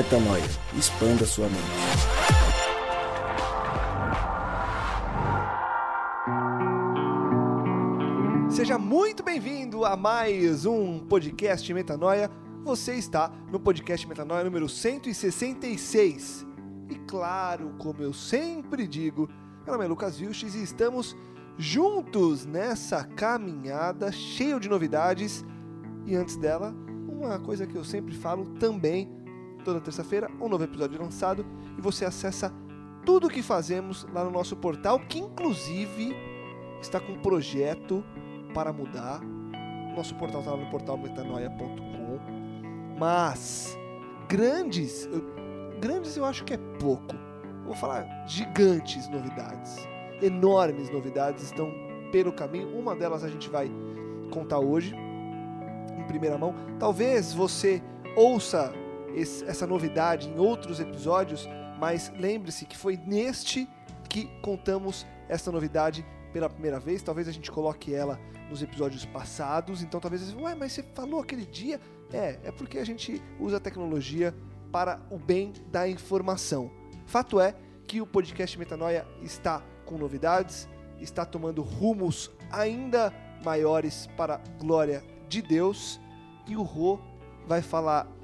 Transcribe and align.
Metanoia. 0.00 0.42
Expanda 0.78 1.26
sua 1.26 1.46
mente. 1.46 1.60
Seja 8.50 8.78
muito 8.78 9.22
bem-vindo 9.22 9.84
a 9.84 9.98
mais 9.98 10.64
um 10.64 11.00
podcast 11.00 11.70
Metanoia. 11.74 12.30
Você 12.64 12.94
está 12.94 13.30
no 13.52 13.60
podcast 13.60 14.08
Metanoia 14.08 14.42
número 14.42 14.70
166. 14.70 16.46
E 16.88 16.94
claro, 17.00 17.74
como 17.78 18.02
eu 18.02 18.14
sempre 18.14 18.86
digo, 18.86 19.28
meu 19.66 19.74
nome 19.74 19.84
é 19.84 19.88
Lucas 19.88 20.16
Vilches 20.16 20.54
e 20.54 20.62
estamos 20.62 21.14
juntos 21.58 22.46
nessa 22.46 23.04
caminhada 23.04 24.10
cheia 24.10 24.58
de 24.58 24.66
novidades. 24.66 25.44
E 26.06 26.16
antes 26.16 26.38
dela, 26.38 26.74
uma 27.06 27.38
coisa 27.38 27.66
que 27.66 27.76
eu 27.76 27.84
sempre 27.84 28.14
falo 28.14 28.46
também, 28.58 29.19
toda 29.60 29.80
terça-feira, 29.80 30.30
um 30.40 30.48
novo 30.48 30.64
episódio 30.64 31.00
lançado 31.00 31.44
e 31.76 31.80
você 31.80 32.04
acessa 32.04 32.52
tudo 33.04 33.26
o 33.26 33.30
que 33.30 33.42
fazemos 33.42 34.06
lá 34.12 34.24
no 34.24 34.30
nosso 34.30 34.56
portal, 34.56 34.98
que 35.00 35.18
inclusive 35.18 36.14
está 36.80 37.00
com 37.00 37.12
um 37.12 37.20
projeto 37.20 38.04
para 38.54 38.72
mudar. 38.72 39.20
Nosso 39.96 40.14
portal 40.14 40.40
está 40.40 40.52
lá 40.52 40.58
no 40.58 40.70
portal 40.70 40.96
metanoia.com. 40.96 42.18
Mas 42.98 43.76
grandes, 44.28 45.06
eu, 45.06 45.24
grandes 45.80 46.16
eu 46.16 46.24
acho 46.24 46.44
que 46.44 46.54
é 46.54 46.58
pouco. 46.78 47.16
Vou 47.64 47.74
falar 47.74 48.06
gigantes 48.26 49.08
novidades, 49.08 49.76
enormes 50.20 50.90
novidades 50.90 51.44
estão 51.44 51.72
pelo 52.12 52.32
caminho. 52.32 52.76
Uma 52.76 52.94
delas 52.94 53.24
a 53.24 53.28
gente 53.28 53.48
vai 53.48 53.70
contar 54.30 54.58
hoje 54.58 54.94
em 55.98 56.04
primeira 56.06 56.36
mão. 56.36 56.54
Talvez 56.78 57.32
você 57.32 57.82
ouça 58.16 58.72
esse, 59.14 59.44
essa 59.44 59.66
novidade 59.66 60.28
em 60.28 60.38
outros 60.38 60.80
episódios, 60.80 61.48
mas 61.78 62.12
lembre-se 62.16 62.66
que 62.66 62.76
foi 62.76 62.96
neste 62.96 63.68
que 64.08 64.26
contamos 64.42 65.06
essa 65.28 65.52
novidade 65.52 66.04
pela 66.32 66.48
primeira 66.48 66.80
vez. 66.80 67.02
Talvez 67.02 67.28
a 67.28 67.32
gente 67.32 67.50
coloque 67.50 67.94
ela 67.94 68.18
nos 68.48 68.62
episódios 68.62 69.04
passados. 69.06 69.82
Então 69.82 70.00
talvez 70.00 70.22
você, 70.22 70.36
ué, 70.36 70.54
mas 70.54 70.72
você 70.72 70.82
falou 70.82 71.20
aquele 71.20 71.46
dia? 71.46 71.80
É, 72.12 72.38
é 72.44 72.52
porque 72.52 72.78
a 72.78 72.84
gente 72.84 73.22
usa 73.38 73.58
a 73.58 73.60
tecnologia 73.60 74.34
para 74.72 75.00
o 75.10 75.18
bem 75.18 75.52
da 75.70 75.88
informação. 75.88 76.70
Fato 77.06 77.40
é 77.40 77.54
que 77.86 78.00
o 78.00 78.06
podcast 78.06 78.58
Metanoia 78.58 79.06
está 79.22 79.62
com 79.84 79.98
novidades, 79.98 80.68
está 80.98 81.24
tomando 81.24 81.62
rumos 81.62 82.30
ainda 82.50 83.12
maiores 83.44 84.08
para 84.16 84.34
a 84.36 84.38
glória 84.58 85.02
de 85.28 85.42
Deus 85.42 86.00
e 86.46 86.56
o 86.56 86.62
Rô 86.62 86.98
vai 87.46 87.62
falar. 87.62 88.19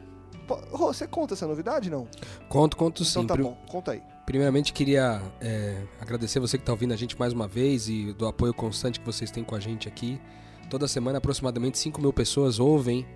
Rô, 0.49 0.93
você 0.93 1.07
conta 1.07 1.35
essa 1.35 1.47
novidade 1.47 1.91
não? 1.91 2.07
Conto, 2.49 2.77
conto 2.77 3.03
Então 3.03 3.23
sim. 3.23 3.27
tá 3.27 3.35
Pri- 3.35 3.43
bom, 3.43 3.57
conta 3.69 3.93
aí. 3.93 4.03
Primeiramente, 4.25 4.73
queria 4.73 5.23
é, 5.41 5.83
agradecer 6.01 6.41
você 6.41 6.57
que 6.59 6.63
está 6.63 6.73
ouvindo 6.73 6.93
a 6.93 6.97
gente 6.97 7.19
mais 7.19 7.33
uma 7.33 7.47
vez 7.47 7.89
e 7.89 8.13
do 8.13 8.27
apoio 8.27 8.53
constante 8.53 8.99
que 9.01 9.07
vocês 9.07 9.31
têm 9.31 9.45
com 9.45 9.55
a 9.55 9.61
gente 9.61 9.87
aqui. 9.89 10.21
Toda 10.69 10.89
semana, 10.89 11.19
aproximadamente 11.19 11.79
5 11.79 12.01
mil 12.01 12.13
pessoas 12.13 12.59
ouvem 12.59 13.07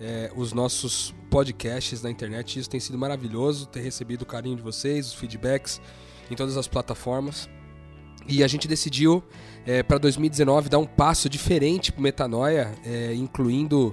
é, 0.00 0.30
os 0.36 0.52
nossos 0.52 1.12
podcasts 1.30 2.00
na 2.02 2.10
internet. 2.10 2.58
Isso 2.60 2.70
tem 2.70 2.78
sido 2.78 2.96
maravilhoso, 2.96 3.66
ter 3.66 3.80
recebido 3.80 4.22
o 4.22 4.26
carinho 4.26 4.54
de 4.56 4.62
vocês, 4.62 5.08
os 5.08 5.14
feedbacks 5.14 5.80
em 6.30 6.36
todas 6.36 6.56
as 6.56 6.68
plataformas. 6.68 7.48
E 8.28 8.44
a 8.44 8.46
gente 8.46 8.68
decidiu, 8.68 9.20
para 9.88 9.98
2019, 9.98 10.68
dar 10.68 10.78
um 10.78 10.86
passo 10.86 11.28
diferente 11.28 11.90
para 11.90 12.00
Metanoia, 12.00 12.72
é, 12.84 13.12
incluindo 13.14 13.92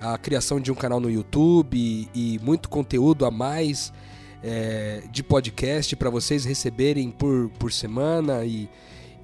a 0.00 0.16
criação 0.18 0.60
de 0.60 0.70
um 0.70 0.74
canal 0.74 1.00
no 1.00 1.10
YouTube 1.10 1.76
e, 1.76 2.08
e 2.14 2.38
muito 2.40 2.68
conteúdo 2.68 3.24
a 3.24 3.30
mais 3.30 3.92
é, 4.42 5.02
de 5.10 5.22
podcast 5.22 5.96
para 5.96 6.10
vocês 6.10 6.44
receberem 6.44 7.10
por, 7.10 7.50
por 7.58 7.72
semana 7.72 8.44
e, 8.44 8.68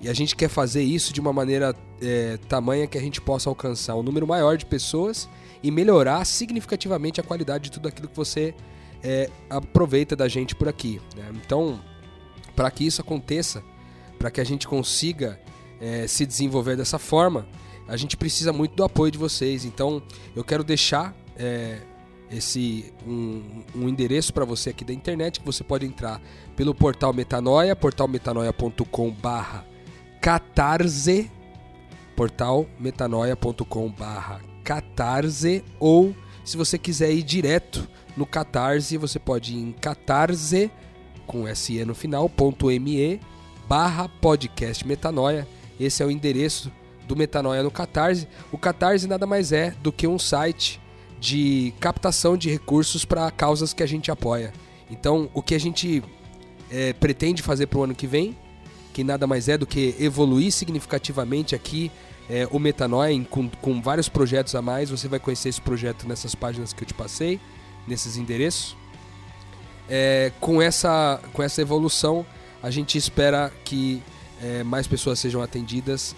e 0.01 0.09
a 0.09 0.15
gente 0.15 0.35
quer 0.35 0.49
fazer 0.49 0.83
isso 0.83 1.13
de 1.13 1.21
uma 1.21 1.33
maneira 1.33 1.75
é, 2.01 2.39
tamanha 2.49 2.87
que 2.87 2.99
a 2.99 3.01
gente 3.01 3.21
possa 3.21 3.49
alcançar 3.49 3.95
um 3.95 4.03
número 4.03 4.27
maior 4.27 4.57
de 4.57 4.67
pessoas 4.67 5.29
e 5.63 5.71
melhorar 5.71 6.25
significativamente 6.25 7.21
a 7.21 7.25
qualidade 7.25 7.65
de 7.65 7.73
tudo 7.73 7.89
aquilo 7.89 8.09
que 8.09 8.17
você 8.17 8.55
é, 9.03 9.31
aproveita 9.49 10.17
da 10.17 10.27
gente 10.27 10.55
por 10.55 10.69
aqui. 10.69 11.01
né? 11.17 11.31
Então, 11.35 11.81
para 12.57 12.71
que 12.71 12.87
isso 12.87 13.01
aconteça, 13.01 13.63
para 14.19 14.31
que 14.31 14.41
a 14.41 14.45
gente 14.45 14.67
consiga 14.67 15.39
é, 15.81 16.07
se 16.07 16.27
desenvolver 16.27 16.77
dessa 16.77 16.99
forma, 16.99 17.47
a 17.93 17.97
gente 17.99 18.17
precisa 18.17 18.55
muito 18.55 18.75
do 18.75 18.83
apoio 18.83 19.13
de 19.13 19.19
vocês. 19.19 19.67
Então, 19.67 20.03
eu 20.35 20.43
quero 20.43 20.65
deixar 20.65 21.15
é, 21.37 21.83
esse 22.31 22.91
um, 23.07 23.63
um 23.75 23.87
endereço 23.87 24.33
para 24.33 24.47
você 24.47 24.71
aqui 24.71 24.83
da 24.83 24.95
internet 24.95 25.41
que 25.41 25.45
você 25.45 25.63
pode 25.63 25.85
entrar 25.85 26.19
pelo 26.57 26.75
portal 26.75 27.13
Metanoia, 27.13 27.77
portalmetanoia.com/barra 27.77 29.67
catarse, 30.23 31.31
portalmetanoia.com/barra 32.17 34.41
catarse 34.65 35.63
ou 35.79 36.17
se 36.47 36.57
você 36.57 36.79
quiser 36.79 37.13
ir 37.13 37.23
direto 37.23 37.87
no 38.17 38.25
Catarse, 38.25 38.97
você 38.97 39.19
pode 39.19 39.53
ir 39.53 39.59
em 39.59 39.73
catarse 39.73 40.71
com 41.27 41.45
se 41.55 41.85
no 41.85 41.95
final 41.95 42.27
ponto 42.27 42.69
me 42.69 43.21
barra 43.69 44.09
podcast 44.09 44.87
metanoia. 44.87 45.47
Esse 45.79 46.03
é 46.03 46.07
o 46.07 46.11
endereço 46.11 46.73
do 47.07 47.17
Metanoia 47.17 47.63
no 47.63 47.71
Catarse. 47.71 48.29
O 48.51 48.59
Catarse 48.59 49.07
nada 49.07 49.27
mais 49.27 49.53
é 49.53 49.71
do 49.83 49.93
que 49.93 50.07
um 50.07 50.19
site 50.19 50.81
de 51.21 51.73
captação 51.79 52.37
de 52.37 52.51
recursos 52.51 53.05
para 53.05 53.31
causas 53.31 53.73
que 53.73 53.83
a 53.83 53.87
gente 53.87 54.11
apoia. 54.11 54.53
Então, 54.91 55.31
o 55.33 55.43
que 55.43 55.55
a 55.55 55.61
gente 55.61 56.03
é, 56.71 56.93
pretende 56.93 57.43
fazer 57.43 57.67
para 57.67 57.79
o 57.79 57.85
ano 57.85 57.95
que 57.95 58.07
vem, 58.07 58.37
que 58.93 59.05
nada 59.05 59.27
mais 59.27 59.49
é 59.49 59.57
do 59.57 59.67
que 59.67 59.95
evoluir 59.99 60.53
significativamente 60.53 61.55
aqui 61.55 61.91
é, 62.29 62.47
o 62.51 62.59
Metanoia 62.59 63.23
com, 63.25 63.49
com 63.49 63.81
vários 63.81 64.09
projetos 64.09 64.55
a 64.55 64.63
mais. 64.63 64.91
Você 64.91 65.09
vai 65.09 65.19
conhecer 65.19 65.49
esse 65.49 65.61
projeto 65.61 66.07
nessas 66.09 66.35
páginas 66.35 66.73
que 66.73 66.83
eu 66.83 66.87
te 66.87 66.95
passei, 66.95 67.41
nesses 67.87 68.17
endereços. 68.17 68.77
É, 69.89 70.33
com, 70.41 70.61
essa, 70.63 71.21
com 71.33 71.43
essa 71.43 71.61
evolução, 71.61 72.25
a 72.63 72.71
gente 72.71 72.97
espera 72.97 73.53
que 73.65 74.03
é, 74.43 74.63
mais 74.63 74.87
pessoas 74.87 75.19
sejam 75.19 75.43
atendidas 75.43 76.15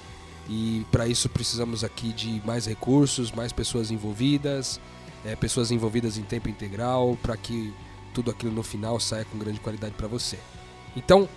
e 0.49 0.87
para 0.91 1.07
isso 1.07 1.29
precisamos 1.29 1.83
aqui 1.83 2.13
de 2.13 2.43
mais 2.45 2.67
recursos, 2.67 3.33
mais 3.33 3.53
pessoas 3.53 3.91
envolvidas, 3.91 4.81
é, 5.25 5.35
pessoas 5.35 5.71
envolvidas 5.71 6.19
em 6.19 6.23
tempo 6.23 6.49
integral, 6.49 7.17
para 7.23 7.37
que 7.37 7.73
tudo 8.13 8.31
aquilo 8.31 8.53
no 8.53 8.63
final 8.63 9.01
saia 9.01 9.25
com 9.25 9.39
grande 9.39 9.61
qualidade 9.61 9.95
para 9.95 10.07
você. 10.07 10.39
Então, 10.95 11.29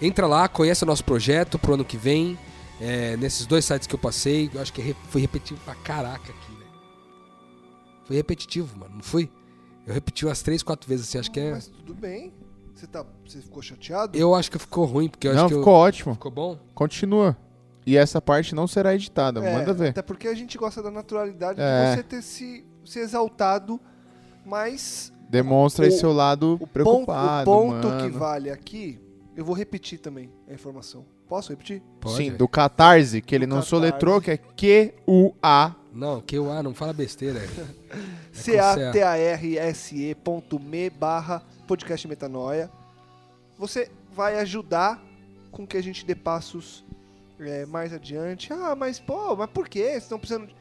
entra 0.00 0.26
lá, 0.26 0.48
conheça 0.48 0.84
nosso 0.86 1.04
projeto 1.04 1.58
pro 1.58 1.74
ano 1.74 1.84
que 1.84 1.96
vem, 1.96 2.38
é, 2.80 3.16
nesses 3.16 3.46
dois 3.46 3.64
sites 3.64 3.86
que 3.86 3.94
eu 3.94 3.98
passei, 3.98 4.50
eu 4.52 4.60
acho 4.60 4.72
que 4.72 4.94
foi 5.08 5.20
repetitivo 5.20 5.60
pra 5.64 5.74
caraca 5.74 6.30
aqui, 6.30 6.52
né? 6.52 6.66
Foi 8.04 8.16
repetitivo, 8.16 8.78
mano, 8.78 8.96
não 8.96 9.02
foi? 9.02 9.30
Eu 9.86 9.94
repeti 9.94 10.24
umas 10.24 10.42
três, 10.42 10.62
quatro 10.62 10.88
vezes 10.88 11.08
assim, 11.08 11.18
acho 11.18 11.30
que 11.30 11.40
é... 11.40 11.52
Mas 11.52 11.66
tudo 11.66 11.94
bem. 11.94 12.32
Você, 12.74 12.86
tá, 12.86 13.04
você 13.26 13.40
ficou 13.40 13.60
chateado? 13.60 14.16
Eu 14.16 14.34
acho 14.34 14.50
que 14.50 14.58
ficou 14.58 14.86
ruim, 14.86 15.08
porque 15.08 15.28
eu 15.28 15.34
Não, 15.34 15.44
acho 15.44 15.54
que 15.54 15.58
ficou 15.58 15.74
eu... 15.74 15.78
ótimo. 15.80 16.14
Ficou 16.14 16.30
bom? 16.30 16.58
Continua. 16.74 17.36
E 17.90 17.96
essa 17.96 18.20
parte 18.22 18.54
não 18.54 18.66
será 18.66 18.94
editada, 18.94 19.44
É, 19.44 19.54
manda 19.54 19.72
ver. 19.72 19.88
Até 19.90 20.02
porque 20.02 20.28
a 20.28 20.34
gente 20.34 20.56
gosta 20.56 20.82
da 20.82 20.90
naturalidade 20.90 21.60
É. 21.60 21.90
de 21.90 21.96
você 21.96 22.02
ter 22.02 22.22
se, 22.22 22.64
se 22.84 22.98
exaltado, 23.00 23.80
mas 24.46 25.12
Demonstra 25.28 25.86
o- 25.88 25.90
seu 25.92 26.12
lado 26.12 26.56
o 26.60 26.66
preocupado, 26.66 27.44
ponto, 27.44 27.68
o 27.68 27.74
ponto 27.80 27.88
mano. 27.88 28.04
que 28.10 28.16
vale 28.18 28.50
aqui, 28.50 29.00
eu 29.36 29.44
vou 29.44 29.54
repetir 29.54 29.98
também 29.98 30.30
a 30.48 30.52
informação. 30.54 31.04
Posso 31.28 31.50
repetir? 31.50 31.80
Pode? 32.00 32.16
Sim, 32.16 32.32
do 32.32 32.48
Catarse, 32.48 33.20
que 33.22 33.34
ele 33.34 33.46
Do 33.46 33.50
não 33.50 33.56
Catarse. 33.58 33.70
soletrou, 33.70 34.20
que 34.20 34.30
é 34.32 34.36
Q-U-A. 34.36 35.74
Não, 35.92 36.20
que 36.20 36.38
o 36.38 36.50
A 36.50 36.62
não 36.62 36.74
fala 36.74 36.92
besteira. 36.92 37.38
é. 37.90 38.00
C-A-T-A-R-S-E 38.32 40.14
ponto 40.16 40.58
me 40.58 40.90
barra 40.90 41.42
podcast 41.66 42.06
metanoia. 42.08 42.70
Você 43.58 43.90
vai 44.12 44.38
ajudar 44.40 45.00
com 45.50 45.66
que 45.66 45.76
a 45.76 45.82
gente 45.82 46.04
dê 46.04 46.14
passos 46.14 46.84
é, 47.40 47.66
mais 47.66 47.92
adiante. 47.92 48.52
Ah, 48.52 48.74
mas 48.74 48.98
pô, 48.98 49.36
mas 49.36 49.50
por 49.50 49.68
quê? 49.68 49.90
Vocês 49.90 50.02
estão 50.04 50.18
precisando. 50.18 50.46
de-" 50.48 50.56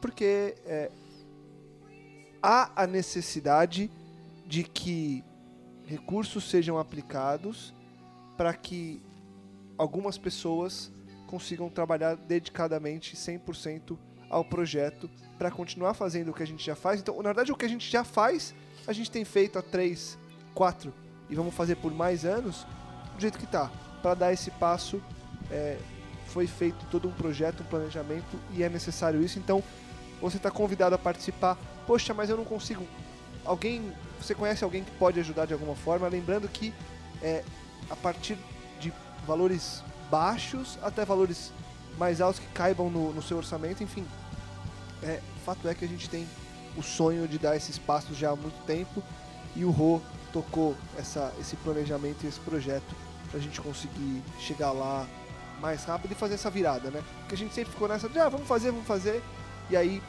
Porque 0.00 0.54
é, 0.64 0.90
há 2.42 2.82
a 2.82 2.86
necessidade 2.86 3.90
de 4.46 4.64
que 4.64 5.24
recursos 5.86 6.48
sejam 6.48 6.78
aplicados 6.78 7.74
para 8.36 8.54
que 8.54 9.02
algumas 9.76 10.16
pessoas 10.16 10.92
consigam 11.26 11.68
trabalhar 11.68 12.16
dedicadamente 12.16 13.16
100% 13.16 13.96
ao 14.28 14.44
projeto 14.44 15.10
para 15.38 15.50
continuar 15.50 15.94
fazendo 15.94 16.30
o 16.30 16.34
que 16.34 16.42
a 16.42 16.46
gente 16.46 16.64
já 16.64 16.74
faz. 16.74 17.00
Então, 17.00 17.16
na 17.16 17.30
verdade, 17.30 17.52
o 17.52 17.56
que 17.56 17.64
a 17.64 17.68
gente 17.68 17.90
já 17.90 18.04
faz, 18.04 18.54
a 18.86 18.92
gente 18.92 19.10
tem 19.10 19.24
feito 19.24 19.58
há 19.58 19.62
3, 19.62 20.18
4 20.54 20.92
e 21.28 21.34
vamos 21.34 21.54
fazer 21.54 21.76
por 21.76 21.92
mais 21.92 22.24
anos 22.24 22.66
do 23.14 23.20
jeito 23.20 23.38
que 23.38 23.46
tá. 23.46 23.70
Para 24.02 24.14
dar 24.14 24.32
esse 24.32 24.50
passo, 24.52 25.02
é, 25.50 25.78
foi 26.32 26.46
feito 26.46 26.84
todo 26.90 27.08
um 27.08 27.12
projeto, 27.12 27.62
um 27.62 27.66
planejamento 27.66 28.38
e 28.52 28.62
é 28.62 28.68
necessário 28.68 29.22
isso. 29.22 29.38
Então, 29.38 29.62
você 30.20 30.36
está 30.36 30.50
convidado 30.50 30.94
a 30.94 30.98
participar. 30.98 31.56
Poxa, 31.86 32.14
mas 32.14 32.30
eu 32.30 32.36
não 32.36 32.44
consigo 32.44 32.86
alguém, 33.44 33.92
você 34.20 34.34
conhece 34.34 34.62
alguém 34.62 34.84
que 34.84 34.90
pode 34.92 35.18
ajudar 35.20 35.46
de 35.46 35.52
alguma 35.52 35.74
forma, 35.74 36.06
lembrando 36.08 36.48
que 36.48 36.72
é 37.22 37.42
a 37.88 37.96
partir 37.96 38.38
de 38.78 38.92
valores 39.26 39.82
baixos 40.10 40.78
até 40.82 41.04
valores 41.04 41.52
mais 41.98 42.20
altos 42.20 42.40
que 42.40 42.46
caibam 42.48 42.90
no, 42.90 43.12
no 43.12 43.22
seu 43.22 43.36
orçamento, 43.36 43.82
enfim. 43.82 44.06
É, 45.02 45.20
fato 45.44 45.68
é 45.68 45.74
que 45.74 45.84
a 45.84 45.88
gente 45.88 46.08
tem 46.08 46.26
o 46.76 46.82
sonho 46.82 47.26
de 47.26 47.38
dar 47.38 47.56
esses 47.56 47.78
passos 47.78 48.16
já 48.16 48.30
há 48.30 48.36
muito 48.36 48.64
tempo 48.64 49.02
e 49.56 49.64
o 49.64 49.70
Rô 49.70 50.00
tocou 50.32 50.76
essa, 50.96 51.32
esse 51.40 51.56
planejamento 51.56 52.24
e 52.24 52.28
esse 52.28 52.38
projeto 52.40 52.94
pra 53.30 53.40
gente 53.40 53.60
conseguir 53.60 54.22
chegar 54.38 54.72
lá 54.72 55.06
mais 55.60 55.84
rápido 55.84 56.12
e 56.12 56.14
fazer 56.14 56.34
essa 56.34 56.50
virada, 56.50 56.90
né? 56.90 57.02
Porque 57.20 57.34
a 57.34 57.38
gente 57.38 57.54
sempre 57.54 57.72
ficou 57.72 57.86
nessa 57.86 58.08
de, 58.08 58.18
ah, 58.18 58.28
vamos 58.28 58.46
fazer, 58.46 58.70
vamos 58.70 58.86
fazer, 58.86 59.22
e 59.68 59.76
aí 59.76 60.02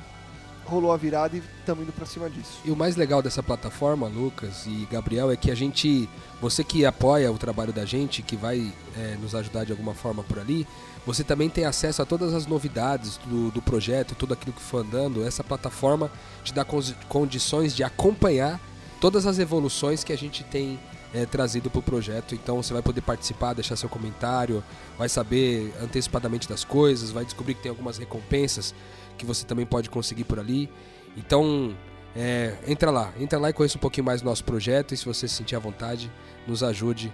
rolou 0.65 0.91
a 0.91 0.97
virada 0.97 1.35
e 1.35 1.43
estamos 1.59 1.83
indo 1.83 1.91
pra 1.91 2.05
cima 2.05 2.29
disso. 2.29 2.59
E 2.63 2.71
o 2.71 2.75
mais 2.75 2.95
legal 2.95 3.21
dessa 3.21 3.43
plataforma, 3.43 4.07
Lucas 4.07 4.65
e 4.65 4.87
Gabriel, 4.89 5.31
é 5.31 5.35
que 5.35 5.51
a 5.51 5.55
gente, 5.55 6.07
você 6.39 6.63
que 6.63 6.85
apoia 6.85 7.31
o 7.31 7.37
trabalho 7.37 7.73
da 7.73 7.85
gente, 7.85 8.21
que 8.21 8.35
vai 8.35 8.71
é, 8.97 9.17
nos 9.21 9.35
ajudar 9.35 9.65
de 9.65 9.71
alguma 9.71 9.93
forma 9.93 10.23
por 10.23 10.39
ali, 10.39 10.67
você 11.05 11.23
também 11.23 11.49
tem 11.49 11.65
acesso 11.65 12.01
a 12.01 12.05
todas 12.05 12.33
as 12.33 12.45
novidades 12.45 13.17
do, 13.25 13.49
do 13.51 13.61
projeto, 13.61 14.15
tudo 14.15 14.33
aquilo 14.33 14.53
que 14.53 14.61
for 14.61 14.85
andando. 14.85 15.25
Essa 15.25 15.43
plataforma 15.43 16.11
te 16.43 16.53
dá 16.53 16.65
condições 17.09 17.75
de 17.75 17.83
acompanhar 17.83 18.59
todas 18.99 19.25
as 19.25 19.39
evoluções 19.39 20.03
que 20.03 20.13
a 20.13 20.17
gente 20.17 20.43
tem 20.43 20.79
é, 21.13 21.25
trazido 21.25 21.69
para 21.69 21.79
o 21.79 21.83
projeto. 21.83 22.33
Então 22.35 22.61
você 22.61 22.73
vai 22.73 22.81
poder 22.81 23.01
participar, 23.01 23.53
deixar 23.53 23.75
seu 23.75 23.89
comentário, 23.89 24.63
vai 24.97 25.09
saber 25.09 25.73
antecipadamente 25.81 26.47
das 26.47 26.63
coisas, 26.63 27.11
vai 27.11 27.25
descobrir 27.25 27.55
que 27.55 27.61
tem 27.63 27.69
algumas 27.69 27.97
recompensas 27.97 28.73
que 29.17 29.25
você 29.25 29.45
também 29.45 29.65
pode 29.65 29.89
conseguir 29.89 30.23
por 30.23 30.39
ali. 30.39 30.69
Então, 31.17 31.75
é, 32.15 32.55
entra 32.67 32.89
lá, 32.89 33.13
entra 33.19 33.37
lá 33.39 33.49
e 33.49 33.53
conheça 33.53 33.77
um 33.77 33.81
pouquinho 33.81 34.05
mais 34.05 34.21
do 34.21 34.25
nosso 34.25 34.43
projeto 34.43 34.93
e 34.93 34.97
se 34.97 35.05
você 35.05 35.27
se 35.27 35.35
sentir 35.35 35.55
à 35.55 35.59
vontade, 35.59 36.11
nos 36.47 36.63
ajude 36.63 37.11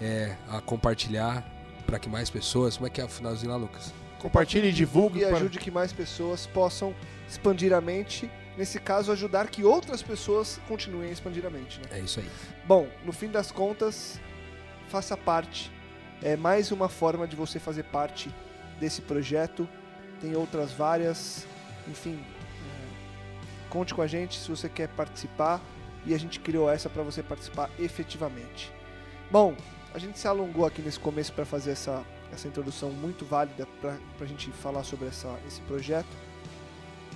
é, 0.00 0.36
a 0.48 0.60
compartilhar 0.60 1.44
para 1.86 1.98
que 1.98 2.08
mais 2.08 2.30
pessoas. 2.30 2.76
Como 2.76 2.86
é 2.86 2.90
que 2.90 3.00
é 3.00 3.04
o 3.04 3.08
finalzinho 3.08 3.50
lá, 3.50 3.56
Lucas? 3.56 3.92
Compartilhe 4.20 4.68
e 4.68 4.72
divulgue. 4.72 5.20
E 5.20 5.26
para- 5.26 5.36
ajude 5.38 5.58
que 5.58 5.70
mais 5.70 5.92
pessoas 5.92 6.46
possam 6.46 6.94
expandir 7.28 7.72
a 7.72 7.80
mente. 7.80 8.30
Nesse 8.56 8.78
caso, 8.78 9.12
ajudar 9.12 9.48
que 9.48 9.64
outras 9.64 10.02
pessoas 10.02 10.60
continuem 10.68 11.08
a 11.08 11.12
expandir 11.12 11.46
a 11.46 11.50
mente, 11.50 11.78
né? 11.78 11.98
É 11.98 12.00
isso 12.00 12.20
aí. 12.20 12.28
Bom, 12.66 12.88
no 13.04 13.12
fim 13.12 13.28
das 13.28 13.50
contas, 13.50 14.20
faça 14.88 15.16
parte. 15.16 15.70
É 16.22 16.36
mais 16.36 16.70
uma 16.70 16.88
forma 16.88 17.26
de 17.26 17.36
você 17.36 17.58
fazer 17.58 17.84
parte 17.84 18.30
desse 18.78 19.00
projeto. 19.02 19.68
Tem 20.20 20.36
outras 20.36 20.72
várias. 20.72 21.46
Enfim, 21.88 22.22
é, 22.22 23.68
conte 23.70 23.94
com 23.94 24.02
a 24.02 24.06
gente 24.06 24.38
se 24.38 24.48
você 24.50 24.68
quer 24.68 24.88
participar. 24.88 25.60
E 26.04 26.14
a 26.14 26.18
gente 26.18 26.40
criou 26.40 26.70
essa 26.70 26.88
para 26.88 27.02
você 27.02 27.22
participar 27.22 27.70
efetivamente. 27.78 28.72
Bom, 29.30 29.54
a 29.94 29.98
gente 29.98 30.18
se 30.18 30.26
alongou 30.26 30.66
aqui 30.66 30.82
nesse 30.82 30.98
começo 30.98 31.32
para 31.32 31.44
fazer 31.44 31.72
essa, 31.72 32.02
essa 32.32 32.48
introdução 32.48 32.90
muito 32.90 33.24
válida 33.24 33.66
para 33.80 33.96
a 34.20 34.24
gente 34.24 34.50
falar 34.50 34.82
sobre 34.82 35.08
essa, 35.08 35.38
esse 35.46 35.60
projeto. 35.62 36.08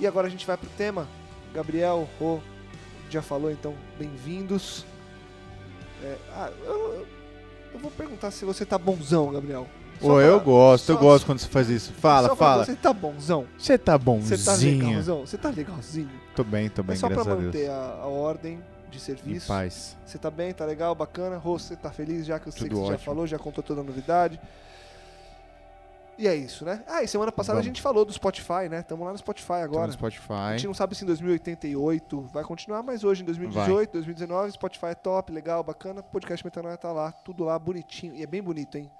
E 0.00 0.06
agora 0.06 0.26
a 0.26 0.30
gente 0.30 0.46
vai 0.46 0.56
pro 0.56 0.68
tema. 0.70 1.08
Gabriel, 1.54 2.08
Rô, 2.18 2.40
já 3.08 3.22
falou, 3.22 3.50
então 3.50 3.74
bem-vindos. 3.98 4.84
É, 6.02 6.16
ah, 6.32 6.50
eu, 6.66 7.06
eu 7.72 7.78
vou 7.78 7.90
perguntar 7.90 8.30
se 8.30 8.44
você 8.44 8.66
tá 8.66 8.76
bonzão, 8.76 9.32
Gabriel. 9.32 9.66
Só 10.00 10.14
Ô, 10.14 10.20
eu 10.20 10.40
gosto, 10.40 10.90
eu 10.90 10.96
só- 10.96 11.00
gosto 11.00 11.24
quando 11.26 11.38
você 11.38 11.46
faz 11.48 11.70
isso. 11.70 11.92
Fala, 11.92 12.28
só 12.28 12.36
fala. 12.36 12.64
Você 12.64 12.74
tá 12.74 12.92
bonzão? 12.92 13.46
Você 13.56 13.78
tá 13.78 13.92
Você 13.96 13.98
tá 13.98 13.98
bonzinho. 13.98 14.86
legalzão? 14.88 15.20
Você 15.20 15.38
tá 15.38 15.50
legalzinho? 15.50 16.10
Tô 16.34 16.42
bem, 16.42 16.68
tô 16.68 16.82
bem, 16.82 16.94
é 16.94 16.98
só 16.98 17.06
pra 17.06 17.22
graças 17.22 17.44
manter 17.44 17.70
a, 17.70 17.98
a 18.02 18.06
ordem 18.06 18.60
de 18.90 18.96
Em 18.96 19.00
serviço. 19.00 19.46
paz. 19.46 19.96
Você 20.04 20.18
tá 20.18 20.30
bem, 20.30 20.52
tá 20.52 20.64
legal, 20.64 20.94
bacana? 20.96 21.36
Rô, 21.36 21.56
você 21.58 21.76
tá 21.76 21.90
feliz 21.92 22.26
já 22.26 22.40
que 22.40 22.48
eu 22.48 22.52
sei 22.52 22.68
que 22.68 22.74
você 22.74 22.92
já 22.92 22.98
falou, 22.98 23.26
já 23.26 23.38
contou 23.38 23.62
toda 23.62 23.80
a 23.80 23.84
novidade. 23.84 24.40
E 26.18 26.28
é 26.28 26.34
isso, 26.34 26.64
né? 26.64 26.84
Ah, 26.86 27.02
e 27.02 27.08
semana 27.08 27.32
passada 27.32 27.54
Vamos. 27.56 27.66
a 27.66 27.68
gente 27.68 27.82
falou 27.82 28.04
do 28.04 28.12
Spotify, 28.12 28.68
né? 28.70 28.82
Tamo 28.82 29.04
lá 29.04 29.12
no 29.12 29.18
Spotify 29.18 29.54
agora. 29.64 29.86
no 29.86 29.90
A 29.90 29.92
Spotify. 29.92 30.52
gente 30.52 30.66
não 30.66 30.74
sabe 30.74 30.94
se 30.94 31.04
em 31.04 31.06
2088 31.06 32.20
vai 32.32 32.44
continuar, 32.44 32.82
mas 32.82 33.02
hoje 33.04 33.22
em 33.22 33.24
2018, 33.24 33.92
2019, 33.92 34.52
Spotify 34.52 34.86
é 34.86 34.94
top, 34.94 35.32
legal, 35.32 35.62
bacana. 35.62 36.02
Podcast 36.02 36.44
Metanoia 36.44 36.76
tá 36.76 36.92
lá, 36.92 37.10
tudo 37.12 37.44
lá 37.44 37.58
bonitinho. 37.58 38.14
E 38.14 38.22
é 38.22 38.26
bem 38.26 38.42
bonito, 38.42 38.76
hein? 38.78 38.90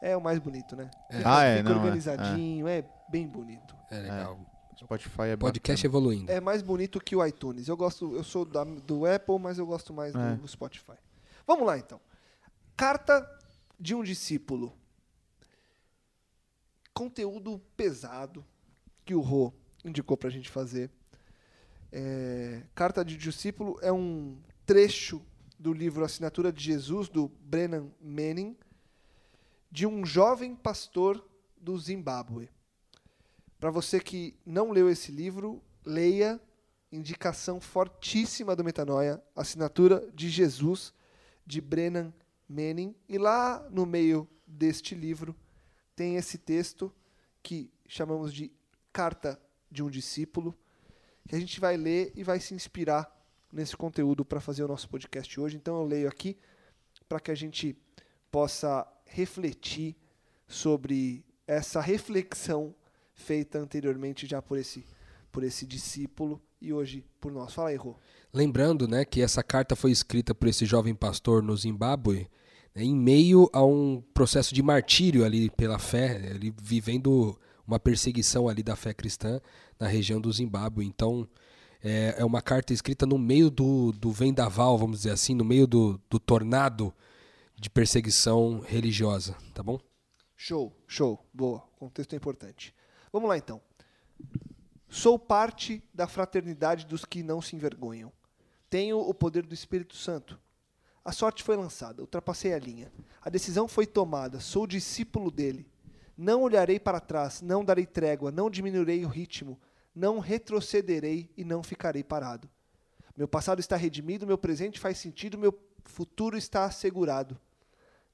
É 0.00 0.16
o 0.16 0.20
mais 0.20 0.38
bonito, 0.38 0.74
né? 0.76 0.90
É. 1.10 1.16
Fica, 1.18 1.36
Ah, 1.38 1.42
é, 1.44 1.56
fica 1.58 1.68
não, 1.70 1.76
é, 1.76 1.80
organizadinho, 1.80 2.68
é. 2.68 2.84
bem 3.08 3.26
bonito. 3.26 3.74
É 3.90 3.98
legal. 3.98 4.38
Spotify 4.76 5.22
é 5.32 5.36
Podcast 5.36 5.86
evoluindo. 5.86 6.30
É 6.30 6.40
mais 6.40 6.60
bonito 6.60 7.00
que 7.00 7.14
o 7.14 7.24
iTunes. 7.24 7.68
Eu 7.68 7.76
gosto, 7.76 8.14
eu 8.16 8.24
sou 8.24 8.44
da- 8.44 8.64
do 8.64 9.06
Apple, 9.06 9.38
mas 9.38 9.56
eu 9.58 9.64
gosto 9.66 9.94
mais 9.94 10.14
É. 10.14 10.18
do, 10.34 10.42
do 10.42 10.48
Spotify. 10.48 10.94
Vamos 11.46 11.64
lá 11.66 11.78
então. 11.78 12.00
Carta 12.76 13.26
de 13.78 13.94
um 13.94 14.02
discípulo. 14.02 14.72
Conteúdo 16.94 17.60
pesado 17.76 18.44
que 19.04 19.14
o 19.14 19.20
Rô 19.20 19.52
indicou 19.84 20.16
pra 20.16 20.30
gente 20.30 20.48
fazer. 20.48 20.90
É, 21.90 22.62
Carta 22.74 23.04
de 23.04 23.16
discípulo 23.16 23.78
é 23.82 23.92
um 23.92 24.38
trecho 24.64 25.20
do 25.58 25.72
livro 25.72 26.04
Assinatura 26.04 26.52
de 26.52 26.62
Jesus, 26.62 27.08
do 27.08 27.28
Brennan 27.40 27.90
Manning, 28.00 28.56
de 29.70 29.86
um 29.86 30.06
jovem 30.06 30.54
pastor 30.54 31.22
do 31.60 31.76
Zimbábue. 31.76 32.48
Para 33.58 33.70
você 33.70 33.98
que 33.98 34.36
não 34.46 34.70
leu 34.70 34.88
esse 34.88 35.10
livro, 35.10 35.60
leia 35.84 36.40
indicação 36.92 37.60
fortíssima 37.60 38.54
do 38.54 38.62
Metanoia, 38.62 39.20
Assinatura 39.34 40.08
de 40.14 40.28
Jesus, 40.28 40.94
de 41.44 41.60
Brennan 41.60 42.14
Manning. 42.48 42.94
E 43.08 43.18
lá 43.18 43.66
no 43.70 43.84
meio 43.84 44.28
deste 44.46 44.94
livro 44.94 45.34
tem 45.94 46.16
esse 46.16 46.38
texto 46.38 46.92
que 47.42 47.70
chamamos 47.86 48.32
de 48.32 48.50
Carta 48.92 49.40
de 49.70 49.82
um 49.82 49.90
Discípulo, 49.90 50.54
que 51.28 51.34
a 51.34 51.40
gente 51.40 51.60
vai 51.60 51.76
ler 51.76 52.12
e 52.14 52.22
vai 52.22 52.40
se 52.40 52.54
inspirar 52.54 53.10
nesse 53.52 53.76
conteúdo 53.76 54.24
para 54.24 54.40
fazer 54.40 54.64
o 54.64 54.68
nosso 54.68 54.88
podcast 54.88 55.40
hoje. 55.40 55.56
Então 55.56 55.76
eu 55.76 55.86
leio 55.86 56.08
aqui 56.08 56.36
para 57.08 57.20
que 57.20 57.30
a 57.30 57.34
gente 57.34 57.76
possa 58.30 58.86
refletir 59.06 59.96
sobre 60.48 61.24
essa 61.46 61.80
reflexão 61.80 62.74
feita 63.14 63.58
anteriormente 63.58 64.26
já 64.26 64.42
por 64.42 64.58
esse 64.58 64.84
por 65.30 65.42
esse 65.42 65.66
discípulo 65.66 66.40
e 66.60 66.72
hoje 66.72 67.04
por 67.20 67.32
nós. 67.32 67.52
Fala 67.52 67.70
aí, 67.70 67.76
Rô. 67.76 67.96
Lembrando, 68.32 68.86
né, 68.86 69.04
que 69.04 69.20
essa 69.20 69.42
carta 69.42 69.74
foi 69.74 69.90
escrita 69.90 70.32
por 70.32 70.46
esse 70.46 70.64
jovem 70.64 70.94
pastor 70.94 71.42
no 71.42 71.56
Zimbábue, 71.56 72.30
né, 72.74 72.82
em 72.82 72.94
meio 72.94 73.48
a 73.52 73.64
um 73.64 74.02
processo 74.12 74.54
de 74.54 74.62
martírio 74.62 75.24
ali 75.24 75.50
pela 75.50 75.78
fé, 75.78 76.20
ele 76.34 76.52
vivendo 76.60 77.38
uma 77.66 77.78
perseguição 77.78 78.48
ali 78.48 78.62
da 78.62 78.76
fé 78.76 78.92
cristã 78.92 79.40
na 79.78 79.86
região 79.86 80.20
do 80.20 80.32
Zimbábue. 80.32 80.84
Então, 80.84 81.28
é, 81.82 82.16
é 82.18 82.24
uma 82.24 82.42
carta 82.42 82.72
escrita 82.72 83.06
no 83.06 83.18
meio 83.18 83.50
do, 83.50 83.92
do 83.92 84.10
vendaval, 84.10 84.76
vamos 84.76 84.98
dizer 84.98 85.10
assim, 85.10 85.34
no 85.34 85.44
meio 85.44 85.66
do, 85.66 86.00
do 86.10 86.18
tornado 86.18 86.92
de 87.56 87.70
perseguição 87.70 88.60
religiosa, 88.60 89.36
tá 89.54 89.62
bom? 89.62 89.78
Show, 90.36 90.76
show. 90.86 91.24
Boa. 91.32 91.60
Contexto 91.78 92.12
é 92.12 92.16
importante. 92.16 92.74
Vamos 93.12 93.28
lá 93.28 93.38
então. 93.38 93.60
Sou 94.88 95.18
parte 95.18 95.82
da 95.92 96.06
fraternidade 96.06 96.86
dos 96.86 97.04
que 97.04 97.22
não 97.22 97.40
se 97.40 97.56
envergonham. 97.56 98.12
Tenho 98.68 98.98
o 98.98 99.14
poder 99.14 99.46
do 99.46 99.54
Espírito 99.54 99.96
Santo. 99.96 100.38
A 101.04 101.12
sorte 101.12 101.42
foi 101.42 101.56
lançada, 101.56 102.00
ultrapassei 102.00 102.54
a 102.54 102.58
linha. 102.58 102.90
A 103.20 103.28
decisão 103.28 103.68
foi 103.68 103.86
tomada, 103.86 104.40
sou 104.40 104.66
discípulo 104.66 105.30
dele. 105.30 105.68
Não 106.16 106.42
olharei 106.42 106.80
para 106.80 106.98
trás, 106.98 107.42
não 107.42 107.64
darei 107.64 107.84
trégua, 107.84 108.32
não 108.32 108.48
diminuirei 108.48 109.04
o 109.04 109.08
ritmo, 109.08 109.60
não 109.94 110.18
retrocederei 110.18 111.30
e 111.36 111.44
não 111.44 111.62
ficarei 111.62 112.02
parado. 112.02 112.48
Meu 113.16 113.28
passado 113.28 113.60
está 113.60 113.76
redimido, 113.76 114.26
meu 114.26 114.38
presente 114.38 114.80
faz 114.80 114.96
sentido, 114.96 115.36
meu 115.36 115.52
futuro 115.84 116.38
está 116.38 116.64
assegurado. 116.64 117.38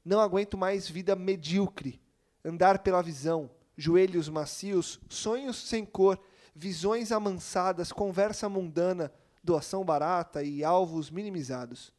Não 0.04 0.18
aguento 0.18 0.58
mais 0.58 0.88
vida 0.88 1.14
medíocre, 1.14 2.00
andar 2.44 2.80
pela 2.80 3.02
visão, 3.02 3.50
joelhos 3.76 4.28
macios, 4.28 4.98
sonhos 5.08 5.56
sem 5.68 5.84
cor, 5.84 6.18
visões 6.54 7.12
amansadas, 7.12 7.92
conversa 7.92 8.48
mundana, 8.48 9.12
doação 9.44 9.84
barata 9.84 10.42
e 10.42 10.64
alvos 10.64 11.10
minimizados. 11.10 11.92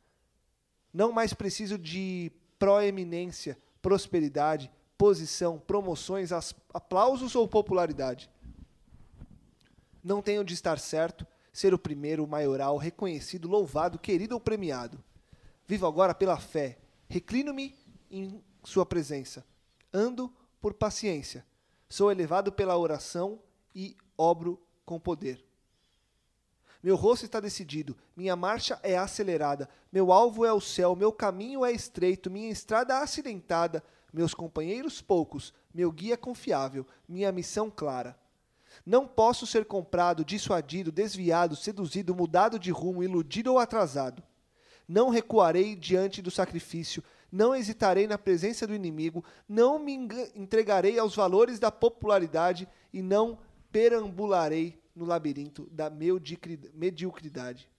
Não 0.93 1.12
mais 1.12 1.33
preciso 1.33 1.77
de 1.77 2.31
proeminência, 2.60 3.57
prosperidade, 3.81 4.71
posição, 4.98 5.57
promoções, 5.57 6.31
aplausos 6.74 7.36
ou 7.36 7.48
popularidade. 7.48 8.29
Não 10.03 10.21
tenho 10.21 10.43
de 10.43 10.53
estar 10.53 10.77
certo, 10.79 11.25
ser 11.51 11.74
o 11.74 11.79
primeiro, 11.79 12.24
o 12.24 12.27
maioral, 12.27 12.77
reconhecido, 12.77 13.48
louvado, 13.48 14.00
querido 14.00 14.36
ou 14.36 14.39
premiado. 14.39 15.03
Vivo 15.67 15.88
agora 15.88 16.13
pela 16.13 16.38
fé. 16.38 16.77
Reclino-me 17.10 17.75
em 18.10 18.43
Sua 18.63 18.86
presença. 18.86 19.45
Ando 19.93 20.31
por 20.60 20.74
paciência. 20.74 21.45
Sou 21.89 22.12
elevado 22.12 22.51
pela 22.51 22.77
oração 22.77 23.39
e 23.74 23.98
obro 24.17 24.62
com 24.86 25.00
poder. 25.00 25.43
Meu 26.83 26.95
rosto 26.95 27.25
está 27.25 27.39
decidido, 27.39 27.95
minha 28.15 28.35
marcha 28.35 28.79
é 28.81 28.97
acelerada, 28.97 29.69
meu 29.91 30.11
alvo 30.11 30.45
é 30.45 30.51
o 30.51 30.59
céu, 30.59 30.95
meu 30.95 31.11
caminho 31.11 31.63
é 31.63 31.71
estreito, 31.71 32.31
minha 32.31 32.50
estrada 32.50 33.00
acidentada, 33.00 33.83
meus 34.11 34.33
companheiros 34.33 35.00
poucos, 35.00 35.53
meu 35.71 35.91
guia 35.91 36.17
confiável, 36.17 36.85
minha 37.07 37.31
missão 37.31 37.69
clara. 37.69 38.17
Não 38.83 39.07
posso 39.07 39.45
ser 39.45 39.65
comprado, 39.65 40.25
dissuadido, 40.25 40.91
desviado, 40.91 41.55
seduzido, 41.55 42.15
mudado 42.15 42.57
de 42.57 42.71
rumo, 42.71 43.03
iludido 43.03 43.51
ou 43.51 43.59
atrasado. 43.59 44.23
Não 44.88 45.09
recuarei 45.09 45.75
diante 45.75 46.19
do 46.19 46.31
sacrifício, 46.31 47.03
não 47.31 47.55
hesitarei 47.55 48.07
na 48.07 48.17
presença 48.17 48.65
do 48.65 48.73
inimigo, 48.73 49.23
não 49.47 49.77
me 49.77 49.93
entregarei 50.35 50.97
aos 50.97 51.15
valores 51.15 51.59
da 51.59 51.71
popularidade 51.71 52.67
e 52.91 53.01
não 53.03 53.38
perambularei 53.71 54.80
no 54.95 55.05
labirinto 55.05 55.67
da 55.71 55.89
mediocridade. 55.89 57.69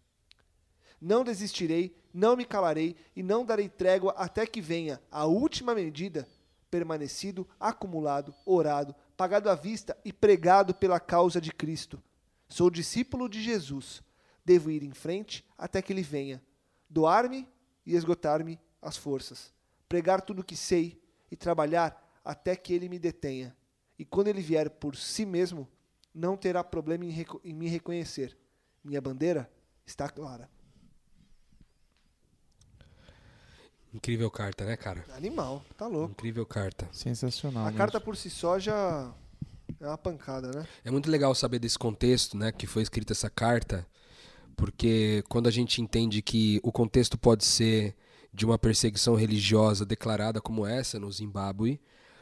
Não 1.00 1.25
desistirei, 1.25 1.97
não 2.14 2.37
me 2.37 2.45
calarei 2.45 2.97
e 3.16 3.23
não 3.23 3.45
darei 3.45 3.69
trégua 3.69 4.12
até 4.16 4.47
que 4.47 4.61
venha 4.61 5.00
a 5.11 5.26
última 5.26 5.75
medida, 5.75 6.28
permanecido, 6.71 7.47
acumulado, 7.59 8.35
orado, 8.47 8.95
pagado 9.16 9.50
à 9.50 9.54
vista 9.54 9.97
e 10.04 10.12
pregado 10.12 10.75
pela 10.75 11.00
causa 11.00 11.40
de 11.40 11.52
Cristo. 11.52 12.02
Sou 12.49 12.71
discípulo 12.71 13.28
de 13.28 13.42
Jesus. 13.42 14.02
Devo 14.45 14.71
ir 14.71 14.83
em 14.83 14.92
frente 14.92 15.45
até 15.57 15.83
que 15.83 15.92
ele 15.92 16.02
venha, 16.02 16.42
doar-me 16.88 17.49
e 17.85 17.95
esgotar-me 17.95 18.61
as 18.81 18.97
forças, 18.97 19.52
pregar 19.88 20.21
tudo 20.21 20.40
o 20.42 20.45
que 20.45 20.57
sei 20.57 21.00
e 21.31 21.37
trabalhar 21.37 22.21
até 22.25 22.54
que 22.57 22.73
ele 22.73 22.88
me 22.88 22.99
detenha. 22.99 23.57
E 23.99 24.04
quando 24.04 24.28
ele 24.28 24.40
vier 24.40 24.69
por 24.71 24.97
si 24.97 25.25
mesmo, 25.25 25.69
não 26.14 26.37
terá 26.37 26.62
problema 26.62 27.04
em, 27.04 27.26
em 27.45 27.54
me 27.54 27.69
reconhecer. 27.69 28.37
Minha 28.85 29.00
bandeira 29.00 29.50
está 29.87 30.09
clara. 30.09 30.49
Incrível 33.95 34.31
carta, 34.31 34.64
né, 34.64 34.76
cara? 34.76 35.04
Animal, 35.14 35.62
tá 35.76 35.87
louco. 35.87 36.12
Incrível 36.12 36.47
carta. 36.47 36.88
Sensacional. 36.92 37.64
A 37.64 37.66
mesmo. 37.66 37.78
carta 37.78 38.00
por 38.00 38.16
si 38.16 38.31
só 38.31 38.59
já 38.59 39.12
é 39.78 39.87
uma 39.87 39.99
pancada, 39.99 40.50
né? 40.50 40.66
É 40.85 40.90
muito 40.90 41.11
legal 41.11 41.35
saber 41.35 41.59
desse 41.59 41.78
contexto, 41.78 42.37
né, 42.37 42.52
que 42.52 42.66
foi 42.66 42.83
escrita 42.83 43.12
essa 43.12 43.28
carta, 43.28 43.87
porque 44.57 45.23
quando 45.28 45.47
a 45.47 45.50
gente 45.50 45.83
entende 45.83 46.23
que 46.23 46.59
o 46.62 46.73
contexto 46.73 47.19
pode 47.19 47.45
ser 47.45 47.95
de 48.33 48.47
uma 48.47 48.59
perseguição 48.59 49.14
religiosa 49.14 49.85
declarada 49.85 50.40
como 50.40 50.66
essa 50.66 50.99
no 50.99 51.12
Zimbábue, 51.12 51.81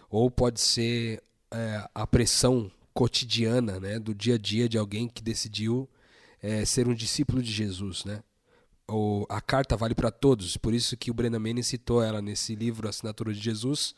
ou 0.09 0.29
pode 0.29 0.61
ser 0.61 1.23
é, 1.53 1.89
a 1.95 2.05
pressão 2.05 2.71
cotidiana, 2.93 3.79
né, 3.79 3.99
do 3.99 4.15
dia 4.15 4.35
a 4.35 4.39
dia 4.39 4.69
de 4.69 4.79
alguém 4.79 5.09
que 5.09 5.23
decidiu 5.23 5.89
é, 6.43 6.65
ser 6.65 6.89
um 6.89 6.95
discípulo 6.95 7.43
de 7.43 7.53
Jesus, 7.53 8.05
né? 8.05 8.23
o, 8.91 9.27
a 9.29 9.41
carta 9.41 9.77
vale 9.77 9.95
para 9.95 10.11
todos, 10.11 10.57
por 10.57 10.75
isso 10.75 10.97
que 10.97 11.11
o 11.11 11.15
Brennan 11.15 11.39
Manning 11.39 11.63
citou 11.63 12.03
ela 12.03 12.21
nesse 12.21 12.55
livro 12.55 12.89
Assinatura 12.89 13.33
de 13.33 13.41
Jesus, 13.41 13.95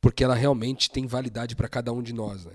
porque 0.00 0.24
ela 0.24 0.34
realmente 0.34 0.90
tem 0.90 1.06
validade 1.06 1.54
para 1.54 1.68
cada 1.68 1.92
um 1.92 2.02
de 2.02 2.12
nós, 2.12 2.44
né? 2.44 2.52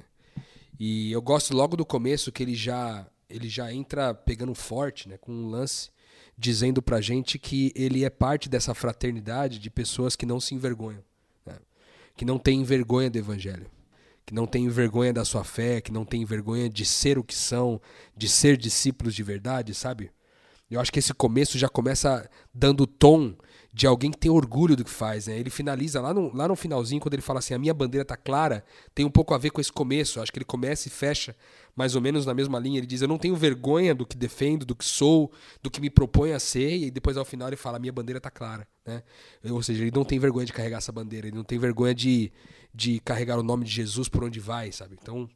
E 0.79 1.11
eu 1.11 1.21
gosto 1.21 1.55
logo 1.55 1.75
do 1.75 1.85
começo 1.85 2.31
que 2.31 2.41
ele 2.43 2.55
já 2.55 3.05
ele 3.29 3.47
já 3.47 3.71
entra 3.71 4.13
pegando 4.13 4.55
forte, 4.55 5.07
né, 5.07 5.17
com 5.17 5.31
um 5.31 5.49
lance 5.49 5.91
dizendo 6.35 6.81
pra 6.81 6.99
gente 6.99 7.37
que 7.37 7.71
ele 7.75 8.03
é 8.03 8.09
parte 8.09 8.49
dessa 8.49 8.73
fraternidade 8.73 9.59
de 9.59 9.69
pessoas 9.69 10.15
que 10.15 10.25
não 10.25 10.39
se 10.39 10.55
envergonham, 10.55 11.03
né? 11.45 11.55
que 12.15 12.25
não 12.25 12.39
têm 12.39 12.63
vergonha 12.63 13.09
do 13.09 13.17
evangelho, 13.19 13.69
que 14.29 14.35
não 14.35 14.45
têm 14.45 14.69
vergonha 14.69 15.11
da 15.11 15.25
sua 15.25 15.43
fé, 15.43 15.81
que 15.81 15.91
não 15.91 16.05
têm 16.05 16.23
vergonha 16.23 16.69
de 16.69 16.85
ser 16.85 17.17
o 17.17 17.23
que 17.23 17.33
são, 17.33 17.81
de 18.15 18.29
ser 18.29 18.57
discípulos 18.57 19.15
de 19.15 19.23
verdade, 19.23 19.73
sabe? 19.73 20.11
Eu 20.69 20.79
acho 20.79 20.93
que 20.93 20.99
esse 20.99 21.11
começo 21.15 21.57
já 21.57 21.67
começa 21.67 22.29
dando 22.53 22.85
tom 22.85 23.33
de 23.71 23.85
alguém 23.85 24.09
que 24.09 24.17
tem 24.17 24.31
orgulho 24.31 24.75
do 24.75 24.83
que 24.83 24.89
faz, 24.89 25.27
né? 25.27 25.37
Ele 25.37 25.49
finaliza 25.49 26.01
lá 26.01 26.13
no, 26.13 26.35
lá 26.35 26.47
no 26.47 26.55
finalzinho, 26.55 26.99
quando 26.99 27.13
ele 27.13 27.21
fala 27.21 27.39
assim, 27.39 27.53
a 27.53 27.59
minha 27.59 27.73
bandeira 27.73 28.03
tá 28.03 28.17
clara, 28.17 28.63
tem 28.95 29.05
um 29.05 29.11
pouco 29.11 29.33
a 29.33 29.37
ver 29.37 29.51
com 29.51 29.61
esse 29.61 29.71
começo. 29.71 30.19
Acho 30.19 30.31
que 30.31 30.39
ele 30.39 30.45
começa 30.45 30.87
e 30.87 30.91
fecha 30.91 31.35
mais 31.75 31.95
ou 31.95 32.01
menos 32.01 32.25
na 32.25 32.33
mesma 32.33 32.57
linha. 32.59 32.79
Ele 32.79 32.87
diz, 32.87 33.01
eu 33.01 33.07
não 33.07 33.17
tenho 33.17 33.35
vergonha 33.35 33.93
do 33.93 34.05
que 34.05 34.17
defendo, 34.17 34.65
do 34.65 34.75
que 34.75 34.83
sou, 34.83 35.31
do 35.61 35.69
que 35.69 35.79
me 35.79 35.89
proponho 35.89 36.35
a 36.35 36.39
ser, 36.39 36.77
e 36.77 36.91
depois 36.91 37.15
ao 37.15 37.23
final 37.23 37.47
ele 37.47 37.55
fala, 37.55 37.77
a 37.77 37.79
minha 37.79 37.93
bandeira 37.93 38.19
tá 38.19 38.31
clara, 38.31 38.67
né? 38.85 39.03
Ou 39.49 39.61
seja, 39.61 39.83
ele 39.83 39.91
não 39.93 40.03
tem 40.03 40.17
vergonha 40.17 40.45
de 40.45 40.53
carregar 40.53 40.77
essa 40.77 40.91
bandeira, 40.91 41.27
ele 41.27 41.37
não 41.37 41.43
tem 41.43 41.59
vergonha 41.59 41.93
de, 41.93 42.31
de 42.73 42.99
carregar 42.99 43.37
o 43.37 43.43
nome 43.43 43.65
de 43.65 43.71
Jesus 43.71 44.09
por 44.09 44.23
onde 44.23 44.39
vai, 44.39 44.71
sabe? 44.71 44.97
Então, 44.99 45.29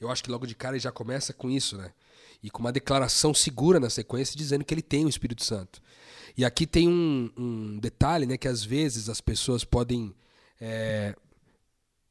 eu 0.00 0.10
acho 0.10 0.24
que 0.24 0.30
logo 0.30 0.46
de 0.46 0.54
cara 0.54 0.74
ele 0.74 0.82
já 0.82 0.90
começa 0.90 1.32
com 1.32 1.50
isso, 1.50 1.76
né? 1.76 1.92
e 2.42 2.50
com 2.50 2.60
uma 2.60 2.72
declaração 2.72 3.34
segura 3.34 3.80
na 3.80 3.90
sequência 3.90 4.36
dizendo 4.36 4.64
que 4.64 4.72
ele 4.72 4.82
tem 4.82 5.04
o 5.04 5.08
Espírito 5.08 5.44
Santo. 5.44 5.80
E 6.36 6.44
aqui 6.44 6.66
tem 6.66 6.88
um, 6.88 7.30
um 7.36 7.78
detalhe, 7.78 8.26
né, 8.26 8.36
que 8.36 8.48
às 8.48 8.62
vezes 8.62 9.08
as 9.08 9.20
pessoas 9.20 9.64
podem 9.64 10.14
é, 10.60 11.14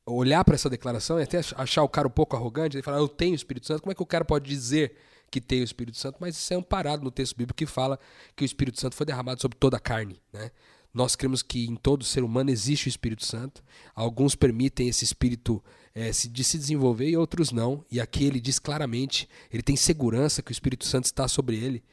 olhar 0.05 0.43
para 0.43 0.55
essa 0.55 0.69
declaração 0.69 1.19
e 1.19 1.23
até 1.23 1.39
achar 1.55 1.83
o 1.83 1.89
cara 1.89 2.07
um 2.07 2.11
pouco 2.11 2.35
arrogante 2.35 2.77
e 2.77 2.81
falar, 2.81 2.97
eu 2.97 3.07
tenho 3.07 3.33
o 3.33 3.35
Espírito 3.35 3.67
Santo. 3.67 3.81
Como 3.81 3.91
é 3.91 3.95
que 3.95 4.03
o 4.03 4.05
cara 4.05 4.25
pode 4.25 4.49
dizer 4.49 4.95
que 5.29 5.41
tem 5.41 5.61
o 5.61 5.63
Espírito 5.63 5.97
Santo? 5.97 6.17
Mas 6.19 6.35
isso 6.35 6.53
é 6.53 6.57
amparado 6.57 7.03
no 7.03 7.11
texto 7.11 7.35
bíblico 7.35 7.57
que 7.57 7.65
fala 7.65 7.99
que 8.35 8.43
o 8.43 8.45
Espírito 8.45 8.79
Santo 8.79 8.95
foi 8.95 9.05
derramado 9.05 9.41
sobre 9.41 9.57
toda 9.57 9.77
a 9.77 9.79
carne, 9.79 10.21
né? 10.33 10.51
Nós 10.93 11.13
cremos 11.13 11.41
que 11.41 11.65
em 11.67 11.75
todo 11.75 12.05
ser 12.05 12.23
humano 12.23 12.49
existe 12.49 12.87
o 12.87 12.89
Espírito 12.89 13.25
Santo. 13.25 13.61
Alguns 13.93 14.33
permitem 14.33 14.87
esse 14.87 15.03
Espírito 15.03 15.61
é, 15.93 16.13
se, 16.13 16.29
de 16.29 16.41
se 16.41 16.57
desenvolver 16.57 17.09
e 17.09 17.17
outros 17.17 17.51
não. 17.51 17.83
E 17.91 17.99
aqui 17.99 18.23
ele 18.23 18.39
diz 18.39 18.59
claramente, 18.59 19.27
ele 19.51 19.61
tem 19.61 19.75
segurança 19.75 20.41
que 20.41 20.51
o 20.51 20.53
Espírito 20.53 20.85
Santo 20.85 21.03
está 21.03 21.27
sobre 21.27 21.57
ele. 21.57 21.83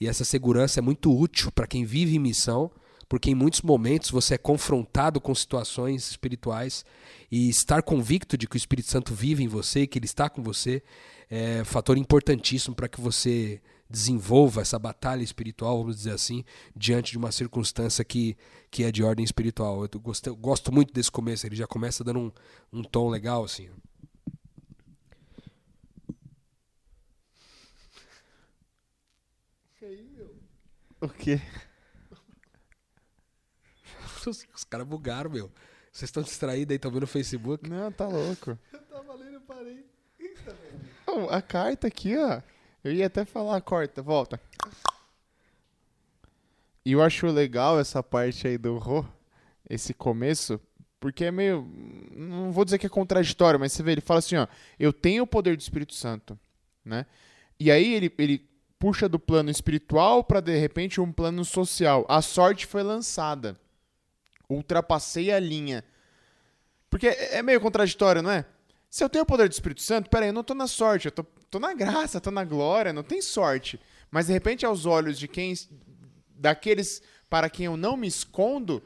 E 0.00 0.06
essa 0.06 0.24
segurança 0.24 0.80
é 0.80 0.82
muito 0.82 1.16
útil 1.16 1.50
para 1.52 1.66
quem 1.66 1.84
vive 1.84 2.16
em 2.16 2.18
missão, 2.18 2.70
porque 3.08 3.30
em 3.30 3.34
muitos 3.34 3.62
momentos 3.62 4.10
você 4.10 4.34
é 4.34 4.38
confrontado 4.38 5.20
com 5.20 5.34
situações 5.34 6.10
espirituais 6.10 6.84
e 7.30 7.48
estar 7.48 7.82
convicto 7.82 8.36
de 8.36 8.46
que 8.46 8.56
o 8.56 8.58
Espírito 8.58 8.90
Santo 8.90 9.14
vive 9.14 9.42
em 9.42 9.48
você, 9.48 9.86
que 9.86 9.98
ele 9.98 10.06
está 10.06 10.28
com 10.28 10.42
você, 10.42 10.82
é 11.30 11.62
fator 11.64 11.96
importantíssimo 11.96 12.74
para 12.74 12.88
que 12.88 13.00
você 13.00 13.60
desenvolva 13.88 14.62
essa 14.62 14.78
batalha 14.78 15.22
espiritual, 15.22 15.78
vamos 15.78 15.96
dizer 15.96 16.12
assim, 16.12 16.44
diante 16.74 17.12
de 17.12 17.18
uma 17.18 17.30
circunstância 17.30 18.04
que, 18.04 18.36
que 18.70 18.82
é 18.82 18.90
de 18.90 19.02
ordem 19.02 19.24
espiritual. 19.24 19.82
Eu, 19.82 20.00
gosto, 20.00 20.26
eu 20.26 20.36
gosto 20.36 20.72
muito 20.72 20.92
desse 20.92 21.10
começo, 21.10 21.46
ele 21.46 21.56
já 21.56 21.66
começa 21.66 22.02
dando 22.02 22.18
um, 22.18 22.32
um 22.72 22.82
tom 22.82 23.08
legal, 23.08 23.44
assim. 23.44 23.68
O 31.04 31.08
quê? 31.10 31.38
Os, 34.26 34.46
os 34.56 34.64
caras 34.64 34.86
bugaram, 34.86 35.30
meu. 35.30 35.52
Vocês 35.92 36.08
estão 36.08 36.22
distraídos 36.22 36.72
aí, 36.72 36.76
estão 36.76 36.90
vendo 36.90 37.02
o 37.02 37.06
Facebook? 37.06 37.68
Não, 37.68 37.92
tá 37.92 38.08
louco. 38.08 38.58
Eu 38.72 38.80
tava 38.80 39.14
lendo 39.14 39.36
e 39.36 39.40
parei. 39.40 39.86
Eita. 40.18 40.56
Não, 41.06 41.28
a 41.28 41.42
carta 41.42 41.88
aqui, 41.88 42.16
ó. 42.16 42.40
Eu 42.82 42.92
ia 42.92 43.06
até 43.06 43.26
falar, 43.26 43.60
corta, 43.60 44.00
volta. 44.00 44.40
E 46.86 46.92
eu 46.92 47.02
acho 47.02 47.26
legal 47.26 47.78
essa 47.78 48.02
parte 48.02 48.48
aí 48.48 48.56
do 48.56 48.78
Rô, 48.78 49.04
esse 49.68 49.92
começo, 49.92 50.58
porque 50.98 51.26
é 51.26 51.30
meio. 51.30 51.70
Não 52.12 52.50
vou 52.50 52.64
dizer 52.64 52.78
que 52.78 52.86
é 52.86 52.90
contraditório, 52.90 53.60
mas 53.60 53.72
você 53.72 53.82
vê, 53.82 53.92
ele 53.92 54.00
fala 54.00 54.20
assim, 54.20 54.36
ó, 54.36 54.46
eu 54.78 54.90
tenho 54.90 55.24
o 55.24 55.26
poder 55.26 55.54
do 55.54 55.60
Espírito 55.60 55.92
Santo, 55.92 56.38
né? 56.82 57.04
E 57.60 57.70
aí 57.70 57.92
ele, 57.92 58.12
ele 58.18 58.53
puxa 58.84 59.08
do 59.08 59.18
plano 59.18 59.50
espiritual 59.50 60.22
para 60.22 60.40
de 60.40 60.54
repente 60.58 61.00
um 61.00 61.10
plano 61.10 61.42
social. 61.42 62.04
A 62.06 62.20
sorte 62.20 62.66
foi 62.66 62.82
lançada. 62.82 63.58
Ultrapassei 64.46 65.32
a 65.32 65.40
linha. 65.40 65.82
Porque 66.90 67.08
é 67.08 67.38
é 67.38 67.42
meio 67.42 67.62
contraditório, 67.62 68.20
não 68.20 68.30
é? 68.30 68.44
Se 68.90 69.02
eu 69.02 69.08
tenho 69.08 69.24
o 69.24 69.26
poder 69.26 69.48
do 69.48 69.52
Espírito 69.52 69.80
Santo, 69.80 70.10
peraí, 70.10 70.28
eu 70.28 70.34
não 70.34 70.44
tô 70.44 70.52
na 70.52 70.66
sorte, 70.66 71.06
eu 71.06 71.12
tô, 71.12 71.24
tô 71.50 71.58
na 71.58 71.72
graça, 71.72 72.20
tô 72.20 72.30
na 72.30 72.44
glória, 72.44 72.92
não 72.92 73.02
tem 73.02 73.22
sorte. 73.22 73.80
Mas 74.10 74.26
de 74.26 74.34
repente, 74.34 74.66
aos 74.66 74.84
olhos 74.84 75.18
de 75.18 75.28
quem. 75.28 75.54
daqueles 76.36 77.00
para 77.30 77.48
quem 77.48 77.64
eu 77.64 77.78
não 77.78 77.96
me 77.96 78.06
escondo, 78.06 78.82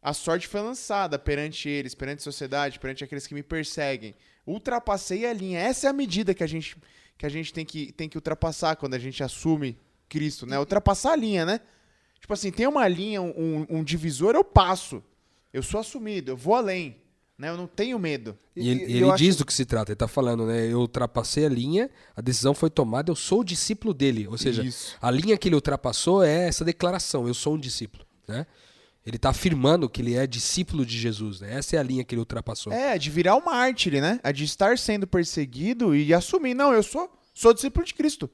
a 0.00 0.14
sorte 0.14 0.48
foi 0.48 0.62
lançada 0.62 1.18
perante 1.18 1.68
eles, 1.68 1.94
perante 1.94 2.20
a 2.20 2.24
sociedade, 2.24 2.78
perante 2.78 3.04
aqueles 3.04 3.26
que 3.26 3.34
me 3.34 3.42
perseguem. 3.42 4.14
Ultrapassei 4.46 5.26
a 5.26 5.32
linha. 5.34 5.60
Essa 5.60 5.88
é 5.88 5.90
a 5.90 5.92
medida 5.92 6.32
que 6.32 6.42
a 6.42 6.46
gente, 6.46 6.74
que 7.18 7.24
a 7.26 7.28
gente 7.28 7.52
tem, 7.52 7.64
que, 7.64 7.92
tem 7.92 8.08
que 8.08 8.16
ultrapassar 8.16 8.76
quando 8.76 8.94
a 8.94 8.98
gente 8.98 9.22
assume 9.22 9.76
Cristo, 10.08 10.46
né? 10.46 10.58
Ultrapassar 10.58 11.12
a 11.12 11.16
linha, 11.16 11.44
né? 11.44 11.60
Tipo 12.20 12.32
assim, 12.32 12.50
tem 12.50 12.66
uma 12.66 12.86
linha, 12.88 13.20
um, 13.22 13.66
um 13.68 13.84
divisor, 13.84 14.34
eu 14.34 14.44
passo. 14.44 15.02
Eu 15.52 15.62
sou 15.62 15.80
assumido, 15.80 16.32
eu 16.32 16.36
vou 16.36 16.54
além. 16.54 16.96
Né? 17.38 17.50
Eu 17.50 17.56
não 17.56 17.66
tenho 17.66 17.98
medo. 17.98 18.36
E, 18.54 18.68
ele, 18.70 18.82
eu 18.84 18.88
ele 18.88 19.04
acho- 19.10 19.16
diz 19.22 19.36
do 19.36 19.44
que 19.44 19.52
se 19.52 19.66
trata, 19.66 19.92
ele 19.92 19.96
tá 19.96 20.08
falando, 20.08 20.46
né? 20.46 20.66
Eu 20.72 20.80
ultrapassei 20.80 21.44
a 21.44 21.48
linha, 21.50 21.90
a 22.16 22.20
decisão 22.22 22.54
foi 22.54 22.70
tomada, 22.70 23.10
eu 23.10 23.16
sou 23.16 23.40
o 23.40 23.44
discípulo 23.44 23.92
dele. 23.92 24.26
Ou 24.26 24.38
seja, 24.38 24.62
Isso. 24.62 24.96
a 25.00 25.10
linha 25.10 25.36
que 25.36 25.46
ele 25.48 25.54
ultrapassou 25.54 26.22
é 26.22 26.48
essa 26.48 26.64
declaração, 26.64 27.28
eu 27.28 27.34
sou 27.34 27.54
um 27.54 27.58
discípulo, 27.58 28.06
né? 28.26 28.46
Ele 29.06 29.16
está 29.16 29.30
afirmando 29.30 29.88
que 29.88 30.02
ele 30.02 30.14
é 30.16 30.26
discípulo 30.26 30.84
de 30.84 30.98
Jesus, 30.98 31.40
né? 31.40 31.54
Essa 31.54 31.76
é 31.76 31.78
a 31.78 31.82
linha 31.82 32.02
que 32.02 32.12
ele 32.14 32.20
ultrapassou. 32.20 32.72
É, 32.72 32.98
de 32.98 33.08
virar 33.08 33.36
um 33.36 33.44
mártir, 33.44 34.00
né? 34.00 34.18
A 34.24 34.32
de 34.32 34.42
estar 34.44 34.76
sendo 34.76 35.06
perseguido 35.06 35.94
e 35.94 36.12
assumir, 36.12 36.54
não, 36.54 36.72
eu 36.72 36.82
sou, 36.82 37.08
sou 37.32 37.54
discípulo 37.54 37.86
de 37.86 37.94
Cristo. 37.94 38.28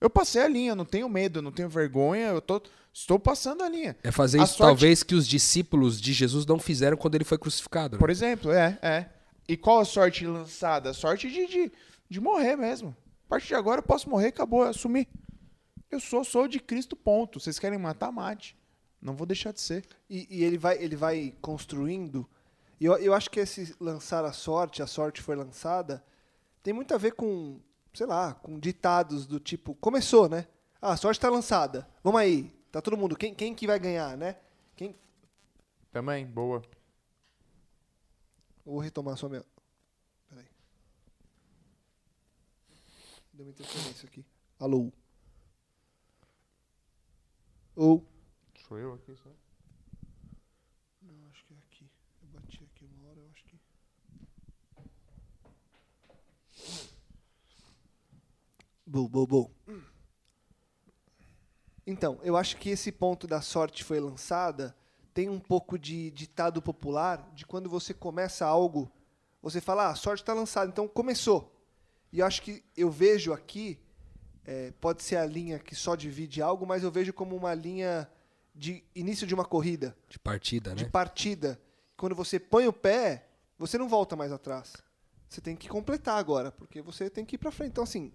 Eu 0.00 0.10
passei 0.10 0.42
a 0.42 0.48
linha, 0.48 0.74
não 0.74 0.84
tenho 0.84 1.08
medo, 1.08 1.40
não 1.40 1.52
tenho 1.52 1.68
vergonha, 1.68 2.26
eu 2.28 2.40
tô, 2.40 2.60
estou 2.92 3.20
passando 3.20 3.62
a 3.62 3.68
linha. 3.68 3.96
É 4.02 4.10
fazer 4.10 4.40
A 4.40 4.44
isso 4.44 4.54
sorte- 4.56 4.68
talvez 4.68 5.02
que 5.04 5.14
os 5.14 5.28
discípulos 5.28 6.00
de 6.00 6.12
Jesus 6.12 6.44
não 6.44 6.58
fizeram 6.58 6.96
quando 6.96 7.14
ele 7.14 7.24
foi 7.24 7.38
crucificado. 7.38 7.94
né? 7.94 8.00
Por 8.00 8.10
exemplo, 8.10 8.50
é, 8.50 8.78
é. 8.82 9.06
E 9.48 9.56
qual 9.56 9.78
a 9.78 9.84
sorte 9.84 10.26
lançada? 10.26 10.90
A 10.90 10.94
sorte 10.94 11.30
de, 11.30 11.46
de, 11.46 11.72
de 12.08 12.20
morrer 12.20 12.56
mesmo. 12.56 12.96
A 13.26 13.28
partir 13.28 13.48
de 13.48 13.54
agora 13.54 13.78
eu 13.78 13.84
posso 13.84 14.10
morrer, 14.10 14.28
acabou, 14.28 14.62
eu 14.64 14.70
assumi. 14.70 15.06
Eu 15.88 16.00
sou, 16.00 16.24
sou 16.24 16.48
de 16.48 16.58
Cristo, 16.58 16.96
ponto. 16.96 17.38
Vocês 17.38 17.58
querem 17.60 17.78
matar, 17.78 18.10
mate. 18.10 18.56
Não 19.00 19.14
vou 19.14 19.26
deixar 19.26 19.52
de 19.52 19.60
ser. 19.60 19.86
E, 20.08 20.26
e 20.30 20.44
ele, 20.44 20.58
vai, 20.58 20.76
ele 20.82 20.96
vai 20.96 21.34
construindo. 21.40 22.28
E 22.78 22.84
eu, 22.84 22.96
eu 22.98 23.14
acho 23.14 23.30
que 23.30 23.40
esse 23.40 23.74
lançar 23.80 24.24
a 24.24 24.32
sorte, 24.32 24.82
a 24.82 24.86
sorte 24.86 25.22
foi 25.22 25.36
lançada, 25.36 26.04
tem 26.62 26.74
muito 26.74 26.94
a 26.94 26.98
ver 26.98 27.12
com, 27.12 27.58
sei 27.94 28.06
lá, 28.06 28.34
com 28.34 28.58
ditados 28.58 29.26
do 29.26 29.40
tipo, 29.40 29.74
começou, 29.74 30.28
né? 30.28 30.46
Ah, 30.80 30.92
a 30.92 30.96
sorte 30.96 31.18
está 31.18 31.28
lançada. 31.28 31.88
Vamos 32.02 32.20
aí. 32.20 32.52
Tá 32.70 32.80
todo 32.80 32.96
mundo. 32.96 33.16
Quem, 33.16 33.34
quem 33.34 33.54
que 33.54 33.66
vai 33.66 33.78
ganhar, 33.78 34.16
né? 34.16 34.36
Quem... 34.76 34.96
Também, 35.92 36.26
boa. 36.26 36.62
Vou 38.64 38.78
retomar 38.78 39.16
só 39.16 39.28
minha. 39.28 39.44
Peraí. 40.28 40.46
Deu 43.32 43.44
uma 43.44 43.50
interferência 43.50 44.06
aqui. 44.06 44.24
Alô? 44.58 44.92
Ou. 47.74 48.04
Sou 48.70 48.78
eu 48.78 48.94
aqui, 48.94 49.16
só. 49.16 49.28
Não, 51.02 51.28
acho 51.28 51.44
que 51.44 51.54
é 51.54 51.56
aqui. 51.56 51.90
Eu 52.22 52.28
bati 52.28 52.62
aqui 52.62 52.84
uma 52.84 53.08
hora, 53.08 53.18
eu 53.18 53.28
acho 53.28 53.44
que. 53.44 53.58
Bom, 58.86 59.08
bom, 59.08 59.26
bom. 59.26 59.50
Então, 61.84 62.20
eu 62.22 62.36
acho 62.36 62.58
que 62.58 62.70
esse 62.70 62.92
ponto 62.92 63.26
da 63.26 63.40
sorte 63.40 63.82
foi 63.82 63.98
lançada 63.98 64.76
tem 65.12 65.28
um 65.28 65.40
pouco 65.40 65.76
de 65.76 66.12
ditado 66.12 66.62
popular 66.62 67.28
de 67.34 67.44
quando 67.44 67.68
você 67.68 67.92
começa 67.92 68.46
algo, 68.46 68.88
você 69.42 69.60
fala, 69.60 69.86
ah, 69.86 69.90
a 69.90 69.96
sorte 69.96 70.22
está 70.22 70.32
lançada, 70.32 70.70
então 70.70 70.86
começou. 70.86 71.60
E 72.12 72.20
eu 72.20 72.26
acho 72.26 72.40
que 72.40 72.62
eu 72.76 72.88
vejo 72.88 73.32
aqui, 73.32 73.80
é, 74.44 74.70
pode 74.80 75.02
ser 75.02 75.16
a 75.16 75.26
linha 75.26 75.58
que 75.58 75.74
só 75.74 75.96
divide 75.96 76.40
algo, 76.40 76.64
mas 76.64 76.84
eu 76.84 76.90
vejo 76.92 77.12
como 77.12 77.34
uma 77.34 77.52
linha 77.52 78.08
de 78.54 78.82
início 78.94 79.26
de 79.26 79.34
uma 79.34 79.44
corrida 79.44 79.96
De 80.08 80.18
partida, 80.18 80.74
de 80.74 80.84
né? 80.84 80.90
partida. 80.90 81.60
Quando 81.96 82.14
você 82.14 82.38
põe 82.38 82.66
o 82.66 82.72
pé, 82.72 83.26
você 83.58 83.76
não 83.78 83.88
volta 83.88 84.16
mais 84.16 84.32
atrás. 84.32 84.72
Você 85.28 85.40
tem 85.40 85.54
que 85.54 85.68
completar 85.68 86.18
agora, 86.18 86.50
porque 86.50 86.82
você 86.82 87.08
tem 87.08 87.24
que 87.24 87.36
ir 87.36 87.38
pra 87.38 87.50
frente. 87.52 87.70
Então, 87.70 87.84
assim, 87.84 88.10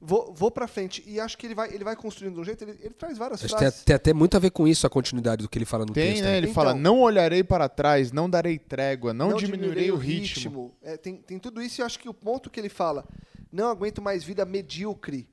vou, 0.00 0.32
vou 0.32 0.50
pra 0.50 0.68
frente. 0.68 1.02
E 1.06 1.18
acho 1.18 1.36
que 1.36 1.46
ele 1.46 1.54
vai, 1.54 1.72
ele 1.74 1.82
vai 1.82 1.96
construindo 1.96 2.34
de 2.34 2.40
um 2.40 2.44
jeito, 2.44 2.62
ele, 2.62 2.78
ele 2.80 2.94
traz 2.94 3.18
várias 3.18 3.40
Acho 3.42 3.48
que 3.54 3.58
tem, 3.58 3.68
frases. 3.68 3.84
tem 3.84 3.96
até 3.96 4.12
muito 4.12 4.36
a 4.36 4.40
ver 4.40 4.50
com 4.50 4.68
isso, 4.68 4.86
a 4.86 4.90
continuidade 4.90 5.42
do 5.42 5.48
que 5.48 5.58
ele 5.58 5.64
fala 5.64 5.84
no 5.84 5.92
Tem, 5.92 6.12
texto. 6.12 6.22
né? 6.24 6.36
Ele 6.36 6.46
Então- 6.48 6.54
fala: 6.54 6.74
não 6.74 7.00
olharei 7.00 7.42
para 7.42 7.68
trás, 7.68 8.12
não 8.12 8.30
darei 8.30 8.58
trégua, 8.58 9.12
não, 9.12 9.34
diminuirei 9.34 9.90
o 9.90 9.96
ritmo. 9.96 10.72
É, 10.82 10.96
tem, 10.96 11.16
tem 11.16 11.38
tudo 11.38 11.60
isso 11.60 11.80
e 11.80 11.82
eu 11.82 11.86
acho 11.86 11.98
que 11.98 12.08
o 12.08 12.14
ponto 12.14 12.48
que 12.50 12.60
ele 12.60 12.68
fala, 12.68 13.04
não 13.50 13.68
aguento 13.68 14.00
mais 14.00 14.22
vida 14.22 14.44
medíocre. 14.44 15.28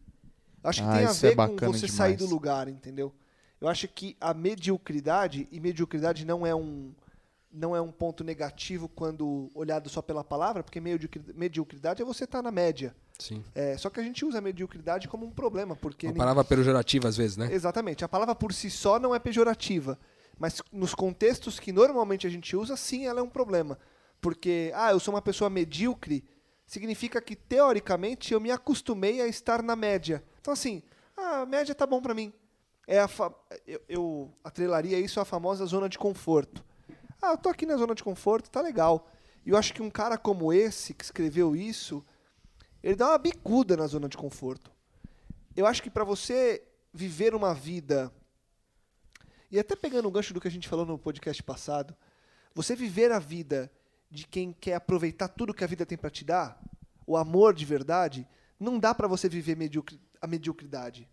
Acho 0.63 0.81
que 0.81 0.88
Ah, 0.89 0.93
tem 0.98 1.05
a 1.07 1.10
é 1.10 1.13
ver 1.13 1.29
com 1.31 1.36
bacana 1.36 1.71
você 1.74 1.88
sair 1.88 2.13
do 2.13 2.17
demais. 2.19 2.31
lugar, 2.31 2.67
entendeu? 2.67 3.13
Eu 3.61 3.67
acho 3.67 3.87
que 3.87 4.17
a 4.19 4.33
mediocridade, 4.33 5.47
e 5.51 5.59
mediocridade 5.59 6.25
não 6.25 6.45
é 6.45 6.53
um 6.55 6.91
não 7.53 7.75
é 7.75 7.81
um 7.81 7.91
ponto 7.91 8.23
negativo 8.23 8.87
quando 8.87 9.51
olhado 9.53 9.89
só 9.89 10.01
pela 10.01 10.23
palavra, 10.23 10.63
porque 10.63 10.79
mediocri- 10.79 11.21
mediocridade 11.35 12.01
é 12.01 12.05
você 12.05 12.23
estar 12.23 12.41
na 12.41 12.49
média. 12.49 12.95
Sim. 13.19 13.43
É, 13.53 13.75
só 13.77 13.89
que 13.89 13.99
a 13.99 14.03
gente 14.03 14.23
usa 14.23 14.37
a 14.37 14.41
mediocridade 14.41 15.09
como 15.09 15.25
um 15.25 15.29
problema, 15.31 15.75
porque 15.75 16.07
Uma 16.07 16.13
nem- 16.13 16.17
palavra 16.19 16.45
pejorativa 16.45 17.09
às 17.09 17.17
vezes, 17.17 17.35
né? 17.35 17.49
Exatamente. 17.53 18.05
A 18.05 18.07
palavra 18.07 18.33
por 18.33 18.53
si 18.53 18.69
só 18.71 18.97
não 18.97 19.13
é 19.13 19.19
pejorativa. 19.19 20.00
Mas 20.39 20.61
nos 20.71 20.95
contextos 20.95 21.59
que 21.59 21.74
normalmente 21.74 22.25
a 22.25 22.29
gente 22.29 22.55
usa, 22.55 22.77
sim, 22.77 23.05
ela 23.05 23.19
é 23.19 23.24
um 23.24 23.29
problema. 23.29 23.77
Porque, 24.21 24.71
ah, 24.74 24.91
eu 24.91 25.00
sou 25.01 25.13
uma 25.13 25.21
pessoa 25.21 25.50
medíocre, 25.50 26.24
significa 26.65 27.19
que, 27.21 27.35
teoricamente, 27.35 28.33
eu 28.33 28.39
me 28.39 28.50
acostumei 28.50 29.19
a 29.21 29.27
estar 29.27 29.61
na 29.61 29.75
média. 29.75 30.24
Então, 30.39 30.53
assim, 30.53 30.81
ah, 31.17 31.41
a 31.41 31.45
média 31.45 31.75
tá 31.75 31.85
bom 31.85 32.01
pra 32.01 32.13
mim. 32.13 32.31
É 32.87 33.00
a 33.00 33.09
eu, 33.65 33.81
eu 33.87 34.33
atrelaria 34.44 35.00
isso 35.00 35.20
à 35.20 35.25
famosa 35.25 35.65
zona 35.65 35.87
de 35.87 35.98
conforto. 35.98 36.63
Ah, 37.22 37.31
eu 37.31 37.37
tô 37.37 37.50
aqui 37.50 37.65
na 37.65 37.77
zona 37.77 37.94
de 37.94 38.03
conforto, 38.03 38.50
tá 38.50 38.61
legal. 38.61 39.09
E 39.46 39.50
eu 39.50 39.57
acho 39.57 39.74
que 39.74 39.81
um 39.81 39.89
cara 39.89 40.17
como 40.17 40.51
esse, 40.51 40.94
que 40.94 41.03
escreveu 41.03 41.55
isso, 41.55 42.03
ele 42.81 42.96
dá 42.96 43.09
uma 43.09 43.17
bicuda 43.17 43.77
na 43.77 43.87
zona 43.87 44.09
de 44.09 44.17
conforto. 44.17 44.72
Eu 45.55 45.65
acho 45.65 45.83
que 45.83 45.89
para 45.89 46.03
você 46.03 46.63
viver 46.94 47.35
uma 47.35 47.53
vida 47.53 48.11
e 49.51 49.59
até 49.59 49.75
pegando 49.75 50.07
o 50.07 50.11
gancho 50.11 50.33
do 50.33 50.39
que 50.39 50.48
a 50.48 50.51
gente 50.51 50.67
falou 50.67 50.85
no 50.85 50.98
podcast 50.98 51.44
passado, 51.44 51.96
você 52.55 52.75
viver 52.75 53.11
a 53.11 53.20
vida 53.20 53.70
de 54.09 54.25
quem 54.25 54.53
quer 54.53 54.75
aproveitar 54.75 55.27
tudo 55.27 55.53
que 55.53 55.63
a 55.63 55.67
vida 55.67 55.85
tem 55.85 55.98
para 55.98 56.09
te 56.09 56.24
dar, 56.24 56.61
o 57.05 57.17
amor 57.17 57.53
de 57.53 57.65
verdade, 57.65 58.27
não 58.59 58.79
dá 58.79 58.96
para 58.96 59.07
você 59.07 59.27
viver 59.27 59.57
mediocri- 59.57 60.00
a 60.22 60.27
mediocridade. 60.27 61.09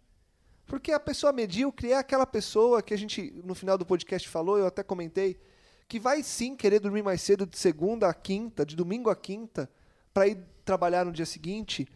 Porque 0.69 0.93
a 0.93 1.01
pessoa 1.01 1.33
medíocre 1.33 1.93
é 1.93 1.97
aquela 1.97 2.27
pessoa 2.27 2.83
que 2.83 2.93
a 2.93 2.97
gente 2.97 3.33
no 3.43 3.55
final 3.55 3.79
do 3.79 3.87
podcast 3.87 4.29
falou, 4.29 4.59
eu 4.59 4.67
até 4.67 4.83
comentei, 4.83 5.41
que 5.89 5.99
vai 5.99 6.23
sim 6.23 6.55
querer 6.55 6.79
dormir 6.79 7.03
mais 7.03 7.23
cedo 7.23 7.47
de 7.47 7.59
segunda 7.59 8.07
a 8.07 8.13
quinta, 8.13 8.67
de 8.67 8.77
domingo 8.77 9.09
a 9.09 9.17
quinta, 9.17 9.69
para 10.13 10.29
ir 10.29 10.39
trabalhar 10.67 11.07
no 11.07 11.13
dia 11.13 11.25
seguinte 11.25 11.89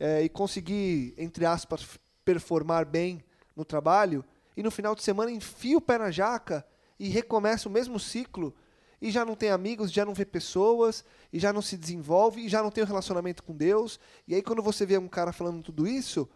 eh, 0.00 0.24
e 0.24 0.28
conseguir, 0.28 1.14
entre 1.16 1.46
aspas, 1.46 1.86
performar 2.24 2.84
bem 2.84 3.22
no 3.54 3.64
trabalho, 3.64 4.24
e 4.56 4.62
no 4.62 4.72
final 4.72 4.96
de 4.96 5.04
semana 5.04 5.30
enfia 5.30 5.78
o 5.78 5.80
pé 5.80 5.96
na 5.96 6.10
jaca 6.10 6.66
e 6.98 7.08
recomeça 7.08 7.68
o 7.68 7.72
mesmo 7.72 8.00
ciclo 8.00 8.52
e 9.00 9.10
já 9.10 9.24
não 9.24 9.36
tem 9.36 9.50
amigos, 9.50 9.92
já 9.92 10.04
não 10.04 10.14
vê 10.14 10.24
pessoas, 10.24 11.04
e 11.32 11.38
já 11.38 11.52
não 11.52 11.60
se 11.60 11.76
desenvolve, 11.76 12.40
e 12.40 12.48
já 12.48 12.62
não 12.62 12.70
tem 12.70 12.82
um 12.82 12.86
relacionamento 12.86 13.42
com 13.42 13.54
Deus. 13.54 14.00
E 14.26 14.34
aí 14.34 14.42
quando 14.42 14.62
você 14.62 14.86
vê 14.86 14.96
um 14.96 15.06
cara 15.06 15.32
falando 15.32 15.62
tudo 15.62 15.86
isso, 15.86 16.28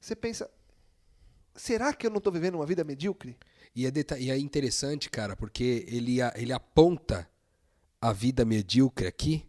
você 0.00 0.14
pensa, 0.14 0.50
será 1.54 1.92
que 1.92 2.06
eu 2.06 2.10
não 2.10 2.18
estou 2.18 2.32
vivendo 2.32 2.56
uma 2.56 2.66
vida 2.66 2.84
medíocre? 2.84 3.36
E 3.74 3.86
é, 3.86 3.90
e 4.18 4.30
é 4.30 4.38
interessante, 4.38 5.10
cara, 5.10 5.34
porque 5.36 5.84
ele, 5.88 6.20
a- 6.22 6.32
ele 6.36 6.52
aponta 6.52 7.28
a 8.00 8.12
vida 8.12 8.44
medíocre 8.44 9.06
aqui 9.06 9.44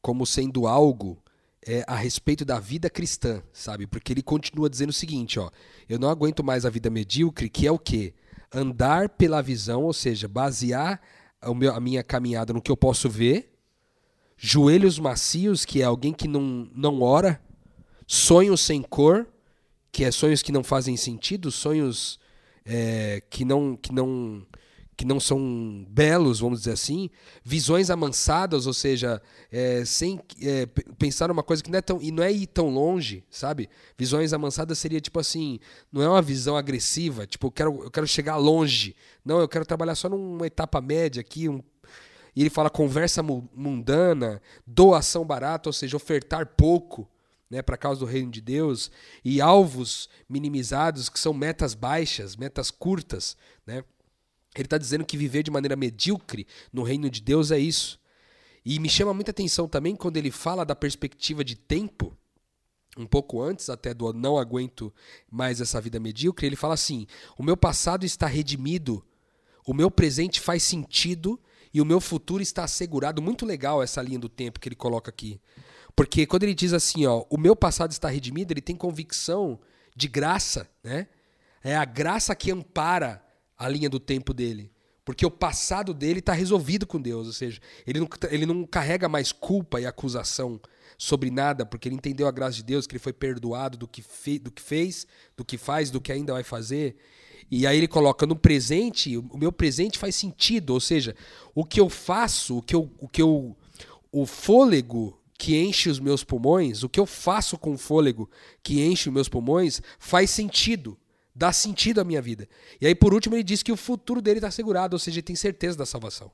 como 0.00 0.26
sendo 0.26 0.66
algo 0.66 1.22
é, 1.64 1.84
a 1.86 1.94
respeito 1.94 2.44
da 2.44 2.58
vida 2.58 2.90
cristã, 2.90 3.40
sabe? 3.52 3.86
Porque 3.86 4.12
ele 4.12 4.22
continua 4.22 4.68
dizendo 4.68 4.90
o 4.90 4.92
seguinte, 4.92 5.38
ó. 5.38 5.48
Eu 5.88 5.96
não 5.98 6.10
aguento 6.10 6.42
mais 6.42 6.66
a 6.66 6.70
vida 6.70 6.90
medíocre, 6.90 7.48
que 7.48 7.66
é 7.68 7.70
o 7.70 7.78
quê? 7.78 8.14
Andar 8.52 9.08
pela 9.10 9.40
visão, 9.40 9.84
ou 9.84 9.92
seja, 9.92 10.26
basear 10.26 11.00
o 11.40 11.54
meu- 11.54 11.72
a 11.72 11.78
minha 11.80 12.02
caminhada 12.02 12.52
no 12.52 12.60
que 12.60 12.70
eu 12.70 12.76
posso 12.76 13.08
ver, 13.08 13.52
joelhos 14.36 14.98
macios, 14.98 15.64
que 15.64 15.80
é 15.80 15.84
alguém 15.84 16.12
que 16.12 16.26
não, 16.26 16.68
não 16.74 17.00
ora, 17.00 17.40
sonhos 18.08 18.60
sem 18.60 18.82
cor, 18.82 19.28
que 19.92 20.04
é 20.04 20.10
sonhos 20.10 20.42
que 20.42 20.50
não 20.50 20.64
fazem 20.64 20.96
sentido, 20.96 21.50
sonhos 21.50 22.18
é, 22.64 23.22
que 23.28 23.44
não 23.44 23.76
que 23.76 23.92
não 23.92 24.44
que 24.94 25.06
não 25.06 25.18
são 25.18 25.84
belos, 25.88 26.40
vamos 26.40 26.60
dizer 26.60 26.72
assim, 26.72 27.10
visões 27.42 27.90
amansadas, 27.90 28.66
ou 28.66 28.74
seja, 28.74 29.20
é, 29.50 29.84
sem 29.84 30.20
é, 30.40 30.66
pensar 30.98 31.28
numa 31.28 31.42
coisa 31.42 31.62
que 31.62 31.70
não 31.70 31.78
é 31.78 31.82
tão 31.82 32.00
e 32.00 32.12
não 32.12 32.22
é 32.22 32.30
ir 32.30 32.46
tão 32.46 32.68
longe, 32.68 33.24
sabe? 33.30 33.68
Visões 33.98 34.32
amansadas 34.32 34.78
seria 34.78 35.00
tipo 35.00 35.18
assim, 35.18 35.58
não 35.90 36.02
é 36.02 36.08
uma 36.08 36.22
visão 36.22 36.56
agressiva, 36.56 37.26
tipo 37.26 37.48
eu 37.48 37.50
quero 37.50 37.84
eu 37.84 37.90
quero 37.90 38.06
chegar 38.06 38.36
longe, 38.36 38.94
não, 39.24 39.40
eu 39.40 39.48
quero 39.48 39.64
trabalhar 39.66 39.94
só 39.94 40.08
numa 40.08 40.46
etapa 40.46 40.80
média 40.80 41.20
aqui, 41.20 41.48
um, 41.48 41.60
e 42.36 42.42
ele 42.42 42.50
fala 42.50 42.70
conversa 42.70 43.22
mu- 43.22 43.48
mundana, 43.54 44.40
doação 44.66 45.24
barata, 45.24 45.68
ou 45.68 45.72
seja, 45.72 45.96
ofertar 45.96 46.46
pouco, 46.46 47.08
né, 47.52 47.60
para 47.60 47.76
causa 47.76 48.00
do 48.00 48.06
reino 48.06 48.30
de 48.30 48.40
Deus, 48.40 48.90
e 49.22 49.38
alvos 49.38 50.08
minimizados, 50.26 51.10
que 51.10 51.20
são 51.20 51.34
metas 51.34 51.74
baixas, 51.74 52.34
metas 52.34 52.70
curtas, 52.70 53.36
né? 53.66 53.84
Ele 54.54 54.64
está 54.64 54.78
dizendo 54.78 55.04
que 55.04 55.18
viver 55.18 55.42
de 55.42 55.50
maneira 55.50 55.76
medíocre 55.76 56.46
no 56.72 56.82
reino 56.82 57.10
de 57.10 57.20
Deus 57.20 57.50
é 57.50 57.58
isso. 57.58 58.00
E 58.64 58.78
me 58.78 58.88
chama 58.88 59.12
muita 59.12 59.32
atenção 59.32 59.68
também 59.68 59.94
quando 59.94 60.16
ele 60.16 60.30
fala 60.30 60.64
da 60.64 60.74
perspectiva 60.74 61.44
de 61.44 61.54
tempo, 61.54 62.16
um 62.96 63.06
pouco 63.06 63.42
antes 63.42 63.68
até 63.68 63.92
do 63.92 64.10
não 64.14 64.38
aguento 64.38 64.92
mais 65.30 65.60
essa 65.60 65.78
vida 65.78 66.00
medíocre, 66.00 66.46
ele 66.46 66.56
fala 66.56 66.72
assim: 66.72 67.06
o 67.36 67.42
meu 67.42 67.56
passado 67.56 68.06
está 68.06 68.26
redimido, 68.26 69.04
o 69.66 69.74
meu 69.74 69.90
presente 69.90 70.40
faz 70.40 70.62
sentido 70.62 71.38
e 71.72 71.82
o 71.82 71.86
meu 71.86 72.00
futuro 72.00 72.42
está 72.42 72.64
assegurado. 72.64 73.20
Muito 73.20 73.44
legal 73.44 73.82
essa 73.82 74.00
linha 74.00 74.18
do 74.18 74.28
tempo 74.28 74.58
que 74.58 74.68
ele 74.68 74.76
coloca 74.76 75.10
aqui. 75.10 75.38
Porque 75.94 76.26
quando 76.26 76.44
ele 76.44 76.54
diz 76.54 76.72
assim, 76.72 77.06
ó, 77.06 77.24
o 77.28 77.38
meu 77.38 77.54
passado 77.54 77.92
está 77.92 78.08
redimido, 78.08 78.52
ele 78.52 78.60
tem 78.60 78.76
convicção 78.76 79.60
de 79.94 80.08
graça, 80.08 80.68
né? 80.82 81.06
É 81.62 81.76
a 81.76 81.84
graça 81.84 82.34
que 82.34 82.50
ampara 82.50 83.22
a 83.56 83.68
linha 83.68 83.88
do 83.88 84.00
tempo 84.00 84.32
dele. 84.34 84.72
Porque 85.04 85.26
o 85.26 85.30
passado 85.30 85.92
dele 85.92 86.20
está 86.20 86.32
resolvido 86.32 86.86
com 86.86 87.00
Deus, 87.00 87.26
ou 87.26 87.32
seja, 87.32 87.60
ele 87.86 87.98
não, 87.98 88.08
ele 88.30 88.46
não 88.46 88.64
carrega 88.64 89.08
mais 89.08 89.32
culpa 89.32 89.80
e 89.80 89.86
acusação 89.86 90.60
sobre 90.96 91.30
nada, 91.30 91.66
porque 91.66 91.88
ele 91.88 91.96
entendeu 91.96 92.28
a 92.28 92.30
graça 92.30 92.56
de 92.56 92.62
Deus, 92.62 92.86
que 92.86 92.92
ele 92.92 93.02
foi 93.02 93.12
perdoado 93.12 93.76
do 93.76 93.88
que, 93.88 94.00
fe 94.00 94.38
do 94.38 94.50
que 94.50 94.62
fez, 94.62 95.06
do 95.36 95.44
que 95.44 95.58
faz, 95.58 95.90
do 95.90 96.00
que 96.00 96.12
ainda 96.12 96.32
vai 96.32 96.44
fazer. 96.44 96.96
E 97.50 97.66
aí 97.66 97.76
ele 97.76 97.88
coloca 97.88 98.24
no 98.26 98.36
presente, 98.36 99.16
o 99.16 99.36
meu 99.36 99.50
presente 99.50 99.98
faz 99.98 100.14
sentido, 100.14 100.70
ou 100.70 100.80
seja, 100.80 101.16
o 101.54 101.64
que 101.64 101.80
eu 101.80 101.88
faço, 101.88 102.58
o 102.58 102.62
que 102.62 102.74
eu, 102.74 102.90
o 102.98 103.08
que 103.08 103.20
eu 103.20 103.56
o 104.12 104.26
fôlego 104.26 105.18
que 105.42 105.56
enche 105.56 105.90
os 105.90 105.98
meus 105.98 106.22
pulmões, 106.22 106.84
o 106.84 106.88
que 106.88 107.00
eu 107.00 107.04
faço 107.04 107.58
com 107.58 107.72
o 107.72 107.76
fôlego 107.76 108.30
que 108.62 108.80
enche 108.80 109.08
os 109.08 109.12
meus 109.12 109.28
pulmões 109.28 109.82
faz 109.98 110.30
sentido, 110.30 110.96
dá 111.34 111.52
sentido 111.52 112.00
à 112.00 112.04
minha 112.04 112.22
vida. 112.22 112.48
E 112.80 112.86
aí 112.86 112.94
por 112.94 113.12
último 113.12 113.34
ele 113.34 113.42
diz 113.42 113.60
que 113.60 113.72
o 113.72 113.76
futuro 113.76 114.22
dele 114.22 114.38
está 114.38 114.46
assegurado, 114.46 114.94
ou 114.94 115.00
seja, 115.00 115.16
ele 115.16 115.24
tem 115.24 115.34
certeza 115.34 115.76
da 115.76 115.84
salvação. 115.84 116.30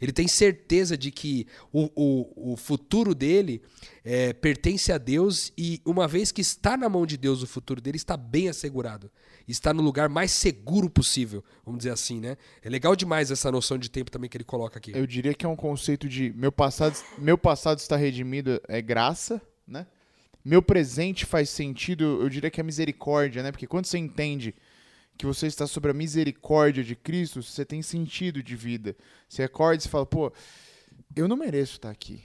Ele 0.00 0.12
tem 0.12 0.26
certeza 0.26 0.96
de 0.96 1.10
que 1.10 1.46
o, 1.70 1.90
o, 1.94 2.52
o 2.52 2.56
futuro 2.56 3.14
dele 3.14 3.60
é, 4.02 4.32
pertence 4.32 4.90
a 4.90 4.96
Deus 4.96 5.52
e, 5.56 5.82
uma 5.84 6.08
vez 6.08 6.32
que 6.32 6.40
está 6.40 6.74
na 6.74 6.88
mão 6.88 7.04
de 7.04 7.18
Deus, 7.18 7.42
o 7.42 7.46
futuro 7.46 7.82
dele 7.82 7.98
está 7.98 8.16
bem 8.16 8.48
assegurado. 8.48 9.10
Está 9.46 9.74
no 9.74 9.82
lugar 9.82 10.08
mais 10.08 10.30
seguro 10.30 10.88
possível, 10.88 11.44
vamos 11.64 11.78
dizer 11.78 11.90
assim, 11.90 12.20
né? 12.20 12.36
É 12.62 12.68
legal 12.68 12.94
demais 12.94 13.30
essa 13.30 13.50
noção 13.50 13.76
de 13.76 13.90
tempo 13.90 14.10
também 14.10 14.30
que 14.30 14.36
ele 14.36 14.44
coloca 14.44 14.78
aqui. 14.78 14.92
Eu 14.94 15.06
diria 15.06 15.34
que 15.34 15.44
é 15.44 15.48
um 15.48 15.56
conceito 15.56 16.08
de 16.08 16.32
meu 16.32 16.52
passado, 16.52 16.96
meu 17.18 17.36
passado 17.36 17.78
está 17.78 17.96
redimido 17.96 18.60
é 18.68 18.80
graça, 18.80 19.40
né? 19.66 19.86
Meu 20.44 20.60
presente 20.60 21.24
faz 21.24 21.50
sentido, 21.50 22.04
eu 22.20 22.28
diria 22.28 22.50
que 22.50 22.60
é 22.60 22.64
misericórdia, 22.64 23.42
né? 23.42 23.52
Porque 23.52 23.66
quando 23.66 23.86
você 23.86 23.98
entende 23.98 24.54
que 25.16 25.26
você 25.26 25.46
está 25.46 25.66
sobre 25.66 25.90
a 25.90 25.94
misericórdia 25.94 26.82
de 26.82 26.96
Cristo, 26.96 27.42
você 27.42 27.64
tem 27.64 27.80
sentido 27.82 28.42
de 28.42 28.56
vida. 28.56 28.96
Você 29.28 29.42
acorda 29.42 29.84
e 29.84 29.88
fala, 29.88 30.06
pô, 30.06 30.32
eu 31.14 31.28
não 31.28 31.36
mereço 31.36 31.74
estar 31.74 31.90
aqui. 31.90 32.24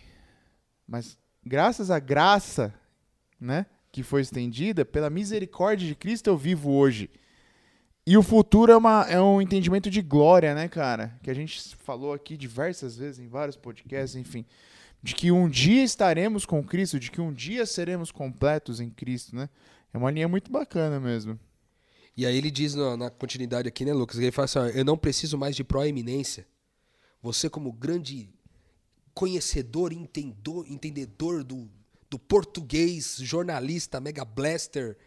Mas 0.87 1.17
graças 1.45 1.91
à 1.91 1.99
graça, 1.99 2.73
né, 3.39 3.65
que 3.97 4.03
foi 4.03 4.21
estendida, 4.21 4.85
pela 4.85 5.09
misericórdia 5.09 5.87
de 5.87 5.95
Cristo 5.95 6.27
eu 6.27 6.37
vivo 6.37 6.69
hoje. 6.69 7.09
E 8.05 8.15
o 8.15 8.21
futuro 8.21 8.71
é, 8.71 8.77
uma, 8.77 9.07
é 9.09 9.19
um 9.19 9.41
entendimento 9.41 9.89
de 9.89 10.03
glória, 10.03 10.53
né, 10.53 10.67
cara? 10.67 11.17
Que 11.23 11.31
a 11.31 11.33
gente 11.33 11.75
falou 11.77 12.13
aqui 12.13 12.37
diversas 12.37 12.95
vezes 12.95 13.19
em 13.19 13.27
vários 13.27 13.57
podcasts, 13.57 14.15
enfim. 14.15 14.45
De 15.01 15.15
que 15.15 15.31
um 15.31 15.49
dia 15.49 15.83
estaremos 15.83 16.45
com 16.45 16.63
Cristo, 16.63 16.99
de 16.99 17.09
que 17.09 17.19
um 17.19 17.33
dia 17.33 17.65
seremos 17.65 18.11
completos 18.11 18.79
em 18.79 18.91
Cristo, 18.91 19.35
né? 19.35 19.49
É 19.91 19.97
uma 19.97 20.11
linha 20.11 20.27
muito 20.27 20.51
bacana 20.51 20.99
mesmo. 20.99 21.39
E 22.15 22.23
aí 22.23 22.37
ele 22.37 22.51
diz 22.51 22.75
na, 22.75 22.95
na 22.95 23.09
continuidade 23.09 23.67
aqui, 23.67 23.83
né, 23.83 23.93
Lucas? 23.93 24.19
Ele 24.19 24.31
fala 24.31 24.45
assim: 24.45 24.59
ó, 24.59 24.65
eu 24.67 24.85
não 24.85 24.95
preciso 24.95 25.39
mais 25.39 25.55
de 25.55 25.63
proeminência. 25.63 26.45
Você, 27.19 27.49
como 27.49 27.71
grande 27.73 28.29
conhecedor, 29.15 29.91
entendedor, 29.91 30.67
entendedor 30.69 31.43
do, 31.43 31.67
do 32.09 32.17
português, 32.17 33.17
jornalista, 33.19 33.99
Mega 33.99 34.23
Blaster, 34.23 34.97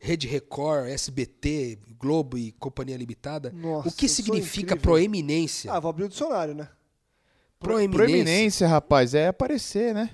Rede 0.00 0.26
Record, 0.26 0.88
SBT, 0.88 1.78
Globo 1.98 2.36
e 2.38 2.52
Companhia 2.52 2.96
Limitada, 2.96 3.50
Nossa, 3.52 3.88
o 3.88 3.92
que 3.92 4.08
significa 4.08 4.76
proeminência? 4.76 5.72
Ah, 5.72 5.78
vou 5.78 5.90
abrir 5.90 6.04
o 6.04 6.08
dicionário, 6.08 6.54
né? 6.54 6.68
proeminência. 7.58 8.06
Proeminência, 8.06 8.66
rapaz, 8.68 9.14
é 9.14 9.28
aparecer, 9.28 9.92
né? 9.94 10.10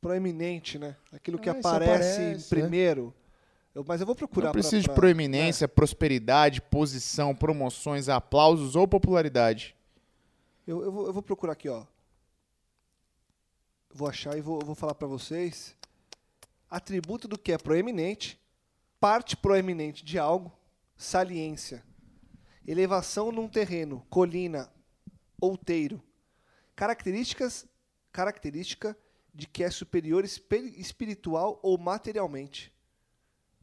Proeminente, 0.00 0.78
né? 0.78 0.96
Aquilo 1.12 1.38
que 1.38 1.48
Ah, 1.48 1.52
aparece, 1.52 1.92
aparece, 2.20 2.48
primeiro. 2.48 3.14
Eu- 3.74 3.84
mas 3.86 4.00
eu 4.00 4.06
vou 4.06 4.16
procurar. 4.16 4.46
Não 4.46 4.52
pra- 4.52 4.60
precisa 4.60 4.80
de 4.80 4.88
pra- 4.88 4.94
proeminência, 4.94 5.68
prosperidade, 5.68 6.60
posição, 6.62 7.34
promoções, 7.34 8.08
aplausos 8.08 8.74
ou 8.74 8.88
popularidade. 8.88 9.76
Eu, 10.66 10.82
eu 10.82 10.90
vou, 10.92 11.06
eu 11.06 11.12
vou 11.12 11.22
procurar 11.22 11.52
aqui, 11.52 11.68
ó. 11.68 11.84
Vou 13.94 14.08
achar 14.08 14.38
e 14.38 14.40
vou, 14.40 14.58
vou 14.64 14.74
falar 14.74 14.94
pra 14.94 15.06
vocês. 15.06 15.76
Atributo 16.70 17.28
do 17.28 17.36
que 17.36 17.52
é 17.52 17.58
proeminente, 17.58 18.40
parte 18.98 19.36
proeminente 19.36 20.02
de 20.02 20.18
algo, 20.18 20.50
saliência, 20.96 21.84
elevação 22.66 23.30
num 23.30 23.48
terreno, 23.48 24.06
colina, 24.08 24.72
outeiro. 25.38 26.02
Características, 26.74 27.66
característica 28.10 28.96
de 29.34 29.46
que 29.46 29.62
é 29.62 29.70
superior 29.70 30.24
espiritual 30.24 31.60
ou 31.62 31.76
materialmente, 31.76 32.72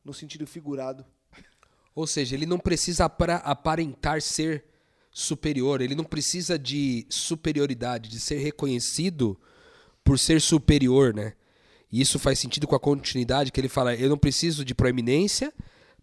no 0.04 0.14
sentido 0.14 0.46
figurado. 0.46 1.04
Ou 1.96 2.06
seja, 2.06 2.36
ele 2.36 2.46
não 2.46 2.60
precisa 2.60 3.06
aparentar 3.06 4.22
ser 4.22 4.66
superior, 5.12 5.82
ele 5.82 5.96
não 5.96 6.04
precisa 6.04 6.58
de 6.58 7.08
superioridade, 7.10 8.10
de 8.10 8.20
ser 8.20 8.38
reconhecido 8.38 9.40
por 10.10 10.18
ser 10.18 10.42
superior, 10.42 11.14
né? 11.14 11.34
E 11.92 12.02
isso 12.02 12.18
faz 12.18 12.40
sentido 12.40 12.66
com 12.66 12.74
a 12.74 12.80
continuidade 12.80 13.52
que 13.52 13.62
ele 13.62 13.70
fala: 13.70 13.94
eu 13.94 14.10
não 14.10 14.18
preciso 14.18 14.66
de 14.66 14.74
proeminência, 14.74 15.54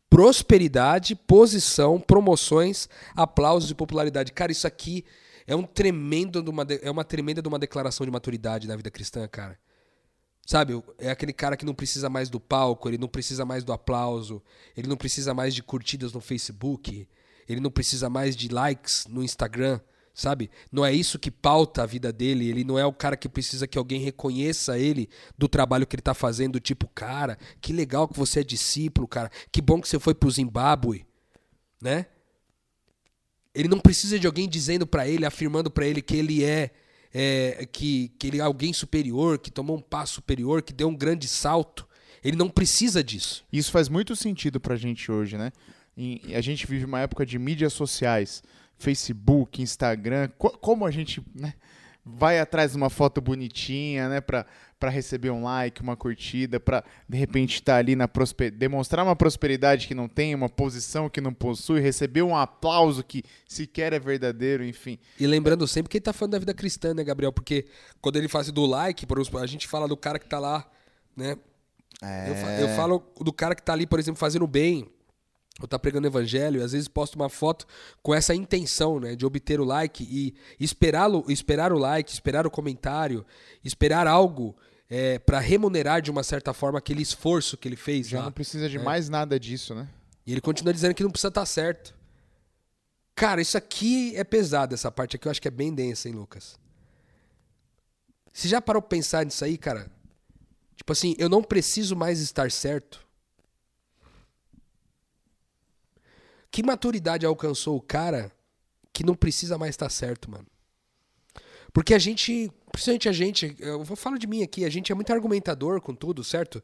prosperidade, 0.08 1.16
posição, 1.16 1.98
promoções, 1.98 2.88
aplausos 3.16 3.68
e 3.68 3.74
popularidade. 3.74 4.30
Cara, 4.30 4.52
isso 4.52 4.64
aqui 4.64 5.04
é 5.44 5.56
um 5.56 5.64
tremendo 5.64 6.40
de 6.40 6.48
uma 6.48 6.64
é 6.80 6.88
uma 6.88 7.02
tremenda 7.02 7.42
de 7.42 7.48
uma 7.48 7.58
declaração 7.58 8.06
de 8.06 8.12
maturidade 8.12 8.68
na 8.68 8.76
vida 8.76 8.92
cristã, 8.92 9.26
cara. 9.26 9.58
Sabe, 10.46 10.80
é 10.98 11.10
aquele 11.10 11.32
cara 11.32 11.56
que 11.56 11.66
não 11.66 11.74
precisa 11.74 12.08
mais 12.08 12.30
do 12.30 12.38
palco, 12.38 12.88
ele 12.88 12.98
não 12.98 13.08
precisa 13.08 13.44
mais 13.44 13.64
do 13.64 13.72
aplauso, 13.72 14.40
ele 14.76 14.86
não 14.86 14.96
precisa 14.96 15.34
mais 15.34 15.52
de 15.52 15.64
curtidas 15.64 16.12
no 16.12 16.20
Facebook, 16.20 17.08
ele 17.48 17.58
não 17.58 17.72
precisa 17.72 18.08
mais 18.08 18.36
de 18.36 18.46
likes 18.46 19.04
no 19.08 19.24
Instagram, 19.24 19.80
sabe? 20.16 20.50
Não 20.72 20.84
é 20.84 20.92
isso 20.94 21.18
que 21.18 21.30
pauta 21.30 21.82
a 21.82 21.86
vida 21.86 22.10
dele, 22.10 22.48
ele 22.48 22.64
não 22.64 22.78
é 22.78 22.86
o 22.86 22.92
cara 22.92 23.18
que 23.18 23.28
precisa 23.28 23.66
que 23.66 23.76
alguém 23.76 24.00
reconheça 24.00 24.78
ele 24.78 25.10
do 25.36 25.46
trabalho 25.46 25.86
que 25.86 25.94
ele 25.94 26.02
tá 26.02 26.14
fazendo, 26.14 26.58
tipo, 26.58 26.88
cara, 26.88 27.38
que 27.60 27.70
legal 27.70 28.08
que 28.08 28.18
você 28.18 28.40
é 28.40 28.42
discípulo, 28.42 29.06
cara, 29.06 29.30
que 29.52 29.60
bom 29.60 29.78
que 29.78 29.86
você 29.86 29.98
foi 29.98 30.14
pro 30.14 30.30
Zimbábue, 30.30 31.04
né? 31.82 32.06
Ele 33.54 33.68
não 33.68 33.78
precisa 33.78 34.18
de 34.18 34.26
alguém 34.26 34.48
dizendo 34.48 34.86
pra 34.86 35.06
ele, 35.06 35.26
afirmando 35.26 35.70
pra 35.70 35.86
ele 35.86 36.00
que 36.00 36.16
ele 36.16 36.42
é, 36.42 36.70
é, 37.12 37.68
que, 37.70 38.08
que 38.18 38.26
ele 38.26 38.38
é 38.38 38.42
alguém 38.42 38.72
superior, 38.72 39.38
que 39.38 39.50
tomou 39.50 39.76
um 39.76 39.82
passo 39.82 40.14
superior, 40.14 40.62
que 40.62 40.72
deu 40.72 40.88
um 40.88 40.96
grande 40.96 41.28
salto. 41.28 41.86
Ele 42.24 42.36
não 42.36 42.48
precisa 42.48 43.04
disso. 43.04 43.44
Isso 43.52 43.70
faz 43.70 43.88
muito 43.90 44.16
sentido 44.16 44.58
pra 44.58 44.76
gente 44.76 45.12
hoje, 45.12 45.36
né? 45.36 45.52
A 46.34 46.40
gente 46.40 46.66
vive 46.66 46.84
uma 46.84 47.00
época 47.00 47.24
de 47.24 47.38
mídias 47.38 47.72
sociais, 47.72 48.42
Facebook, 48.78 49.62
Instagram. 49.62 50.28
Co- 50.38 50.56
como 50.58 50.84
a 50.86 50.90
gente 50.90 51.22
né, 51.34 51.54
vai 52.04 52.38
atrás 52.38 52.72
de 52.72 52.76
uma 52.76 52.90
foto 52.90 53.20
bonitinha, 53.20 54.08
né? 54.08 54.20
Pra 54.20 54.90
receber 54.90 55.30
um 55.30 55.42
like, 55.42 55.80
uma 55.80 55.96
curtida, 55.96 56.60
pra 56.60 56.84
de 57.08 57.16
repente 57.16 57.54
estar 57.54 57.76
ali 57.76 57.96
na 57.96 58.06
demonstrar 58.52 59.04
uma 59.04 59.16
prosperidade 59.16 59.88
que 59.88 59.94
não 59.94 60.06
tem, 60.06 60.34
uma 60.34 60.50
posição 60.50 61.08
que 61.08 61.18
não 61.18 61.32
possui, 61.32 61.80
receber 61.80 62.20
um 62.20 62.36
aplauso 62.36 63.02
que 63.02 63.22
sequer 63.48 63.94
é 63.94 63.98
verdadeiro, 63.98 64.62
enfim. 64.62 64.98
E 65.18 65.26
lembrando 65.26 65.66
sempre 65.66 65.88
que 65.88 65.96
ele 65.96 66.02
tá 66.04 66.12
falando 66.12 66.32
da 66.32 66.38
vida 66.38 66.52
cristã, 66.52 66.92
né, 66.92 67.02
Gabriel? 67.02 67.32
Porque 67.32 67.64
quando 68.02 68.16
ele 68.16 68.28
faz 68.28 68.52
do 68.52 68.66
like, 68.66 69.06
por 69.06 69.18
exemplo, 69.18 69.38
a 69.40 69.46
gente 69.46 69.66
fala 69.66 69.88
do 69.88 69.96
cara 69.96 70.18
que 70.18 70.28
tá 70.28 70.38
lá, 70.38 70.70
né? 71.16 71.38
Eu, 72.28 72.34
fa- 72.34 72.50
eu 72.60 72.68
falo 72.76 73.02
do 73.18 73.32
cara 73.32 73.54
que 73.54 73.62
tá 73.62 73.72
ali, 73.72 73.86
por 73.86 73.98
exemplo, 73.98 74.20
fazendo 74.20 74.46
bem, 74.46 74.86
ou 75.60 75.66
tá 75.66 75.78
pregando 75.78 76.06
evangelho, 76.06 76.60
e 76.60 76.64
às 76.64 76.72
vezes 76.72 76.86
posta 76.86 77.16
uma 77.16 77.28
foto 77.30 77.66
com 78.02 78.14
essa 78.14 78.34
intenção, 78.34 79.00
né, 79.00 79.16
de 79.16 79.24
obter 79.24 79.58
o 79.58 79.64
like 79.64 80.04
e 80.04 80.34
esperá-lo, 80.60 81.24
esperar 81.28 81.72
o 81.72 81.78
like, 81.78 82.12
esperar 82.12 82.46
o 82.46 82.50
comentário, 82.50 83.24
esperar 83.64 84.06
algo 84.06 84.54
é, 84.88 85.18
para 85.18 85.40
remunerar 85.40 86.02
de 86.02 86.10
uma 86.10 86.22
certa 86.22 86.52
forma 86.52 86.78
aquele 86.78 87.02
esforço 87.02 87.56
que 87.56 87.66
ele 87.66 87.76
fez 87.76 88.08
Já 88.08 88.22
não 88.22 88.30
precisa 88.32 88.68
de 88.68 88.76
É. 88.76 88.82
mais 88.82 89.08
nada 89.08 89.40
disso, 89.40 89.74
né? 89.74 89.88
E 90.26 90.32
ele 90.32 90.40
continua 90.40 90.74
dizendo 90.74 90.94
que 90.94 91.02
não 91.02 91.10
precisa 91.10 91.28
estar 91.28 91.46
certo. 91.46 91.94
Cara, 93.14 93.40
isso 93.40 93.56
aqui 93.56 94.14
é 94.14 94.24
pesado, 94.24 94.74
essa 94.74 94.90
parte 94.90 95.16
aqui 95.16 95.26
eu 95.26 95.30
acho 95.30 95.40
que 95.40 95.48
é 95.48 95.50
bem 95.50 95.72
densa, 95.74 96.06
hein, 96.08 96.14
Lucas? 96.14 96.58
Você 98.32 98.46
já 98.48 98.60
parou 98.60 98.82
pra 98.82 98.90
pensar 98.90 99.24
nisso 99.24 99.42
aí, 99.42 99.56
cara? 99.56 99.90
Tipo 100.76 100.92
assim, 100.92 101.14
eu 101.18 101.28
não 101.28 101.42
preciso 101.42 101.96
mais 101.96 102.20
estar 102.20 102.50
certo. 102.50 103.05
Que 106.50 106.62
maturidade 106.62 107.26
alcançou 107.26 107.76
o 107.76 107.82
cara 107.82 108.32
que 108.92 109.04
não 109.04 109.14
precisa 109.14 109.58
mais 109.58 109.70
estar 109.70 109.90
certo, 109.90 110.30
mano? 110.30 110.46
Porque 111.72 111.92
a 111.92 111.98
gente, 111.98 112.50
principalmente 112.72 113.08
a 113.08 113.12
gente, 113.12 113.54
eu 113.58 113.84
vou 113.84 113.96
falar 113.96 114.16
de 114.16 114.26
mim 114.26 114.42
aqui, 114.42 114.64
a 114.64 114.70
gente 114.70 114.90
é 114.90 114.94
muito 114.94 115.12
argumentador 115.12 115.80
com 115.80 115.94
tudo, 115.94 116.24
certo? 116.24 116.62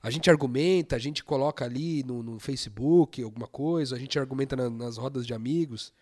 A 0.00 0.10
gente 0.10 0.30
argumenta, 0.30 0.94
a 0.94 0.98
gente 0.98 1.24
coloca 1.24 1.64
ali 1.64 2.04
no, 2.04 2.22
no 2.22 2.38
Facebook 2.38 3.20
alguma 3.20 3.48
coisa, 3.48 3.96
a 3.96 3.98
gente 3.98 4.16
argumenta 4.16 4.54
na- 4.54 4.70
nas 4.70 4.96
rodas 4.96 5.26
de 5.26 5.34
amigos. 5.34 5.92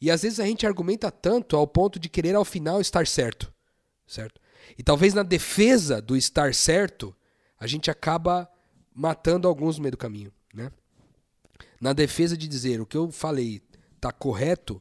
E 0.00 0.08
às 0.10 0.22
vezes 0.22 0.38
a 0.38 0.46
gente 0.46 0.64
argumenta 0.66 1.10
tanto 1.10 1.56
ao 1.56 1.66
ponto 1.66 1.98
de 1.98 2.08
querer 2.08 2.36
ao 2.36 2.44
final 2.44 2.80
estar 2.80 3.06
certo, 3.08 3.52
certo? 4.06 4.40
E 4.78 4.82
talvez 4.84 5.12
na 5.14 5.24
defesa 5.24 6.00
do 6.00 6.16
estar 6.16 6.54
certo, 6.54 7.14
a 7.58 7.66
gente 7.66 7.90
acaba 7.90 8.48
matando 8.94 9.48
alguns 9.48 9.76
no 9.78 9.82
meio 9.82 9.92
do 9.92 9.98
caminho, 9.98 10.32
né? 10.52 10.70
Na 11.84 11.92
defesa 11.92 12.34
de 12.34 12.48
dizer 12.48 12.80
o 12.80 12.86
que 12.86 12.96
eu 12.96 13.12
falei 13.12 13.60
tá 14.00 14.10
correto, 14.10 14.80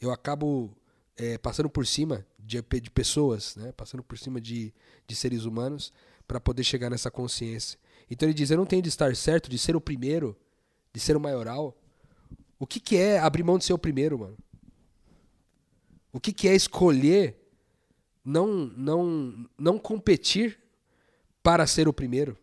eu 0.00 0.10
acabo 0.10 0.74
é, 1.14 1.36
passando 1.36 1.68
por 1.68 1.86
cima 1.86 2.26
de, 2.38 2.62
de 2.80 2.90
pessoas, 2.90 3.56
né? 3.56 3.72
passando 3.72 4.02
por 4.02 4.16
cima 4.16 4.40
de, 4.40 4.72
de 5.06 5.14
seres 5.14 5.44
humanos, 5.44 5.92
para 6.26 6.40
poder 6.40 6.64
chegar 6.64 6.88
nessa 6.88 7.10
consciência. 7.10 7.78
Então 8.10 8.26
ele 8.26 8.32
diz: 8.32 8.50
Eu 8.50 8.56
não 8.56 8.64
tenho 8.64 8.80
de 8.80 8.88
estar 8.88 9.14
certo 9.14 9.50
de 9.50 9.58
ser 9.58 9.76
o 9.76 9.82
primeiro, 9.82 10.34
de 10.94 10.98
ser 10.98 11.14
o 11.14 11.20
maioral. 11.20 11.76
O 12.58 12.66
que, 12.66 12.80
que 12.80 12.96
é 12.96 13.18
abrir 13.18 13.42
mão 13.42 13.58
de 13.58 13.66
ser 13.66 13.74
o 13.74 13.78
primeiro, 13.78 14.20
mano? 14.20 14.38
O 16.10 16.18
que, 16.18 16.32
que 16.32 16.48
é 16.48 16.54
escolher 16.54 17.36
não, 18.24 18.46
não, 18.78 19.46
não 19.58 19.78
competir 19.78 20.58
para 21.42 21.66
ser 21.66 21.86
o 21.86 21.92
primeiro? 21.92 22.34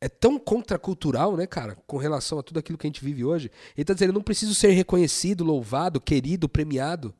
É 0.00 0.08
tão 0.08 0.38
contracultural, 0.38 1.36
né, 1.36 1.46
cara, 1.46 1.76
com 1.86 1.96
relação 1.96 2.38
a 2.38 2.42
tudo 2.42 2.58
aquilo 2.58 2.78
que 2.78 2.86
a 2.86 2.90
gente 2.90 3.04
vive 3.04 3.24
hoje. 3.24 3.50
Ele 3.76 3.84
tá 3.84 3.94
dizendo, 3.94 4.10
eu 4.10 4.14
não 4.14 4.22
preciso 4.22 4.54
ser 4.54 4.70
reconhecido, 4.70 5.44
louvado, 5.44 6.00
querido, 6.00 6.48
premiado. 6.48 7.14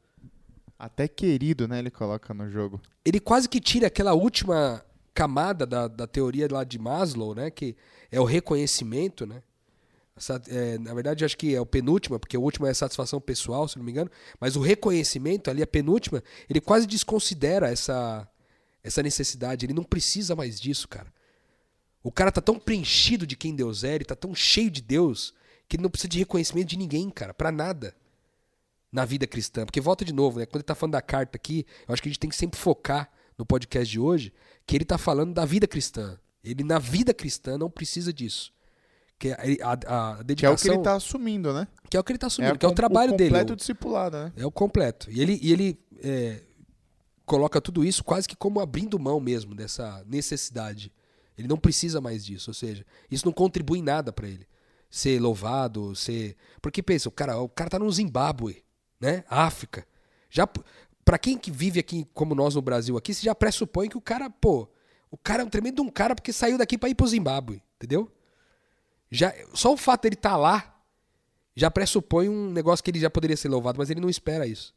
Até 0.79 1.09
querido, 1.09 1.67
né, 1.67 1.81
ele 1.81 1.91
coloca 1.91 2.33
no 2.33 2.49
jogo. 2.49 2.81
Ele 3.05 3.19
quase 3.19 3.49
que 3.49 3.61
tira 3.61 3.89
aquela 3.89 4.15
última 4.15 4.85
camada 5.13 5.67
da, 5.67 5.89
da 5.89 6.07
teoria 6.07 6.47
lá 6.49 6.63
de 6.63 6.79
Maslow, 6.79 7.35
né, 7.35 7.51
que 7.51 7.77
é 8.13 8.21
o 8.21 8.25
reconhecimento, 8.25 9.27
né. 9.27 9.43
Essa, 10.17 10.43
é, 10.49 10.79
na 10.79 10.93
verdade, 10.95 11.25
acho 11.25 11.37
que 11.37 11.55
é 11.55 11.61
o 11.61 11.67
penúltimo, 11.67 12.19
porque 12.19 12.37
o 12.37 12.43
último 12.43 12.67
é 12.67 12.71
a 12.71 12.75
satisfação 12.75 13.21
pessoal, 13.21 13.69
se 13.69 13.79
não 13.79 13.85
me 13.85 13.93
engano. 13.93 14.11
Mas 14.41 14.57
o 14.57 14.61
reconhecimento, 14.61 15.49
ali 15.49 15.63
a 15.63 15.67
penúltima, 15.67 16.23
ele 16.51 16.61
quase 16.61 16.89
desconsidera 16.89 17.69
essa, 17.69 18.29
essa 18.83 19.01
necessidade. 19.01 19.65
Ele 19.65 19.73
não 19.73 19.85
precisa 19.85 20.35
mais 20.35 20.61
disso, 20.61 20.89
cara. 20.89 21.13
O 22.09 22.11
cara 22.11 22.33
tá 22.33 22.41
tão 22.41 22.59
preenchido 22.59 23.27
de 23.27 23.37
quem 23.37 23.55
Deus 23.55 23.85
é, 23.85 23.95
ele 23.95 24.05
tá 24.07 24.17
tão 24.17 24.35
cheio 24.35 24.71
de 24.71 24.81
Deus, 24.81 25.35
que 25.69 25.77
ele 25.77 25.83
não 25.83 25.91
precisa 25.91 26.09
de 26.09 26.19
reconhecimento 26.19 26.69
de 26.69 26.79
ninguém, 26.79 27.11
cara, 27.11 27.35
para 27.35 27.53
nada. 27.53 27.95
Na 28.91 29.05
vida 29.05 29.27
cristã. 29.27 29.67
Porque 29.67 29.79
volta 29.79 30.07
de 30.07 30.15
novo, 30.15 30.39
né? 30.39 30.47
Quando 30.47 30.57
ele 30.57 30.63
tá 30.63 30.75
falando 30.75 30.95
da 30.95 31.03
carta 31.03 31.37
aqui, 31.37 31.67
eu 31.87 31.93
acho 31.93 32.01
que 32.01 32.09
a 32.09 32.11
gente 32.11 32.19
tem 32.19 32.31
que 32.31 32.37
sempre 32.37 32.59
focar 32.59 33.11
no 33.37 33.45
podcast 33.45 33.93
de 33.93 34.01
hoje, 34.01 34.33
que 34.67 34.75
ele 34.75 34.87
tá 34.87 34.97
falando 34.97 35.35
da 35.35 35.45
vida 35.45 35.69
cristã. 35.69 36.19
Ele, 36.43 36.65
na 36.65 36.79
vida 36.79 37.13
cristã, 37.13 37.59
não 37.59 37.69
precisa 37.69 38.11
disso. 38.11 38.55
Que 39.19 39.33
a, 39.33 39.37
a, 39.63 40.11
a 40.21 40.23
dedicação, 40.23 40.39
que 40.41 40.47
é 40.47 40.51
o 40.51 40.57
que 40.57 40.79
ele 40.79 40.83
tá 40.83 40.95
assumindo, 40.95 41.53
né? 41.53 41.69
Que 41.91 41.97
é 41.99 42.01
o 42.01 42.05
que 42.05 42.13
ele 42.13 42.19
tá 42.19 42.29
assumindo, 42.29 42.55
é 42.55 42.57
que 42.57 42.65
é 42.65 42.69
o 42.71 42.73
trabalho 42.73 43.13
o 43.13 43.17
dele. 43.19 43.29
completo 43.29 43.55
discipulado, 43.55 44.17
né? 44.17 44.33
É 44.35 44.47
o 44.47 44.51
completo. 44.51 45.11
E 45.11 45.21
ele, 45.21 45.39
e 45.43 45.53
ele 45.53 45.79
é, 46.03 46.41
coloca 47.27 47.61
tudo 47.61 47.85
isso 47.85 48.03
quase 48.03 48.27
que 48.27 48.35
como 48.35 48.61
abrindo 48.61 48.99
mão 48.99 49.21
mesmo 49.21 49.55
dessa 49.55 50.03
necessidade 50.07 50.91
ele 51.39 51.49
não 51.49 51.57
precisa 51.57 52.01
mais 52.01 52.25
disso, 52.25 52.51
ou 52.51 52.55
seja, 52.55 52.85
isso 53.09 53.25
não 53.25 53.33
contribui 53.33 53.79
em 53.79 53.83
nada 53.83 54.13
para 54.13 54.29
ele. 54.29 54.47
Ser 54.91 55.21
louvado, 55.21 55.95
ser. 55.95 56.37
Porque 56.61 56.83
pensa, 56.83 57.09
o 57.09 57.13
cara, 57.13 57.39
o 57.39 57.49
cara 57.49 57.71
tá 57.71 57.79
no 57.79 57.91
Zimbábue, 57.91 58.65
né? 59.01 59.23
África. 59.29 59.87
Já 60.29 60.49
para 61.05 61.19
quem 61.19 61.39
que 61.39 61.51
vive 61.51 61.79
aqui 61.79 62.07
como 62.13 62.35
nós 62.35 62.55
no 62.55 62.63
Brasil 62.63 62.97
aqui, 62.97 63.15
você 63.15 63.25
já 63.25 63.35
pressupõe 63.35 63.89
que 63.89 63.97
o 63.97 64.01
cara, 64.01 64.29
pô, 64.29 64.69
o 65.11 65.17
cara 65.17 65.43
é 65.43 65.47
um 65.47 65.49
tremendo 65.49 65.83
um 65.83 65.89
cara 65.89 66.15
porque 66.15 66.33
saiu 66.33 66.59
daqui 66.59 66.77
para 66.77 66.89
ir 66.89 66.95
pro 66.95 67.07
Zimbábue, 67.07 67.63
entendeu? 67.77 68.11
Já 69.11 69.33
só 69.55 69.73
o 69.73 69.77
fato 69.77 70.03
dele 70.03 70.17
estar 70.17 70.31
tá 70.31 70.37
lá 70.37 70.75
já 71.55 71.71
pressupõe 71.71 72.29
um 72.29 72.51
negócio 72.51 72.85
que 72.85 72.91
ele 72.91 73.01
já 73.01 73.11
poderia 73.11 73.37
ser 73.37 73.49
louvado, 73.49 73.79
mas 73.79 73.91
ele 73.91 74.01
não 74.01 74.09
espera 74.09 74.47
isso. 74.47 74.75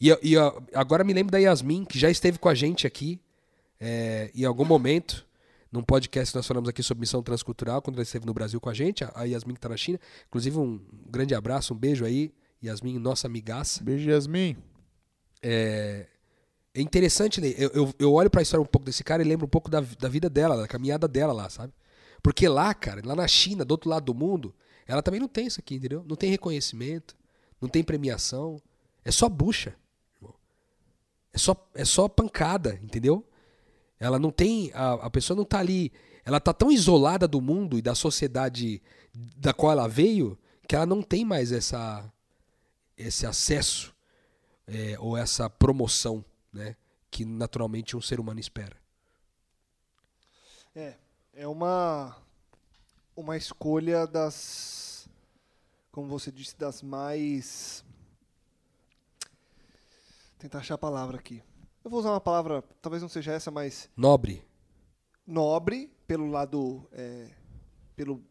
E, 0.00 0.08
e 0.22 0.34
agora 0.74 1.04
me 1.04 1.12
lembro 1.12 1.30
da 1.30 1.38
Yasmin, 1.38 1.84
que 1.84 1.98
já 1.98 2.10
esteve 2.10 2.38
com 2.38 2.48
a 2.48 2.54
gente 2.54 2.86
aqui 2.86 3.20
é, 3.78 4.30
em 4.34 4.44
algum 4.44 4.64
momento 4.64 5.26
num 5.70 5.82
podcast 5.82 6.32
que 6.32 6.36
nós 6.36 6.46
falamos 6.46 6.68
aqui 6.68 6.82
sobre 6.82 7.00
missão 7.00 7.22
transcultural, 7.22 7.80
quando 7.80 7.96
ele 7.96 8.02
esteve 8.02 8.26
no 8.26 8.34
Brasil 8.34 8.60
com 8.60 8.68
a 8.68 8.74
gente, 8.74 9.04
a 9.14 9.24
Yasmin 9.24 9.54
que 9.54 9.58
está 9.58 9.68
na 9.68 9.76
China. 9.76 10.00
Inclusive, 10.26 10.58
um 10.58 10.80
grande 11.08 11.34
abraço, 11.34 11.74
um 11.74 11.76
beijo 11.76 12.04
aí, 12.04 12.32
Yasmin, 12.62 12.98
nossa 12.98 13.26
amigaça. 13.26 13.82
Beijo, 13.82 14.10
Yasmin. 14.10 14.56
É, 15.42 16.06
é 16.74 16.80
interessante, 16.80 17.40
né? 17.40 17.54
eu, 17.56 17.70
eu, 17.70 17.94
eu 17.98 18.12
olho 18.12 18.28
para 18.28 18.40
a 18.40 18.42
história 18.42 18.62
um 18.62 18.66
pouco 18.66 18.84
desse 18.84 19.04
cara 19.04 19.22
e 19.22 19.24
lembro 19.24 19.46
um 19.46 19.50
pouco 19.50 19.70
da, 19.70 19.80
da 19.80 20.08
vida 20.08 20.28
dela, 20.28 20.56
da 20.56 20.66
caminhada 20.66 21.06
dela 21.06 21.32
lá, 21.32 21.48
sabe? 21.48 21.72
Porque 22.22 22.48
lá, 22.48 22.74
cara, 22.74 23.00
lá 23.04 23.14
na 23.14 23.26
China, 23.28 23.64
do 23.64 23.72
outro 23.72 23.88
lado 23.88 24.04
do 24.04 24.14
mundo, 24.14 24.54
ela 24.86 25.02
também 25.02 25.20
não 25.20 25.28
tem 25.28 25.46
isso 25.46 25.60
aqui, 25.60 25.76
entendeu? 25.76 26.04
Não 26.06 26.16
tem 26.16 26.30
reconhecimento, 26.30 27.16
não 27.60 27.68
tem 27.68 27.82
premiação, 27.82 28.60
é 29.04 29.10
só 29.10 29.28
bucha. 29.28 29.74
É 31.32 31.38
só, 31.38 31.70
é 31.74 31.84
só 31.84 32.08
pancada, 32.08 32.78
entendeu? 32.82 33.24
Ela 34.00 34.18
não 34.18 34.32
tem. 34.32 34.72
A, 34.72 34.94
a 34.94 35.10
pessoa 35.10 35.36
não 35.36 35.44
está 35.44 35.60
ali. 35.60 35.92
Ela 36.24 36.38
está 36.38 36.52
tão 36.52 36.72
isolada 36.72 37.28
do 37.28 37.40
mundo 37.40 37.78
e 37.78 37.82
da 37.82 37.94
sociedade 37.94 38.82
da 39.36 39.52
qual 39.52 39.72
ela 39.72 39.86
veio 39.86 40.38
que 40.66 40.76
ela 40.76 40.86
não 40.86 41.02
tem 41.02 41.24
mais 41.24 41.50
essa, 41.50 42.10
esse 42.96 43.26
acesso 43.26 43.92
é, 44.68 44.96
ou 45.00 45.16
essa 45.16 45.50
promoção 45.50 46.24
né, 46.52 46.76
que 47.10 47.24
naturalmente 47.24 47.96
um 47.96 48.00
ser 48.00 48.20
humano 48.20 48.38
espera. 48.38 48.76
É, 50.76 50.94
é 51.34 51.48
uma, 51.48 52.16
uma 53.16 53.36
escolha 53.36 54.06
das, 54.06 55.08
como 55.90 56.06
você 56.06 56.30
disse, 56.30 56.56
das 56.56 56.82
mais. 56.82 57.84
Tentar 60.38 60.58
achar 60.60 60.74
a 60.74 60.78
palavra 60.78 61.18
aqui. 61.18 61.42
Eu 61.84 61.90
vou 61.90 62.00
usar 62.00 62.10
uma 62.10 62.20
palavra, 62.20 62.62
talvez 62.82 63.02
não 63.02 63.08
seja 63.08 63.32
essa, 63.32 63.50
mas. 63.50 63.88
Nobre. 63.96 64.42
Nobre, 65.26 65.90
pelo 66.06 66.26
lado. 66.30 66.86
É, 66.92 67.28
pelo, 67.96 68.22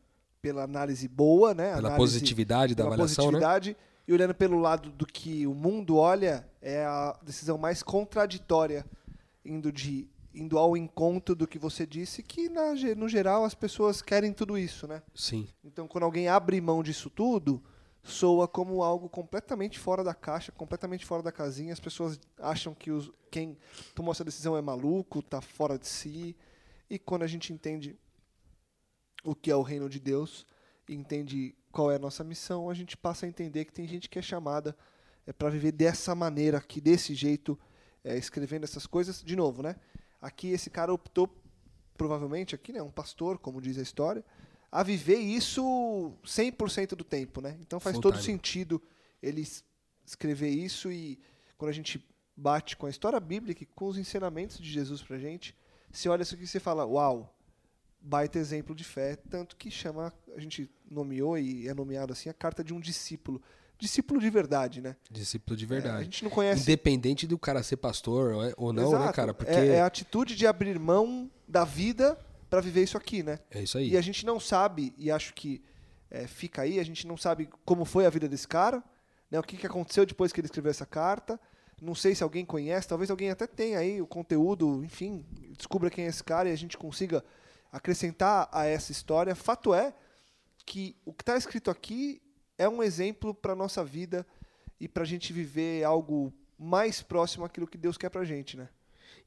pela 0.41 0.63
análise 0.63 1.07
boa, 1.07 1.53
né? 1.53 1.75
Pela 1.75 1.89
análise, 1.89 1.97
positividade 1.97 2.75
da 2.75 2.83
pela 2.83 2.95
avaliação, 2.95 3.25
né? 3.25 3.31
positividade, 3.31 3.69
né? 3.71 3.75
E 4.07 4.13
olhando 4.13 4.33
pelo 4.33 4.59
lado 4.59 4.89
do 4.89 5.05
que 5.05 5.45
o 5.45 5.53
mundo 5.53 5.97
olha, 5.97 6.47
é 6.61 6.83
a 6.83 7.17
decisão 7.23 7.57
mais 7.57 7.83
contraditória, 7.83 8.85
indo, 9.45 9.71
de, 9.71 10.07
indo 10.33 10.57
ao 10.57 10.75
encontro 10.75 11.35
do 11.35 11.47
que 11.47 11.59
você 11.59 11.85
disse, 11.85 12.23
que 12.23 12.49
na, 12.49 12.73
no 12.95 13.07
geral 13.07 13.45
as 13.45 13.53
pessoas 13.53 14.01
querem 14.01 14.33
tudo 14.33 14.57
isso, 14.57 14.87
né? 14.87 15.03
Sim. 15.13 15.47
Então 15.63 15.87
quando 15.87 16.05
alguém 16.05 16.27
abre 16.27 16.59
mão 16.59 16.81
disso 16.81 17.09
tudo, 17.09 17.61
soa 18.03 18.47
como 18.47 18.83
algo 18.83 19.09
completamente 19.09 19.77
fora 19.77 20.03
da 20.03 20.13
caixa, 20.13 20.51
completamente 20.51 21.05
fora 21.05 21.21
da 21.21 21.31
casinha. 21.31 21.73
As 21.73 21.79
pessoas 21.79 22.19
acham 22.37 22.73
que 22.73 22.91
os, 22.91 23.11
quem 23.29 23.57
tomou 23.93 24.11
essa 24.11 24.23
decisão 24.23 24.57
é 24.57 24.61
maluco, 24.61 25.19
está 25.19 25.41
fora 25.41 25.77
de 25.77 25.87
si. 25.87 26.35
E 26.89 26.97
quando 26.97 27.23
a 27.23 27.27
gente 27.27 27.53
entende 27.53 27.97
o 29.23 29.35
que 29.35 29.51
é 29.51 29.55
o 29.55 29.61
reino 29.61 29.89
de 29.89 29.99
Deus 29.99 30.45
entende 30.93 31.55
qual 31.71 31.91
é 31.91 31.95
a 31.95 31.99
nossa 31.99 32.23
missão, 32.23 32.69
a 32.69 32.73
gente 32.73 32.97
passa 32.97 33.25
a 33.25 33.29
entender 33.29 33.65
que 33.65 33.73
tem 33.73 33.87
gente 33.87 34.09
que 34.09 34.17
é 34.17 34.21
chamada 34.21 34.75
é, 35.25 35.31
para 35.31 35.49
viver 35.49 35.71
dessa 35.71 36.15
maneira, 36.15 36.57
aqui 36.57 36.81
desse 36.81 37.13
jeito, 37.13 37.59
é, 38.03 38.17
escrevendo 38.17 38.63
essas 38.63 38.87
coisas. 38.87 39.23
De 39.23 39.35
novo, 39.35 39.61
né? 39.61 39.75
Aqui 40.21 40.49
esse 40.49 40.69
cara 40.69 40.93
optou, 40.93 41.29
provavelmente, 41.97 42.55
aqui, 42.55 42.73
né, 42.73 42.81
um 42.81 42.91
pastor, 42.91 43.37
como 43.37 43.61
diz 43.61 43.77
a 43.77 43.81
história, 43.81 44.23
a 44.71 44.83
viver 44.83 45.17
isso 45.17 46.13
100% 46.25 46.89
do 46.95 47.03
tempo, 47.03 47.41
né? 47.41 47.57
Então 47.61 47.79
faz 47.79 47.95
Full 47.95 48.01
todo 48.03 48.13
time. 48.13 48.25
sentido 48.25 48.81
ele 49.21 49.45
escrever 50.05 50.49
isso 50.49 50.91
e 50.91 51.19
quando 51.57 51.69
a 51.69 51.73
gente 51.73 52.03
bate 52.35 52.77
com 52.77 52.85
a 52.85 52.89
história 52.89 53.19
bíblica 53.19 53.63
e 53.63 53.65
com 53.65 53.85
os 53.87 53.97
ensinamentos 53.97 54.57
de 54.59 54.69
Jesus 54.71 55.01
pra 55.01 55.17
gente, 55.17 55.55
você 55.91 56.07
olha 56.07 56.21
isso 56.21 56.35
aqui 56.35 56.43
e 56.43 56.47
você 56.47 56.59
fala, 56.59 56.85
uau, 56.85 57.35
baita 57.99 58.39
exemplo 58.39 58.73
de 58.73 58.83
fé, 58.83 59.15
tanto 59.29 59.55
que 59.57 59.69
chama, 59.69 60.13
a 60.35 60.39
gente 60.39 60.69
nomeou 60.89 61.37
e 61.37 61.67
é 61.67 61.73
nomeado 61.73 62.13
assim 62.13 62.29
a 62.29 62.33
carta 62.33 62.63
de 62.63 62.73
um 62.73 62.79
discípulo. 62.79 63.41
Discípulo 63.77 64.19
de 64.19 64.29
verdade, 64.29 64.81
né? 64.81 64.95
Discípulo 65.09 65.55
de 65.57 65.63
É, 65.63 65.67
a 65.67 65.69
verdade. 65.69 66.03
gente 66.05 66.23
não 66.23 66.29
conhece 66.31 66.61
Independente 66.63 67.25
do 67.25 67.37
cara 67.37 67.63
ser 67.63 67.77
pastor 67.77 68.33
ou- 68.33 68.53
ou 68.57 68.73
não, 68.73 68.91
né, 68.91 68.97
Exato. 68.99 69.13
cara? 69.15 69.33
Porque 69.33 69.51
é, 69.51 69.67
é 69.75 69.81
a 69.81 69.85
atitude 69.85 70.35
de 70.35 70.45
abrir 70.45 70.77
mão 70.79 71.29
da 71.47 71.63
vida 71.63 72.17
para 72.49 72.61
viver 72.61 72.83
isso 72.83 72.97
aqui, 72.97 73.21
né? 73.21 73.39
é 73.51 73.61
isso 73.61 73.77
aí. 73.77 73.89
E 73.89 73.97
a 73.97 74.01
gente 74.01 74.25
não 74.25 74.39
sabe, 74.39 74.93
e 74.97 75.11
acho 75.11 75.33
que 75.33 75.63
é, 76.09 76.25
fica 76.27 76.63
aí, 76.63 76.79
a 76.79 76.83
gente 76.83 77.05
não 77.05 77.15
sabe 77.15 77.49
como 77.63 77.85
foi 77.85 78.05
a 78.05 78.09
vida 78.09 78.27
desse 78.27 78.47
cara, 78.47 78.83
né? 79.29 79.39
o 79.39 79.43
que, 79.43 79.57
que 79.57 79.67
aconteceu 79.67 80.05
depois 80.05 80.33
que 80.33 80.39
ele 80.39 80.47
escreveu 80.47 80.71
essa 80.71 80.85
carta. 80.85 81.39
Não 81.81 81.95
sei 81.95 82.13
se 82.13 82.23
alguém 82.23 82.43
conhece, 82.43 82.87
talvez 82.87 83.09
alguém 83.09 83.29
até 83.29 83.47
tenha 83.47 83.79
aí 83.79 84.01
o 84.01 84.07
conteúdo, 84.07 84.83
enfim, 84.83 85.25
descubra 85.57 85.89
quem 85.89 86.05
é 86.05 86.07
esse 86.07 86.23
cara 86.23 86.49
e 86.49 86.51
a 86.51 86.57
gente 86.57 86.77
consiga 86.77 87.23
acrescentar 87.71 88.49
a 88.51 88.65
essa 88.65 88.91
história. 88.91 89.33
Fato 89.33 89.73
é 89.73 89.93
que 90.65 90.97
o 91.05 91.13
que 91.13 91.21
está 91.21 91.37
escrito 91.37 91.71
aqui 91.71 92.21
é 92.57 92.67
um 92.67 92.83
exemplo 92.83 93.33
para 93.33 93.55
nossa 93.55 93.83
vida 93.83 94.27
e 94.77 94.89
para 94.89 95.03
a 95.03 95.05
gente 95.05 95.31
viver 95.31 95.85
algo 95.85 96.33
mais 96.57 97.01
próximo 97.01 97.45
àquilo 97.45 97.67
que 97.67 97.77
Deus 97.77 97.97
quer 97.97 98.09
para 98.09 98.25
gente, 98.25 98.57
né? 98.57 98.67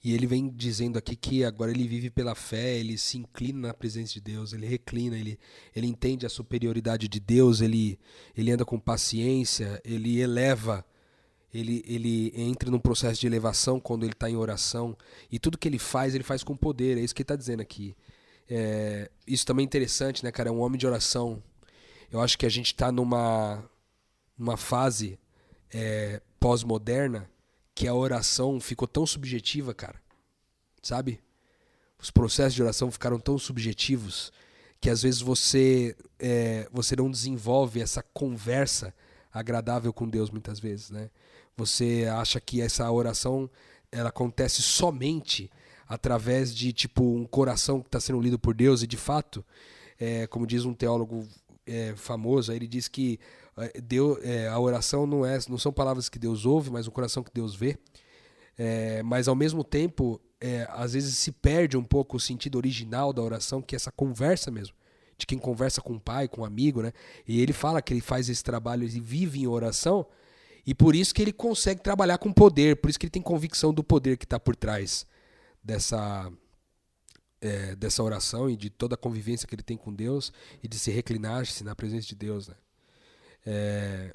E 0.04 0.12
ele 0.12 0.26
vem 0.26 0.48
dizendo 0.48 0.98
aqui 0.98 1.14
que 1.14 1.44
agora 1.44 1.70
ele 1.70 1.86
vive 1.86 2.10
pela 2.10 2.34
fé, 2.34 2.76
ele 2.76 2.98
se 2.98 3.18
inclina 3.18 3.68
na 3.68 3.74
presença 3.74 4.12
de 4.14 4.20
Deus, 4.20 4.52
ele 4.52 4.66
reclina, 4.66 5.16
ele, 5.16 5.38
ele 5.76 5.86
entende 5.86 6.26
a 6.26 6.28
superioridade 6.28 7.06
de 7.06 7.20
Deus, 7.20 7.60
ele, 7.60 8.00
ele 8.36 8.50
anda 8.50 8.64
com 8.64 8.80
paciência, 8.80 9.80
ele 9.84 10.18
eleva, 10.18 10.84
ele, 11.54 11.84
ele 11.86 12.32
entra 12.34 12.68
num 12.68 12.80
processo 12.80 13.20
de 13.20 13.28
elevação 13.28 13.78
quando 13.78 14.02
ele 14.02 14.12
está 14.12 14.28
em 14.28 14.34
oração. 14.34 14.96
E 15.30 15.38
tudo 15.38 15.56
que 15.56 15.68
ele 15.68 15.78
faz, 15.78 16.16
ele 16.16 16.24
faz 16.24 16.42
com 16.42 16.56
poder, 16.56 16.98
é 16.98 17.00
isso 17.00 17.14
que 17.14 17.20
ele 17.20 17.24
está 17.24 17.36
dizendo 17.36 17.60
aqui. 17.60 17.94
É, 18.50 19.08
isso 19.24 19.46
também 19.46 19.62
é 19.62 19.66
interessante, 19.66 20.24
né, 20.24 20.32
cara? 20.32 20.48
É 20.48 20.52
um 20.52 20.60
homem 20.60 20.78
de 20.78 20.86
oração. 20.86 21.40
Eu 22.10 22.20
acho 22.20 22.36
que 22.36 22.44
a 22.44 22.50
gente 22.50 22.66
está 22.66 22.90
numa, 22.90 23.64
numa 24.36 24.56
fase 24.56 25.16
é, 25.72 26.20
pós-moderna 26.40 27.30
que 27.74 27.88
a 27.88 27.94
oração 27.94 28.60
ficou 28.60 28.86
tão 28.86 29.06
subjetiva, 29.06 29.74
cara. 29.74 30.00
Sabe? 30.82 31.20
Os 31.98 32.10
processos 32.10 32.54
de 32.54 32.62
oração 32.62 32.90
ficaram 32.90 33.18
tão 33.18 33.38
subjetivos 33.38 34.32
que 34.80 34.90
às 34.90 35.02
vezes 35.02 35.20
você 35.20 35.96
é, 36.18 36.68
você 36.72 36.96
não 36.96 37.08
desenvolve 37.08 37.80
essa 37.80 38.02
conversa 38.02 38.92
agradável 39.32 39.92
com 39.92 40.08
Deus 40.08 40.28
muitas 40.28 40.58
vezes, 40.58 40.90
né? 40.90 41.08
Você 41.56 42.08
acha 42.12 42.40
que 42.40 42.60
essa 42.60 42.90
oração 42.90 43.48
ela 43.92 44.08
acontece 44.08 44.60
somente 44.60 45.50
através 45.86 46.54
de 46.54 46.72
tipo 46.72 47.04
um 47.14 47.24
coração 47.24 47.80
que 47.80 47.88
está 47.88 48.00
sendo 48.00 48.20
lido 48.20 48.38
por 48.38 48.54
Deus 48.54 48.82
e 48.82 48.86
de 48.86 48.96
fato, 48.96 49.44
é, 50.00 50.26
como 50.26 50.46
diz 50.46 50.64
um 50.64 50.74
teólogo 50.74 51.28
é, 51.66 51.94
famoso, 51.94 52.52
ele 52.52 52.66
diz 52.66 52.88
que 52.88 53.20
Deus, 53.82 54.18
é, 54.22 54.48
a 54.48 54.58
oração 54.58 55.06
não 55.06 55.26
é 55.26 55.38
não 55.48 55.58
são 55.58 55.72
palavras 55.72 56.08
que 56.08 56.18
Deus 56.18 56.46
ouve, 56.46 56.70
mas 56.70 56.88
um 56.88 56.90
coração 56.90 57.22
que 57.22 57.32
Deus 57.32 57.54
vê. 57.54 57.78
É, 58.56 59.02
mas 59.02 59.28
ao 59.28 59.34
mesmo 59.34 59.64
tempo, 59.64 60.20
é, 60.40 60.66
às 60.70 60.92
vezes 60.92 61.16
se 61.16 61.32
perde 61.32 61.76
um 61.76 61.84
pouco 61.84 62.16
o 62.16 62.20
sentido 62.20 62.56
original 62.56 63.12
da 63.12 63.22
oração, 63.22 63.62
que 63.62 63.74
é 63.74 63.76
essa 63.76 63.92
conversa 63.92 64.50
mesmo 64.50 64.74
de 65.22 65.26
quem 65.26 65.38
conversa 65.38 65.80
com 65.80 65.94
o 65.94 66.00
pai, 66.00 66.26
com 66.26 66.40
um 66.40 66.44
amigo, 66.44 66.82
né? 66.82 66.92
E 67.26 67.40
ele 67.40 67.52
fala 67.52 67.80
que 67.80 67.92
ele 67.92 68.00
faz 68.00 68.28
esse 68.28 68.42
trabalho 68.42 68.84
e 68.84 69.00
vive 69.00 69.40
em 69.40 69.46
oração, 69.46 70.06
e 70.66 70.74
por 70.74 70.94
isso 70.94 71.14
que 71.14 71.22
ele 71.22 71.32
consegue 71.32 71.80
trabalhar 71.80 72.18
com 72.18 72.32
poder, 72.32 72.76
por 72.76 72.90
isso 72.90 72.98
que 72.98 73.06
ele 73.06 73.10
tem 73.10 73.22
convicção 73.22 73.72
do 73.72 73.84
poder 73.84 74.16
que 74.16 74.24
está 74.24 74.38
por 74.38 74.56
trás 74.56 75.06
dessa 75.62 76.30
é, 77.40 77.74
dessa 77.74 78.02
oração 78.02 78.48
e 78.48 78.56
de 78.56 78.70
toda 78.70 78.94
a 78.94 78.98
convivência 78.98 79.46
que 79.46 79.54
ele 79.54 79.62
tem 79.62 79.76
com 79.76 79.92
Deus 79.92 80.32
e 80.62 80.68
de 80.68 80.78
se 80.78 80.90
reclinar-se 80.90 81.64
na 81.64 81.74
presença 81.74 82.06
de 82.06 82.14
Deus, 82.14 82.48
né? 82.48 82.54
É, 83.44 84.14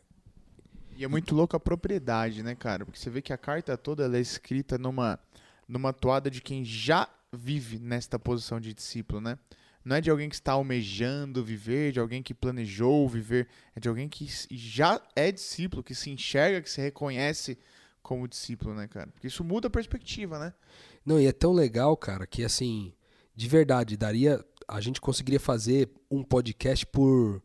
E 0.95 1.03
é 1.03 1.07
muito 1.07 1.35
louco 1.35 1.55
a 1.55 1.59
propriedade, 1.59 2.41
né, 2.41 2.55
cara? 2.55 2.85
Porque 2.85 2.99
você 2.99 3.09
vê 3.09 3.21
que 3.21 3.33
a 3.33 3.37
carta 3.37 3.77
toda 3.77 4.03
ela 4.03 4.17
é 4.17 4.21
escrita 4.21 4.77
numa, 4.77 5.19
numa 5.67 5.93
toada 5.93 6.29
de 6.29 6.41
quem 6.41 6.63
já 6.65 7.07
vive 7.31 7.77
nesta 7.77 8.17
posição 8.17 8.59
de 8.59 8.73
discípulo, 8.73 9.21
né? 9.21 9.37
Não 9.83 9.95
é 9.95 10.01
de 10.01 10.09
alguém 10.09 10.27
que 10.27 10.35
está 10.35 10.53
almejando 10.53 11.43
viver, 11.43 11.93
de 11.93 11.99
alguém 11.99 12.21
que 12.21 12.33
planejou 12.33 13.07
viver, 13.07 13.47
é 13.75 13.79
de 13.79 13.87
alguém 13.87 14.09
que 14.09 14.27
já 14.51 15.01
é 15.15 15.31
discípulo, 15.31 15.83
que 15.83 15.95
se 15.95 16.09
enxerga, 16.09 16.61
que 16.61 16.69
se 16.69 16.81
reconhece 16.81 17.57
como 18.01 18.27
discípulo, 18.27 18.73
né, 18.73 18.87
cara? 18.87 19.07
Porque 19.07 19.27
isso 19.27 19.43
muda 19.43 19.67
a 19.67 19.71
perspectiva, 19.71 20.39
né? 20.39 20.53
Não, 21.05 21.19
e 21.19 21.25
é 21.25 21.31
tão 21.31 21.53
legal, 21.53 21.95
cara, 21.95 22.27
que 22.27 22.43
assim, 22.43 22.93
de 23.35 23.47
verdade, 23.47 23.95
daria. 23.95 24.43
A 24.67 24.81
gente 24.81 24.99
conseguiria 24.99 25.39
fazer 25.39 25.89
um 26.11 26.21
podcast 26.21 26.85
por, 26.87 27.41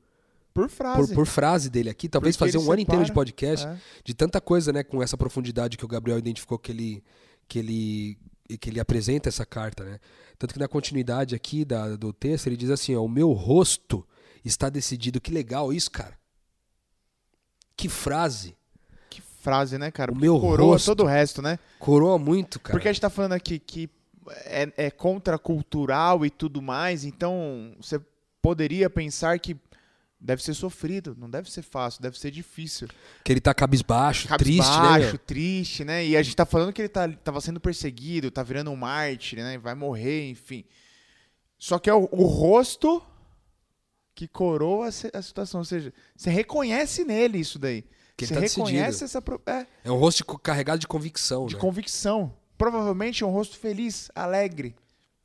Por 0.54 0.64
por, 0.64 0.70
frase. 0.70 1.14
por 1.14 1.26
frase 1.26 1.70
dele 1.70 1.88
aqui, 1.88 2.08
talvez 2.08 2.36
Porque 2.36 2.52
fazer 2.52 2.64
um 2.64 2.70
ano 2.70 2.82
inteiro 2.82 3.04
de 3.04 3.12
podcast, 3.12 3.66
É. 3.66 3.76
de 4.04 4.14
tanta 4.14 4.40
coisa, 4.40 4.72
né, 4.72 4.82
com 4.82 5.02
essa 5.02 5.16
profundidade 5.16 5.76
que 5.78 5.84
o 5.84 5.88
Gabriel 5.88 6.18
identificou 6.18 6.58
que 6.58 6.70
ele, 6.72 7.04
que 7.48 7.58
ele, 7.58 8.18
que 8.60 8.68
ele 8.70 8.78
apresenta 8.80 9.28
essa 9.28 9.46
carta, 9.46 9.82
né? 9.84 9.98
Tanto 10.38 10.52
que 10.54 10.60
na 10.60 10.68
continuidade 10.68 11.34
aqui 11.34 11.64
da, 11.64 11.96
do 11.96 12.12
texto 12.12 12.48
ele 12.48 12.56
diz 12.56 12.68
assim: 12.70 12.94
ó, 12.96 13.02
o 13.02 13.08
meu 13.08 13.32
rosto 13.32 14.06
está 14.44 14.68
decidido. 14.68 15.20
Que 15.20 15.30
legal 15.30 15.72
isso, 15.72 15.90
cara. 15.90 16.18
Que 17.76 17.88
frase. 17.88 18.56
Que 19.08 19.20
frase, 19.20 19.78
né, 19.78 19.90
cara? 19.90 20.10
O 20.10 20.14
Porque 20.14 20.26
meu 20.26 20.38
coroa 20.40 20.72
rosto. 20.72 20.86
todo 20.86 21.04
o 21.04 21.06
resto, 21.06 21.40
né? 21.40 21.58
Coroa 21.78 22.18
muito, 22.18 22.60
cara. 22.60 22.72
Porque 22.74 22.88
a 22.88 22.92
gente 22.92 23.00
tá 23.00 23.10
falando 23.10 23.32
aqui 23.32 23.58
que 23.58 23.88
é, 24.44 24.72
é 24.76 24.90
contracultural 24.90 26.24
e 26.26 26.30
tudo 26.30 26.60
mais, 26.62 27.04
então 27.04 27.74
você 27.80 28.00
poderia 28.40 28.88
pensar 28.90 29.38
que 29.38 29.56
deve 30.22 30.42
ser 30.42 30.54
sofrido, 30.54 31.16
não 31.18 31.28
deve 31.28 31.50
ser 31.50 31.62
fácil, 31.62 32.00
deve 32.00 32.18
ser 32.18 32.30
difícil. 32.30 32.88
Que 33.24 33.32
ele 33.32 33.40
tá 33.40 33.52
cabisbaixo, 33.52 34.28
triste, 34.38 34.61
né? 34.61 34.66
Cabisbaixo, 34.68 35.18
triste, 35.18 35.85
né? 35.85 36.06
E 36.06 36.16
a 36.16 36.22
gente 36.22 36.37
tá 36.37 36.46
falando 36.46 36.72
que 36.72 36.80
ele 36.82 36.88
tá, 36.88 37.08
tava 37.08 37.40
sendo 37.40 37.58
perseguido, 37.61 38.30
tá 38.30 38.42
virando 38.42 38.70
um 38.70 38.76
mártir, 38.76 39.40
né? 39.40 39.58
Vai 39.58 39.74
morrer, 39.74 40.30
enfim. 40.30 40.64
Só 41.58 41.78
que 41.78 41.90
é 41.90 41.94
o, 41.94 42.08
o 42.12 42.24
rosto 42.24 43.02
que 44.14 44.28
coroa 44.28 44.88
a, 44.88 45.22
situação, 45.22 45.61
ou 45.61 45.64
seja, 45.64 45.92
você 46.16 46.30
reconhece 46.30 47.04
nele 47.04 47.38
isso 47.38 47.58
daí. 47.58 47.85
Que 48.16 48.26
você 48.26 48.35
tá 48.35 48.40
reconhece 48.40 49.00
decidido. 49.00 49.04
essa 49.06 49.22
pro- 49.22 49.42
é, 49.46 49.66
É 49.85 49.90
um 49.90 49.96
rosto 49.96 50.24
carregado 50.38 50.78
de 50.78 50.87
convicção, 50.87 51.46
de 51.46 51.54
né? 51.54 51.61
convicção. 51.61 52.32
Provavelmente 52.58 53.24
é 53.24 53.26
um 53.26 53.30
rosto 53.30 53.58
feliz, 53.58 54.11
alegre, 54.14 54.76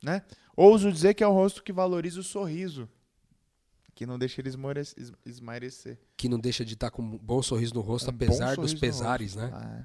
né? 0.02 0.22
Ouso 0.56 0.90
dizer 0.90 1.14
que 1.14 1.22
é 1.22 1.28
um 1.28 1.32
rosto 1.34 1.62
que 1.62 1.72
valoriza 1.72 2.18
o 2.18 2.24
sorriso, 2.24 2.88
que 3.98 4.06
não 4.06 4.16
deixa 4.16 4.40
ele 4.40 4.48
esmore- 4.48 4.78
es- 4.80 4.94
esmairecer. 5.26 5.98
Que 6.16 6.28
não 6.28 6.38
deixa 6.38 6.64
de 6.64 6.74
estar 6.74 6.88
com 6.88 7.02
um 7.02 7.18
bom 7.18 7.42
sorriso 7.42 7.74
no 7.74 7.80
rosto, 7.80 8.06
Um 8.12 8.14
apesar 8.14 8.54
dos 8.54 8.72
pesares, 8.72 9.34
rosto. 9.34 9.50
né? 9.50 9.52
Ah, 9.52 9.78
é. 9.80 9.84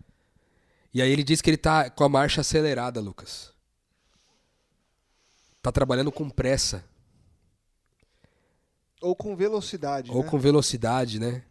E 0.94 1.02
aí 1.02 1.10
ele 1.12 1.24
diz 1.24 1.42
que 1.42 1.50
ele 1.50 1.58
tá 1.58 1.90
com 1.90 2.04
a 2.04 2.10
marcha 2.10 2.42
acelerada, 2.42 3.02
Lucas. 3.02 3.52
Tá 5.64 5.72
trabalhando 5.72 6.12
com 6.12 6.30
pressa. 6.30 6.86
Ou 9.02 9.16
com 9.16 9.36
velocidade, 9.36 10.12
Ou 10.12 10.22
né? 10.24 10.30
com 10.30 10.38
velocidade, 10.38 11.20
né? 11.20 11.44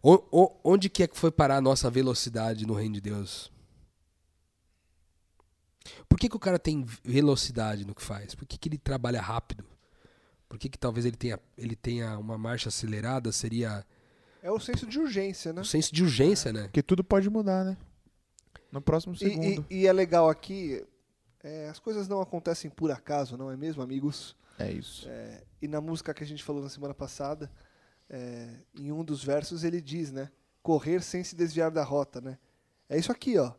O- 0.00 0.22
o- 0.30 0.56
onde 0.62 0.88
que 0.88 1.02
é 1.02 1.08
que 1.08 1.18
foi 1.18 1.32
parar 1.32 1.56
a 1.56 1.60
nossa 1.60 1.90
velocidade 1.90 2.64
no 2.64 2.74
reino 2.74 2.94
de 2.94 3.00
Deus? 3.00 3.50
Por 6.08 6.16
que, 6.16 6.28
que 6.28 6.36
o 6.36 6.40
cara 6.40 6.60
tem 6.60 6.84
velocidade 7.02 7.84
no 7.84 7.92
que 7.92 8.02
faz? 8.02 8.36
Por 8.36 8.46
que, 8.46 8.56
que 8.56 8.68
ele 8.68 8.78
trabalha 8.78 9.20
rápido? 9.20 9.64
Por 10.48 10.58
que, 10.58 10.68
que 10.68 10.78
talvez 10.78 11.04
ele 11.04 11.16
tenha, 11.16 11.38
ele 11.56 11.76
tenha 11.76 12.18
uma 12.18 12.38
marcha 12.38 12.68
acelerada? 12.68 13.30
Seria 13.32 13.84
É 14.42 14.50
o 14.50 14.58
senso 14.58 14.86
de 14.86 14.98
urgência, 14.98 15.52
né? 15.52 15.60
o 15.60 15.64
senso 15.64 15.94
de 15.94 16.02
urgência, 16.02 16.52
né? 16.52 16.62
Porque 16.64 16.82
tudo 16.82 17.04
pode 17.04 17.28
mudar, 17.28 17.64
né? 17.64 17.76
No 18.72 18.80
próximo 18.80 19.14
E, 19.14 19.18
segundo. 19.18 19.66
e- 19.70 19.80
e 19.82 19.86
é 19.86 19.92
legal 19.92 20.28
aqui, 20.28 20.84
é, 21.42 21.68
as 21.68 21.78
coisas 21.78 22.08
não 22.08 22.20
acontecem 22.20 22.70
por 22.70 22.90
acaso, 22.90 23.36
não 23.36 23.50
é 23.50 23.56
mesmo, 23.56 23.82
amigos? 23.82 24.36
É 24.58 24.70
isso. 24.72 25.06
É, 25.08 25.42
e 25.62 25.68
na 25.68 25.80
música 25.80 26.12
que 26.14 26.22
a 26.24 26.26
gente 26.26 26.42
falou 26.42 26.62
na 26.62 26.68
semana 26.68 26.94
passada, 26.94 27.50
é, 28.10 28.48
em 28.74 28.90
um 28.90 29.04
dos 29.04 29.22
versos 29.22 29.64
ele 29.64 29.80
diz, 29.80 30.10
né? 30.10 30.30
Correr 30.62 31.02
sem 31.02 31.22
se 31.22 31.36
desviar 31.36 31.70
da 31.70 31.82
rota, 31.84 32.20
né? 32.20 32.38
É 32.88 32.98
isso 32.98 33.12
aqui, 33.12 33.38
ó. 33.38 33.52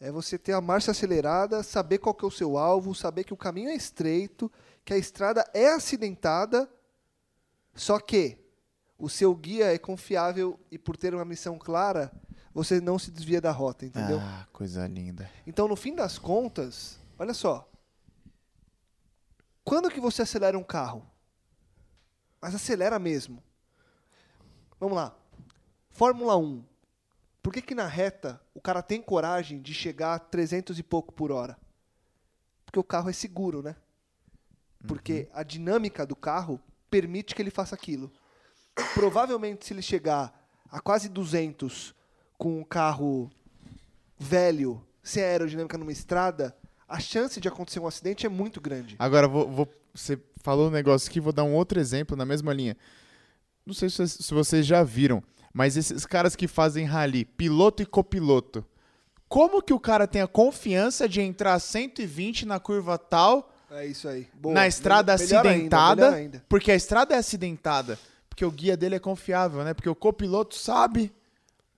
É 0.00 0.10
você 0.10 0.36
ter 0.36 0.52
a 0.52 0.60
marcha 0.60 0.90
acelerada, 0.90 1.62
saber 1.62 1.98
qual 1.98 2.14
que 2.14 2.24
é 2.24 2.28
o 2.28 2.30
seu 2.30 2.56
alvo, 2.58 2.94
saber 2.94 3.22
que 3.24 3.32
o 3.32 3.36
caminho 3.36 3.68
é 3.68 3.74
estreito, 3.74 4.50
que 4.84 4.92
a 4.92 4.98
estrada 4.98 5.48
é 5.54 5.68
acidentada, 5.68 6.68
só 7.74 7.98
que 7.98 8.38
o 8.98 9.08
seu 9.08 9.34
guia 9.34 9.72
é 9.72 9.78
confiável 9.78 10.58
e 10.70 10.78
por 10.78 10.96
ter 10.96 11.14
uma 11.14 11.24
missão 11.24 11.58
clara, 11.58 12.12
você 12.54 12.80
não 12.80 12.98
se 12.98 13.10
desvia 13.10 13.40
da 13.40 13.50
rota, 13.50 13.86
entendeu? 13.86 14.18
Ah, 14.20 14.46
coisa 14.52 14.86
linda. 14.86 15.30
Então, 15.46 15.66
no 15.66 15.76
fim 15.76 15.94
das 15.94 16.18
contas, 16.18 16.98
olha 17.18 17.34
só. 17.34 17.68
Quando 19.64 19.90
que 19.90 20.00
você 20.00 20.22
acelera 20.22 20.58
um 20.58 20.64
carro? 20.64 21.06
Mas 22.40 22.54
acelera 22.54 22.98
mesmo. 22.98 23.42
Vamos 24.78 24.96
lá. 24.96 25.16
Fórmula 25.90 26.36
1. 26.36 26.64
Por 27.42 27.52
que, 27.52 27.62
que 27.62 27.74
na 27.74 27.86
reta 27.86 28.40
o 28.54 28.60
cara 28.60 28.82
tem 28.82 29.00
coragem 29.02 29.60
de 29.60 29.72
chegar 29.72 30.14
a 30.14 30.18
300 30.18 30.78
e 30.78 30.82
pouco 30.82 31.12
por 31.12 31.30
hora? 31.32 31.56
Porque 32.64 32.78
o 32.78 32.84
carro 32.84 33.10
é 33.10 33.12
seguro, 33.12 33.62
né? 33.62 33.76
Porque 34.86 35.28
a 35.32 35.42
dinâmica 35.42 36.04
do 36.06 36.16
carro 36.16 36.60
permite 36.90 37.34
que 37.34 37.42
ele 37.42 37.50
faça 37.50 37.74
aquilo. 37.74 38.10
Provavelmente, 38.94 39.64
se 39.66 39.72
ele 39.72 39.82
chegar 39.82 40.32
a 40.70 40.80
quase 40.80 41.08
200 41.08 41.94
com 42.38 42.60
um 42.60 42.64
carro 42.64 43.30
velho, 44.18 44.82
sem 45.02 45.22
aerodinâmica 45.22 45.76
numa 45.78 45.92
estrada, 45.92 46.56
a 46.88 46.98
chance 47.00 47.40
de 47.40 47.48
acontecer 47.48 47.80
um 47.80 47.86
acidente 47.86 48.26
é 48.26 48.28
muito 48.28 48.60
grande. 48.60 48.96
Agora, 48.98 49.26
vou, 49.28 49.48
vou- 49.48 49.68
você 49.94 50.18
falou 50.42 50.68
um 50.68 50.70
negócio 50.70 51.08
aqui, 51.10 51.20
vou 51.20 51.32
dar 51.32 51.44
um 51.44 51.54
outro 51.54 51.78
exemplo 51.78 52.16
na 52.16 52.24
mesma 52.24 52.52
linha. 52.52 52.76
Não 53.64 53.74
sei 53.74 53.88
se, 53.88 53.96
vocês- 53.96 54.12
se 54.26 54.34
vocês 54.34 54.66
já 54.66 54.82
viram, 54.82 55.22
mas 55.52 55.76
esses 55.76 56.04
caras 56.06 56.34
que 56.34 56.48
fazem 56.48 56.84
rally, 56.84 57.24
piloto 57.24 57.82
e 57.82 57.86
copiloto, 57.86 58.64
como 59.28 59.62
que 59.62 59.72
o 59.72 59.80
cara 59.80 60.06
tem 60.06 60.20
a 60.22 60.26
confiança 60.26 61.08
de 61.08 61.20
entrar 61.20 61.54
a 61.54 61.58
120 61.58 62.44
na 62.46 62.58
curva 62.58 62.98
tal, 62.98 63.51
É 63.74 63.86
isso 63.86 64.08
aí. 64.08 64.28
Boa. 64.34 64.54
na 64.54 64.66
estrada 64.66 65.16
Me- 65.16 65.22
melhor 65.24 65.38
ainda, 65.38 65.50
acidentada, 65.50 66.02
melhor 66.06 66.16
ainda. 66.18 66.44
porque 66.48 66.70
a 66.70 66.74
estrada 66.74 67.14
é 67.14 67.18
acidentada, 67.18 67.98
porque 68.28 68.44
o 68.44 68.50
guia 68.50 68.76
dele 68.76 68.96
é 68.96 68.98
confiável, 68.98 69.64
né? 69.64 69.72
Porque 69.74 69.88
o 69.88 69.94
copiloto 69.94 70.54
sabe 70.54 71.12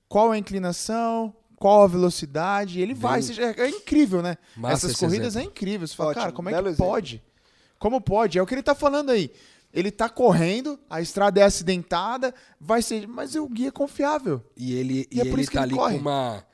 qual 0.08 0.32
é 0.32 0.36
a 0.36 0.38
inclinação, 0.38 1.34
qual 1.56 1.82
a 1.84 1.86
velocidade, 1.86 2.78
e 2.78 2.82
ele 2.82 2.94
vai. 2.94 3.14
Bem- 3.20 3.22
Seja, 3.22 3.42
é 3.56 3.68
incrível, 3.68 4.20
né? 4.22 4.36
Essas 4.68 4.96
corridas 4.96 5.28
exemplo. 5.34 5.48
é 5.48 5.50
incrível. 5.52 5.86
Você 5.86 5.94
fala, 5.94 6.10
Ótimo, 6.10 6.22
cara, 6.22 6.32
como 6.32 6.48
é 6.48 6.52
que 6.52 6.58
exemplo. 6.60 6.76
pode? 6.86 7.22
Como 7.78 8.00
pode? 8.00 8.38
É 8.38 8.42
o 8.42 8.46
que 8.46 8.54
ele 8.54 8.62
tá 8.62 8.74
falando 8.74 9.10
aí. 9.10 9.30
Ele 9.72 9.90
tá 9.90 10.08
correndo, 10.08 10.78
a 10.88 11.00
estrada 11.00 11.40
é 11.40 11.42
acidentada, 11.42 12.32
vai 12.60 12.80
ser. 12.80 13.08
Mas 13.08 13.34
o 13.34 13.48
guia 13.48 13.68
é 13.68 13.72
confiável. 13.72 14.40
E 14.56 14.72
ele, 14.74 15.06
E 15.10 15.16
e 15.16 15.20
é 15.20 15.24
por 15.24 15.32
ele 15.32 15.42
isso 15.42 15.50
que 15.50 15.56
tá 15.56 15.62
ele 15.64 15.72
ali 15.72 15.78
corre. 15.78 15.94
com 15.94 16.00
uma. 16.00 16.44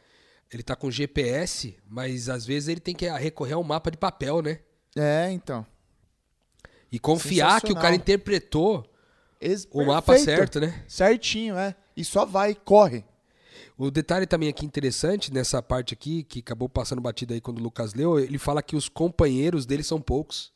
Ele 0.53 0.63
tá 0.63 0.75
com 0.75 0.91
GPS, 0.91 1.77
mas 1.89 2.29
às 2.29 2.45
vezes 2.47 2.69
ele 2.69 2.81
tem 2.81 2.95
que 2.95 3.09
recorrer 3.11 3.53
ao 3.53 3.63
mapa 3.63 3.91
de 3.91 3.97
papel, 3.99 4.43
né? 4.43 4.59
É, 4.97 5.31
então. 5.31 5.65
E 6.91 6.99
confiar 6.99 7.61
que 7.61 7.73
o 7.73 7.77
cara 7.77 7.95
interpretou 7.95 8.85
Ex- 9.41 9.67
o 9.71 9.85
mapa 9.85 10.13
perfeito. 10.15 10.37
certo, 10.39 10.61
né? 10.61 10.85
Certinho, 10.89 11.57
é. 11.57 11.75
E 11.97 12.05
só 12.05 12.25
vai, 12.27 12.55
corre. 12.55 13.05
O 13.79 13.91
detalhe 13.91 14.27
também 14.27 14.49
aqui 14.49 14.67
interessante 14.67 15.33
nessa 15.33 15.63
parte 15.63 15.95
aqui, 15.95 16.23
que 16.23 16.41
acabou 16.41 16.69
passando 16.69 17.01
batida 17.01 17.33
aí 17.33 17.41
quando 17.41 17.59
o 17.59 17.63
Lucas 17.63 17.95
leu, 17.95 18.19
ele 18.19 18.37
fala 18.39 18.63
que 18.63 18.77
os 18.77 18.89
companheiros 18.89 19.65
dele 19.65 19.83
são 19.83 20.01
poucos. 20.01 20.53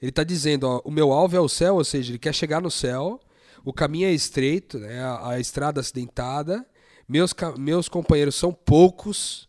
Ele 0.00 0.08
está 0.10 0.24
dizendo, 0.24 0.64
ó, 0.66 0.80
o 0.84 0.90
meu 0.90 1.12
alvo 1.12 1.36
é 1.36 1.40
o 1.40 1.48
céu, 1.48 1.76
ou 1.76 1.84
seja, 1.84 2.10
ele 2.10 2.18
quer 2.18 2.34
chegar 2.34 2.60
no 2.60 2.70
céu, 2.70 3.20
o 3.64 3.72
caminho 3.72 4.08
é 4.08 4.12
estreito, 4.12 4.78
né, 4.78 5.00
a, 5.02 5.28
a 5.32 5.40
estrada 5.40 5.80
acidentada, 5.80 6.66
meus, 7.06 7.34
meus 7.58 7.88
companheiros 7.88 8.34
são 8.34 8.52
poucos, 8.52 9.48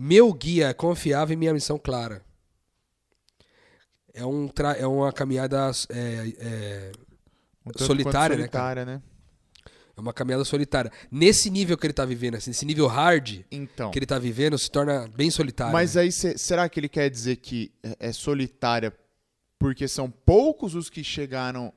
meu 0.00 0.32
guia 0.32 0.68
é 0.68 0.72
confiável 0.72 1.34
e 1.34 1.36
minha 1.36 1.52
missão 1.52 1.76
clara. 1.78 2.24
É, 4.14 4.24
um 4.24 4.48
é 4.78 4.86
uma 4.86 5.12
caminhada 5.12 5.70
é, 5.90 6.32
é, 6.38 6.92
Um 7.66 7.72
Solitária, 7.78 8.36
né, 8.36 8.42
solitária, 8.42 8.84
né? 8.84 9.02
é 9.96 10.00
uma 10.00 10.12
caminhada 10.12 10.44
solitária. 10.44 10.92
Nesse 11.10 11.50
nível 11.50 11.76
que 11.76 11.84
ele 11.84 11.92
está 11.92 12.04
vivendo, 12.04 12.36
assim, 12.36 12.50
nesse 12.50 12.64
nível 12.64 12.86
hard 12.86 13.40
Então. 13.50 13.90
que 13.90 13.98
ele 13.98 14.04
está 14.04 14.18
vivendo, 14.18 14.56
se 14.56 14.70
torna 14.70 15.08
bem 15.16 15.30
solitário. 15.30 15.72
Mas 15.72 15.96
né? 15.96 16.02
aí, 16.02 16.12
será 16.12 16.68
que 16.68 16.78
ele 16.78 16.88
quer 16.88 17.10
dizer 17.10 17.36
que 17.36 17.72
é, 17.82 18.08
é 18.08 18.12
solitária 18.12 18.92
porque 19.58 19.88
são 19.88 20.08
poucos 20.08 20.76
os 20.76 20.88
que 20.88 21.02
chegaram, 21.02 21.72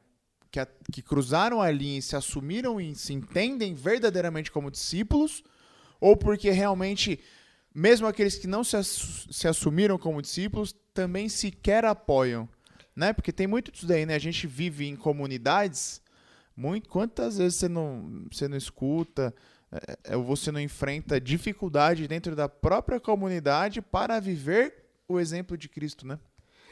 que, 0.51 0.59
a- 0.59 0.67
que 0.91 1.01
cruzaram 1.01 1.59
a 1.59 1.72
linha 1.72 1.97
e 1.97 2.01
se 2.03 2.15
assumiram 2.15 2.80
e 2.80 2.93
se 2.93 3.13
entendem 3.13 3.74
verdadeiramente 3.74 4.51
como 4.51 4.69
discípulos? 4.69 5.43
Ou 5.99 6.15
porque 6.15 6.49
realmente, 6.51 7.19
mesmo 7.74 8.07
aqueles 8.07 8.36
que 8.38 8.47
não 8.47 8.63
se, 8.63 8.76
assu- 8.78 9.32
se 9.32 9.47
assumiram 9.47 9.97
como 9.97 10.22
discípulos, 10.22 10.76
também 10.93 11.30
sequer 11.30 11.86
apoiam? 11.86 12.47
Né? 12.95 13.13
Porque 13.13 13.32
tem 13.32 13.47
muito 13.47 13.72
disso 13.72 13.86
daí, 13.88 14.05
né? 14.05 14.15
A 14.15 14.19
gente 14.19 14.45
vive 14.47 14.86
em 14.88 14.95
comunidades. 14.95 16.01
Muito, 16.55 16.89
quantas 16.89 17.38
vezes 17.38 17.55
você 17.57 17.69
não, 17.69 18.26
você 18.32 18.47
não 18.47 18.57
escuta, 18.57 19.34
é, 19.72 20.13
é, 20.13 20.17
você 20.17 20.51
não 20.51 20.59
enfrenta 20.59 21.19
dificuldade 21.19 22.07
dentro 22.07 22.36
da 22.36 22.49
própria 22.49 22.99
comunidade 22.99 23.82
para 23.82 24.19
viver 24.19 24.76
o 25.07 25.19
exemplo 25.19 25.57
de 25.57 25.69
Cristo, 25.69 26.05
né? 26.05 26.19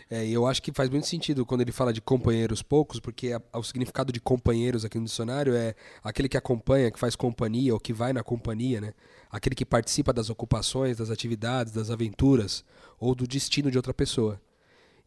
É, 0.10 0.28
eu 0.28 0.46
acho 0.48 0.62
que 0.62 0.72
faz 0.74 0.90
muito 0.90 1.06
sentido 1.08 1.46
quando 1.46 1.62
ele 1.62 1.72
fala 1.72 1.94
de 1.94 2.02
companheiros 2.02 2.62
poucos, 2.62 3.00
porque 3.00 3.32
a- 3.32 3.42
o 3.58 3.64
significado 3.64 4.12
de 4.12 4.20
companheiros 4.20 4.84
aqui 4.84 4.98
no 4.98 5.06
dicionário 5.06 5.54
é 5.56 5.76
aquele 6.04 6.28
que 6.28 6.38
acompanha, 6.38 6.92
que 6.92 7.00
faz 7.00 7.16
companhia 7.16 7.74
ou 7.74 7.80
que 7.80 7.94
vai 7.94 8.12
na 8.12 8.24
companhia, 8.24 8.82
né? 8.82 8.94
Aquele 9.30 9.56
que 9.56 9.66
participa 9.66 10.12
das 10.12 10.30
ocupações, 10.30 10.98
das 10.98 11.10
atividades, 11.10 11.72
das 11.72 11.92
aventuras 11.92 12.64
ou 13.00 13.14
do 13.14 13.28
destino 13.28 13.70
de 13.70 13.78
outra 13.78 13.94
pessoa. 13.94 14.42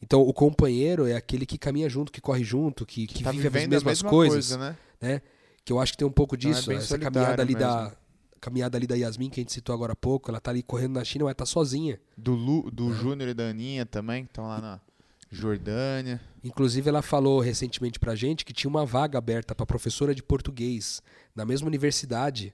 Então, 0.00 0.20
o 0.20 0.32
companheiro 0.32 1.06
é 1.06 1.14
aquele 1.14 1.46
que 1.46 1.56
caminha 1.56 1.88
junto, 1.88 2.10
que 2.10 2.20
corre 2.20 2.42
junto, 2.42 2.84
que, 2.84 3.06
que 3.06 3.22
tá 3.22 3.30
vive 3.30 3.46
as 3.46 3.52
mesmas 3.54 3.84
mesma 3.84 4.10
coisas, 4.10 4.48
coisa, 4.48 4.58
né? 4.58 4.76
né? 5.00 5.22
Que 5.64 5.72
eu 5.72 5.78
acho 5.78 5.92
que 5.92 5.98
tem 5.98 6.06
um 6.06 6.12
pouco 6.12 6.34
Então 6.34 6.50
é 6.50 6.54
disso, 6.54 6.68
bem 6.68 6.78
essa 6.78 6.98
caminhada 6.98 7.40
ali 7.40 7.54
da 7.54 7.82
mesmo. 7.82 7.96
caminhada 8.40 8.76
ali 8.76 8.86
da 8.86 8.96
Yasmin 8.96 9.30
que 9.30 9.38
a 9.38 9.42
gente 9.42 9.52
citou 9.52 9.72
agora 9.72 9.92
há 9.92 9.96
pouco, 9.96 10.28
ela 10.28 10.40
tá 10.40 10.50
ali 10.50 10.62
correndo 10.62 10.94
na 10.94 11.04
China, 11.04 11.26
mas 11.26 11.36
tá 11.36 11.46
sozinha. 11.46 12.00
Do, 12.16 12.34
Lu, 12.34 12.68
do 12.68 12.92
Júnior 12.92 13.28
e 13.28 13.34
da 13.34 13.44
Aninha 13.44 13.86
também, 13.86 14.24
que 14.24 14.30
estão 14.30 14.48
lá 14.48 14.60
na 14.60 14.80
Jordânia. 15.30 16.20
Inclusive, 16.42 16.88
ela 16.88 17.00
falou 17.00 17.38
recentemente 17.38 18.00
pra 18.00 18.16
gente 18.16 18.44
que 18.44 18.52
tinha 18.52 18.68
uma 18.68 18.84
vaga 18.84 19.18
aberta 19.18 19.54
para 19.54 19.64
professora 19.64 20.12
de 20.12 20.22
português 20.22 21.00
na 21.34 21.44
mesma 21.44 21.68
universidade 21.68 22.52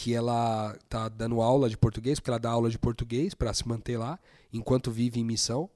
que 0.00 0.14
ela 0.14 0.76
tá 0.88 1.08
dando 1.08 1.40
aula 1.42 1.68
de 1.68 1.76
português, 1.76 2.18
porque 2.18 2.30
ela 2.30 2.38
dá 2.38 2.50
aula 2.50 2.70
de 2.70 2.78
português 2.78 3.34
para 3.34 3.52
se 3.52 3.68
manter 3.68 3.98
lá 3.98 4.18
enquanto 4.52 4.90
vive 4.90 5.20
em 5.20 5.24
missão. 5.24 5.68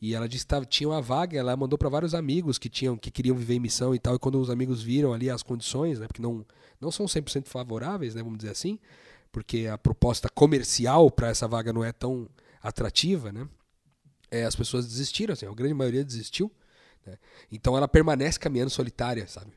E 0.00 0.14
ela 0.14 0.28
disse 0.28 0.46
que 0.46 0.66
tinha 0.66 0.88
uma 0.88 1.02
vaga, 1.02 1.36
ela 1.36 1.56
mandou 1.56 1.76
para 1.76 1.88
vários 1.88 2.14
amigos 2.14 2.56
que 2.56 2.68
tinham 2.68 2.96
que 2.96 3.10
queriam 3.10 3.34
viver 3.34 3.54
em 3.54 3.60
missão 3.60 3.92
e 3.94 3.98
tal, 3.98 4.14
e 4.14 4.18
quando 4.18 4.40
os 4.40 4.48
amigos 4.48 4.80
viram 4.80 5.12
ali 5.12 5.28
as 5.28 5.42
condições, 5.42 5.98
né, 5.98 6.06
porque 6.06 6.22
não 6.22 6.46
não 6.80 6.92
são 6.92 7.06
100% 7.06 7.48
favoráveis, 7.48 8.14
né, 8.14 8.22
vamos 8.22 8.38
dizer 8.38 8.52
assim, 8.52 8.78
porque 9.32 9.66
a 9.66 9.76
proposta 9.76 10.28
comercial 10.28 11.10
para 11.10 11.28
essa 11.28 11.48
vaga 11.48 11.72
não 11.72 11.82
é 11.82 11.90
tão 11.90 12.28
atrativa, 12.62 13.32
né? 13.32 13.48
é, 14.30 14.44
as 14.44 14.54
pessoas 14.54 14.86
desistiram, 14.86 15.32
assim, 15.32 15.46
a 15.46 15.52
grande 15.52 15.74
maioria 15.74 16.04
desistiu. 16.04 16.50
né? 17.04 17.18
Então 17.50 17.76
ela 17.76 17.88
permanece 17.88 18.38
caminhando 18.38 18.70
solitária, 18.70 19.26
sabe? 19.26 19.52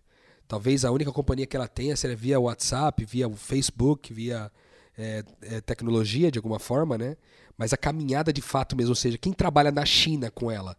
Talvez 0.52 0.84
a 0.84 0.92
única 0.92 1.14
companhia 1.14 1.48
que 1.48 1.56
ela 1.56 1.66
tenha 1.66 1.96
seja 1.96 2.14
via 2.14 2.38
WhatsApp, 2.38 3.06
via 3.06 3.30
Facebook, 3.30 4.14
via 4.14 4.52
é, 4.98 5.24
é, 5.44 5.62
tecnologia 5.62 6.30
de 6.30 6.38
alguma 6.38 6.60
forma, 6.60 6.98
né? 6.98 7.16
Mas 7.58 7.72
a 7.72 7.78
caminhada 7.78 8.34
de 8.34 8.42
fato 8.42 8.76
mesmo, 8.76 8.92
ou 8.92 8.96
seja, 8.96 9.18
quem 9.18 9.32
trabalha 9.32 9.72
na 9.72 9.86
China 9.86 10.30
com 10.30 10.52
ela? 10.52 10.76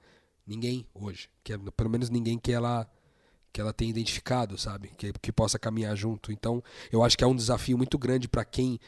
Ninguém 0.47 0.85
hoje. 0.93 1.31
Que 1.43 1.55
é, 1.55 1.59
pelo 1.75 1.89
menos 1.89 2.11
ninguém 2.11 2.39
que 2.39 2.53
ela 2.53 2.87
que 3.51 3.63
ela 3.63 3.73
tenha 3.73 3.89
identificado, 3.89 4.59
sabe? 4.59 4.91
Que, 4.99 5.11
que 5.15 5.33
possa 5.33 5.59
caminhar 5.59 5.97
junto. 5.97 6.31
Então, 6.31 6.63
eu 6.91 7.03
acho 7.03 7.17
que 7.17 7.25
é 7.25 7.27
um 7.27 7.35
desafio 7.37 7.79
muito 7.79 7.97
grande 7.97 8.29
para 8.29 8.45
quem 8.45 8.79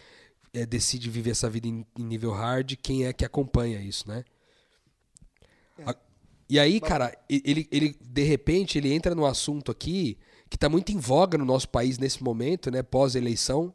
é, 0.52 0.66
decide 0.66 1.08
viver 1.08 1.30
essa 1.30 1.48
vida 1.48 1.66
em, 1.66 1.86
em 1.98 2.04
nível 2.04 2.30
hard, 2.32 2.74
quem 2.82 3.06
é 3.06 3.12
que 3.14 3.24
acompanha 3.24 3.80
isso, 3.80 4.06
né? 4.06 4.22
A- 5.86 5.96
E 6.48 6.58
aí, 6.58 6.78
cara, 6.78 7.16
ele, 7.28 7.66
ele 7.72 7.96
de 8.02 8.22
repente 8.22 8.76
ele 8.76 8.92
entra 8.92 9.14
num 9.14 9.24
assunto 9.24 9.72
aqui 9.72 10.18
que 10.54 10.56
está 10.56 10.68
muito 10.68 10.92
em 10.92 10.98
voga 10.98 11.36
no 11.36 11.44
nosso 11.44 11.68
país 11.68 11.98
nesse 11.98 12.22
momento, 12.22 12.70
né, 12.70 12.80
pós-eleição, 12.80 13.74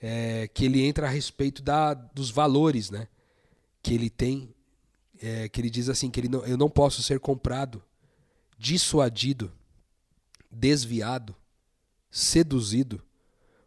é, 0.00 0.48
que 0.48 0.64
ele 0.64 0.82
entra 0.82 1.06
a 1.06 1.10
respeito 1.10 1.62
da, 1.62 1.92
dos 1.92 2.30
valores, 2.30 2.88
né, 2.88 3.06
que 3.82 3.92
ele 3.92 4.08
tem, 4.08 4.54
é, 5.22 5.46
que 5.46 5.60
ele 5.60 5.68
diz 5.68 5.90
assim 5.90 6.10
que 6.10 6.18
ele 6.18 6.30
não, 6.30 6.42
eu 6.46 6.56
não 6.56 6.70
posso 6.70 7.02
ser 7.02 7.20
comprado, 7.20 7.82
dissuadido, 8.56 9.52
desviado, 10.50 11.36
seduzido, 12.10 13.02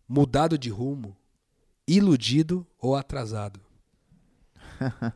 mudado 0.10 0.58
de 0.58 0.72
rumo, 0.72 1.16
iludido 1.88 2.66
ou 2.80 2.96
atrasado. 2.96 3.60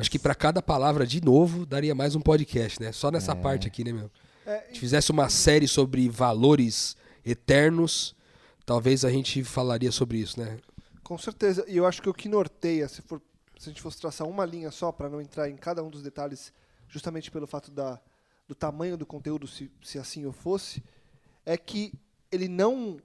Acho 0.00 0.10
que 0.10 0.18
para 0.18 0.34
cada 0.34 0.60
palavra, 0.60 1.06
de 1.06 1.24
novo, 1.24 1.64
daria 1.64 1.94
mais 1.94 2.16
um 2.16 2.20
podcast, 2.20 2.82
né? 2.82 2.90
Só 2.90 3.08
nessa 3.08 3.36
parte 3.36 3.68
aqui, 3.68 3.84
né, 3.84 3.92
meu? 3.92 4.10
É, 4.50 4.64
a 4.64 4.66
gente 4.66 4.80
fizesse 4.80 5.12
uma 5.12 5.28
série 5.28 5.68
sobre 5.68 6.08
valores 6.08 6.96
eternos, 7.24 8.16
talvez 8.66 9.04
a 9.04 9.10
gente 9.10 9.44
falaria 9.44 9.92
sobre 9.92 10.18
isso, 10.18 10.40
né? 10.40 10.58
Com 11.04 11.16
certeza. 11.16 11.64
E 11.68 11.76
eu 11.76 11.86
acho 11.86 12.02
que 12.02 12.08
o 12.08 12.14
que 12.14 12.28
norteia, 12.28 12.88
se, 12.88 13.00
for, 13.00 13.22
se 13.56 13.68
a 13.68 13.72
gente 13.72 13.80
fosse 13.80 14.00
traçar 14.00 14.26
uma 14.26 14.44
linha 14.44 14.72
só, 14.72 14.90
para 14.90 15.08
não 15.08 15.20
entrar 15.20 15.48
em 15.48 15.56
cada 15.56 15.84
um 15.84 15.88
dos 15.88 16.02
detalhes, 16.02 16.52
justamente 16.88 17.30
pelo 17.30 17.46
fato 17.46 17.70
da, 17.70 18.00
do 18.48 18.54
tamanho 18.54 18.96
do 18.96 19.06
conteúdo, 19.06 19.46
se, 19.46 19.70
se 19.84 20.00
assim 20.00 20.24
eu 20.24 20.32
fosse, 20.32 20.82
é 21.46 21.56
que 21.56 21.92
ele 22.32 22.48
não 22.48 23.00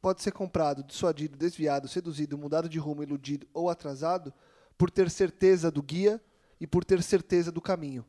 pode 0.00 0.22
ser 0.22 0.30
comprado, 0.30 0.84
dissuadido, 0.84 1.36
desviado, 1.36 1.88
seduzido, 1.88 2.38
mudado 2.38 2.68
de 2.68 2.78
rumo, 2.78 3.02
iludido 3.02 3.48
ou 3.52 3.68
atrasado 3.68 4.32
por 4.78 4.92
ter 4.92 5.10
certeza 5.10 5.72
do 5.72 5.82
guia 5.82 6.22
e 6.60 6.68
por 6.68 6.84
ter 6.84 7.02
certeza 7.02 7.50
do 7.50 7.60
caminho. 7.60 8.04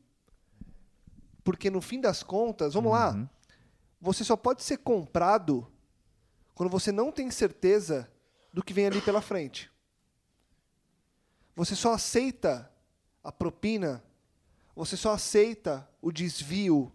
Porque 1.46 1.70
no 1.70 1.80
fim 1.80 2.02
das 2.02 2.24
contas, 2.24 2.74
vamos 2.74 2.92
lá, 2.92 3.30
você 4.02 4.24
só 4.24 4.36
pode 4.36 4.64
ser 4.64 4.78
comprado 4.78 5.72
quando 6.56 6.72
você 6.72 6.92
não 6.92 7.12
tem 7.12 7.30
certeza 7.30 8.12
do 8.52 8.64
que 8.64 8.74
vem 8.74 8.88
ali 8.88 9.00
pela 9.00 9.22
frente. 9.22 9.72
Você 11.56 11.76
só 11.76 11.94
aceita 11.94 12.70
a 13.24 13.32
propina, 13.32 14.04
você 14.76 14.98
só 14.98 15.14
aceita 15.14 15.88
o 16.02 16.12
desvio 16.12 16.92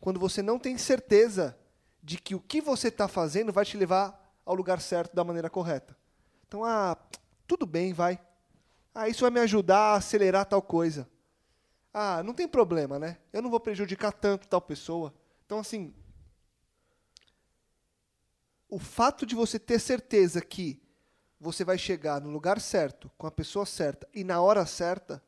quando 0.00 0.20
você 0.20 0.40
não 0.40 0.56
tem 0.56 0.78
certeza 0.78 1.58
de 2.00 2.16
que 2.16 2.34
o 2.34 2.40
que 2.40 2.60
você 2.60 2.88
está 2.88 3.08
fazendo 3.08 3.52
vai 3.52 3.64
te 3.64 3.76
levar 3.76 4.32
ao 4.46 4.54
lugar 4.54 4.80
certo 4.80 5.16
da 5.16 5.24
maneira 5.24 5.50
correta. 5.50 5.96
Então, 6.46 6.64
ah, 6.64 6.96
tudo 7.44 7.66
bem, 7.66 7.92
vai. 7.92 8.20
Ah, 8.94 9.08
isso 9.08 9.22
vai 9.22 9.30
me 9.30 9.40
ajudar 9.40 9.94
a 9.94 9.96
acelerar 9.96 10.46
tal 10.46 10.62
coisa. 10.62 11.08
Ah, 11.92 12.22
não 12.22 12.32
tem 12.34 12.46
problema, 12.46 12.98
né? 12.98 13.18
Eu 13.32 13.42
não 13.42 13.50
vou 13.50 13.58
prejudicar 13.60 14.12
tanto 14.12 14.46
tal 14.46 14.60
pessoa. 14.60 15.12
Então, 15.44 15.58
assim, 15.58 15.92
o 18.68 18.78
fato 18.78 19.26
de 19.26 19.34
você 19.34 19.58
ter 19.58 19.78
certeza 19.80 20.40
que 20.40 20.80
você 21.40 21.64
vai 21.64 21.78
chegar 21.78 22.20
no 22.20 22.30
lugar 22.30 22.60
certo, 22.60 23.10
com 23.16 23.26
a 23.26 23.30
pessoa 23.30 23.64
certa 23.66 24.06
e 24.14 24.22
na 24.22 24.40
hora 24.40 24.64
certa, 24.66 25.22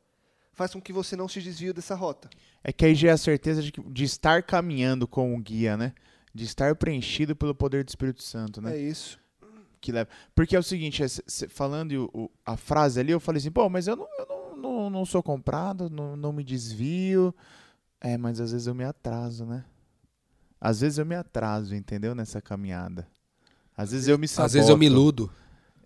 faz 0.53 0.71
com 0.71 0.81
que 0.81 0.93
você 0.93 1.15
não 1.15 1.27
se 1.27 1.41
desvie 1.41 1.73
dessa 1.73 1.95
rota. 1.95 2.29
É 2.63 2.71
que 2.71 2.85
aí 2.85 2.95
já 2.95 3.09
é 3.09 3.11
a 3.11 3.17
certeza 3.17 3.61
de, 3.61 3.71
que- 3.71 3.81
de 3.81 4.03
estar 4.03 4.43
caminhando 4.43 5.07
com 5.07 5.35
o 5.35 5.39
guia, 5.39 5.75
né? 5.75 5.93
De 6.33 6.45
estar 6.45 6.75
preenchido 6.75 7.35
pelo 7.35 7.53
poder 7.53 7.83
do 7.83 7.89
Espírito 7.89 8.23
Santo, 8.23 8.61
né? 8.61 8.75
É 8.75 8.79
isso. 8.79 9.19
que 9.81 9.91
leva. 9.91 10.09
Porque 10.33 10.55
é 10.55 10.59
o 10.59 10.63
seguinte, 10.63 11.03
é, 11.03 11.07
falando 11.49 12.31
a 12.45 12.55
frase 12.55 13.01
ali, 13.01 13.11
eu 13.11 13.19
falei 13.19 13.39
assim, 13.39 13.51
pô, 13.51 13.67
mas 13.67 13.85
eu 13.85 13.97
não, 13.97 14.07
eu 14.17 14.25
não, 14.29 14.32
não, 14.63 14.89
não 14.89 15.05
sou 15.05 15.21
comprado, 15.21 15.89
não, 15.89 16.15
não 16.15 16.31
me 16.31 16.43
desvio. 16.43 17.35
É, 17.99 18.17
mas 18.17 18.39
às 18.39 18.51
vezes 18.51 18.67
eu 18.67 18.73
me 18.73 18.83
atraso, 18.83 19.45
né? 19.45 19.63
Às 20.59 20.79
vezes 20.79 20.97
eu 20.97 21.05
me 21.05 21.15
atraso, 21.15 21.75
entendeu? 21.75 22.15
Nessa 22.15 22.41
caminhada. 22.41 23.07
Às 23.75 23.91
vezes 23.91 24.07
eu 24.07 24.17
me 24.17 24.27
saboto. 24.27 24.45
Às 24.47 24.53
vezes 24.53 24.69
eu 24.69 24.77
me 24.77 24.85
iludo. 24.85 25.31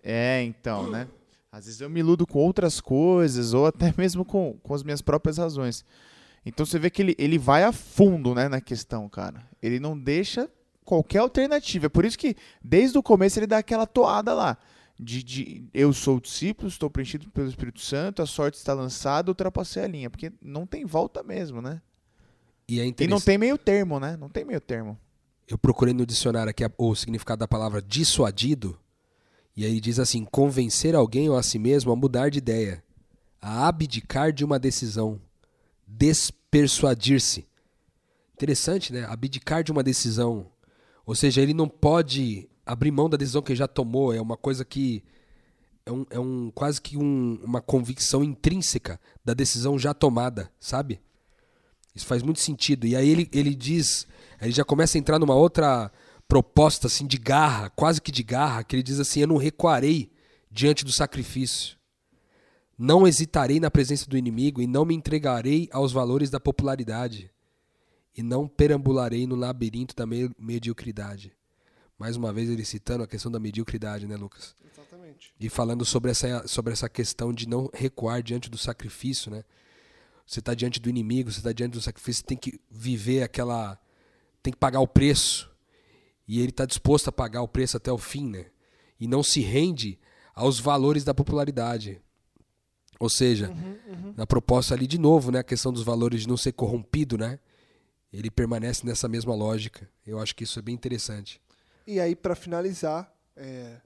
É, 0.02 0.42
então, 0.42 0.88
né? 0.88 1.08
Às 1.50 1.64
vezes 1.66 1.80
eu 1.80 1.90
me 1.90 2.00
iludo 2.00 2.26
com 2.26 2.38
outras 2.38 2.80
coisas, 2.80 3.52
ou 3.54 3.66
até 3.66 3.92
mesmo 3.98 4.24
com, 4.24 4.56
com 4.62 4.74
as 4.74 4.82
minhas 4.82 5.02
próprias 5.02 5.38
razões. 5.38 5.84
Então 6.46 6.64
você 6.64 6.78
vê 6.78 6.90
que 6.90 7.02
ele, 7.02 7.16
ele 7.18 7.38
vai 7.38 7.64
a 7.64 7.72
fundo, 7.72 8.34
né, 8.34 8.48
na 8.48 8.60
questão, 8.60 9.08
cara. 9.08 9.42
Ele 9.60 9.80
não 9.80 9.98
deixa 9.98 10.48
qualquer 10.84 11.18
alternativa. 11.18 11.86
É 11.86 11.88
por 11.88 12.04
isso 12.04 12.18
que, 12.18 12.36
desde 12.62 12.96
o 12.96 13.02
começo, 13.02 13.38
ele 13.38 13.46
dá 13.46 13.58
aquela 13.58 13.86
toada 13.86 14.32
lá. 14.32 14.56
De, 14.98 15.22
de 15.22 15.68
eu 15.72 15.92
sou 15.92 16.20
discípulo, 16.20 16.68
estou 16.68 16.90
preenchido 16.90 17.30
pelo 17.30 17.48
Espírito 17.48 17.80
Santo, 17.80 18.20
a 18.20 18.26
sorte 18.26 18.58
está 18.58 18.74
lançada, 18.74 19.30
ultrapassei 19.30 19.84
a 19.84 19.86
linha. 19.86 20.10
Porque 20.10 20.32
não 20.42 20.66
tem 20.66 20.84
volta 20.84 21.22
mesmo, 21.22 21.62
né? 21.62 21.80
E 22.68 22.80
é 22.80 22.86
E 22.98 23.06
não 23.06 23.20
tem 23.20 23.38
meio 23.38 23.56
termo, 23.56 23.98
né? 24.00 24.16
Não 24.16 24.28
tem 24.28 24.44
meio 24.44 24.60
termo. 24.60 24.98
Eu 25.48 25.56
procurei 25.56 25.94
no 25.94 26.04
dicionário 26.04 26.50
aqui 26.50 26.62
o 26.76 26.94
significado 26.94 27.40
da 27.40 27.48
palavra 27.48 27.80
dissuadido. 27.80 28.78
E 29.56 29.64
aí 29.64 29.80
diz 29.80 29.98
assim: 29.98 30.24
convencer 30.24 30.94
alguém 30.94 31.28
ou 31.30 31.36
a 31.36 31.42
si 31.42 31.58
mesmo 31.58 31.90
a 31.90 31.96
mudar 31.96 32.28
de 32.28 32.38
ideia, 32.38 32.84
a 33.40 33.66
abdicar 33.66 34.32
de 34.32 34.44
uma 34.44 34.58
decisão, 34.58 35.20
despersuadir-se. 35.86 37.48
Interessante, 38.34 38.92
né? 38.92 39.04
Abdicar 39.06 39.64
de 39.64 39.72
uma 39.72 39.82
decisão. 39.82 40.46
Ou 41.06 41.14
seja, 41.14 41.40
ele 41.40 41.54
não 41.54 41.68
pode 41.68 42.48
abrir 42.68 42.90
mão 42.90 43.08
da 43.08 43.16
decisão 43.16 43.42
que 43.42 43.50
ele 43.52 43.58
já 43.58 43.66
tomou. 43.66 44.14
É 44.14 44.20
uma 44.20 44.36
coisa 44.36 44.64
que. 44.64 45.02
É, 45.86 45.90
um, 45.90 46.06
é 46.10 46.20
um, 46.20 46.50
quase 46.54 46.80
que 46.82 46.98
um- 46.98 47.40
uma 47.42 47.62
convicção 47.62 48.22
intrínseca 48.22 49.00
da 49.24 49.32
decisão 49.32 49.78
já 49.78 49.94
tomada, 49.94 50.50
sabe? 50.60 51.00
Isso 51.94 52.04
faz 52.06 52.22
muito 52.22 52.40
sentido. 52.40 52.86
E 52.86 52.94
aí 52.94 53.08
ele, 53.08 53.28
ele 53.32 53.54
diz, 53.54 54.06
ele 54.40 54.52
já 54.52 54.64
começa 54.64 54.98
a 54.98 55.00
entrar 55.00 55.18
numa 55.18 55.34
outra 55.34 55.90
proposta 56.28 56.86
assim 56.88 57.06
de 57.06 57.16
garra, 57.16 57.70
quase 57.70 58.02
que 58.02 58.12
de 58.12 58.22
garra, 58.22 58.62
que 58.62 58.76
ele 58.76 58.82
diz 58.82 59.00
assim: 59.00 59.20
"Eu 59.20 59.28
não 59.28 59.38
recuarei 59.38 60.12
diante 60.50 60.84
do 60.84 60.92
sacrifício. 60.92 61.78
Não 62.76 63.08
hesitarei 63.08 63.58
na 63.58 63.70
presença 63.70 64.08
do 64.08 64.16
inimigo 64.16 64.60
e 64.60 64.66
não 64.66 64.84
me 64.84 64.94
entregarei 64.94 65.68
aos 65.72 65.90
valores 65.90 66.28
da 66.30 66.38
popularidade 66.38 67.30
e 68.16 68.22
não 68.22 68.46
perambularei 68.46 69.26
no 69.26 69.34
labirinto 69.34 69.96
da 69.96 70.04
me- 70.06 70.30
mediocridade." 70.38 71.32
Mais 71.98 72.16
uma 72.16 72.32
vez 72.32 72.48
ele 72.48 72.64
citando 72.64 73.02
a 73.02 73.06
questão 73.08 73.30
da 73.30 73.40
mediocridade, 73.40 74.06
né, 74.06 74.16
Lucas? 74.16 74.54
Exatamente. 74.72 75.32
E 75.40 75.48
falando 75.48 75.84
sobre 75.84 76.10
essa, 76.12 76.46
sobre 76.46 76.72
essa 76.72 76.88
questão 76.88 77.32
de 77.32 77.48
não 77.48 77.68
recuar 77.74 78.22
diante 78.22 78.48
do 78.48 78.56
sacrifício, 78.56 79.30
né? 79.30 79.44
Você 80.24 80.38
está 80.40 80.54
diante 80.54 80.78
do 80.78 80.88
inimigo, 80.88 81.32
você 81.32 81.38
está 81.38 81.52
diante 81.52 81.72
do 81.72 81.80
sacrifício, 81.80 82.20
você 82.20 82.26
tem 82.26 82.36
que 82.36 82.60
viver 82.70 83.22
aquela. 83.22 83.78
tem 84.42 84.52
que 84.52 84.58
pagar 84.58 84.80
o 84.80 84.86
preço. 84.86 85.50
E 86.26 86.38
ele 86.38 86.50
está 86.50 86.66
disposto 86.66 87.08
a 87.08 87.12
pagar 87.12 87.42
o 87.42 87.48
preço 87.48 87.76
até 87.78 87.90
o 87.90 87.98
fim, 87.98 88.28
né? 88.28 88.46
E 89.00 89.08
não 89.08 89.22
se 89.22 89.40
rende 89.40 89.98
aos 90.34 90.60
valores 90.60 91.02
da 91.02 91.14
popularidade. 91.14 92.00
Ou 93.00 93.08
seja, 93.08 93.50
na 94.16 94.26
proposta 94.26 94.74
ali 94.74 94.86
de 94.86 94.98
novo, 94.98 95.32
né? 95.32 95.38
A 95.38 95.44
questão 95.44 95.72
dos 95.72 95.82
valores 95.82 96.22
de 96.22 96.28
não 96.28 96.36
ser 96.36 96.52
corrompido, 96.52 97.16
né? 97.16 97.40
Ele 98.12 98.30
permanece 98.30 98.86
nessa 98.86 99.08
mesma 99.08 99.34
lógica. 99.34 99.88
Eu 100.06 100.20
acho 100.20 100.34
que 100.36 100.44
isso 100.44 100.58
é 100.58 100.62
bem 100.62 100.74
interessante. 100.74 101.40
E 101.90 101.98
aí, 102.00 102.14
para 102.14 102.34
finalizar, 102.34 103.10
é, 103.34 103.80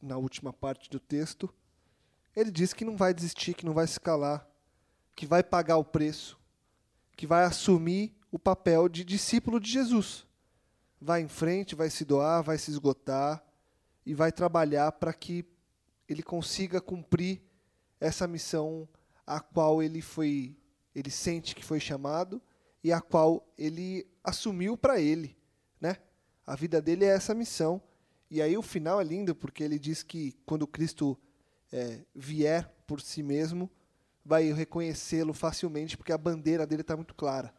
na 0.00 0.16
última 0.16 0.54
parte 0.54 0.88
do 0.88 0.98
texto, 0.98 1.52
ele 2.34 2.50
diz 2.50 2.72
que 2.72 2.82
não 2.82 2.96
vai 2.96 3.12
desistir, 3.12 3.52
que 3.52 3.66
não 3.66 3.74
vai 3.74 3.86
se 3.86 4.00
calar, 4.00 4.48
que 5.14 5.26
vai 5.26 5.42
pagar 5.42 5.76
o 5.76 5.84
preço, 5.84 6.40
que 7.14 7.26
vai 7.26 7.44
assumir 7.44 8.16
o 8.32 8.38
papel 8.38 8.88
de 8.88 9.04
discípulo 9.04 9.60
de 9.60 9.70
Jesus. 9.70 10.26
Vai 10.98 11.20
em 11.20 11.28
frente, 11.28 11.74
vai 11.74 11.90
se 11.90 12.06
doar, 12.06 12.42
vai 12.42 12.56
se 12.56 12.70
esgotar 12.70 13.44
e 14.06 14.14
vai 14.14 14.32
trabalhar 14.32 14.92
para 14.92 15.12
que 15.12 15.44
ele 16.08 16.22
consiga 16.22 16.80
cumprir 16.80 17.42
essa 18.00 18.26
missão 18.26 18.88
a 19.26 19.40
qual 19.40 19.82
ele 19.82 20.00
foi, 20.00 20.56
ele 20.94 21.10
sente 21.10 21.54
que 21.54 21.62
foi 21.62 21.80
chamado 21.80 22.40
e 22.82 22.94
a 22.94 23.00
qual 23.02 23.46
ele 23.58 24.06
assumiu 24.24 24.74
para 24.74 24.98
ele, 24.98 25.36
né? 25.78 25.98
A 26.46 26.54
vida 26.54 26.80
dele 26.80 27.04
é 27.04 27.08
essa 27.08 27.34
missão. 27.34 27.82
E 28.30 28.40
aí 28.40 28.56
o 28.56 28.62
final 28.62 29.00
é 29.00 29.04
lindo 29.04 29.34
porque 29.34 29.62
ele 29.62 29.78
diz 29.78 30.02
que 30.02 30.34
quando 30.44 30.66
Cristo 30.66 31.18
é, 31.72 32.00
vier 32.14 32.70
por 32.86 33.00
si 33.00 33.22
mesmo, 33.22 33.70
vai 34.24 34.52
reconhecê-lo 34.52 35.32
facilmente 35.32 35.96
porque 35.96 36.12
a 36.12 36.18
bandeira 36.18 36.66
dele 36.66 36.82
está 36.82 36.96
muito 36.96 37.14
clara. 37.14 37.52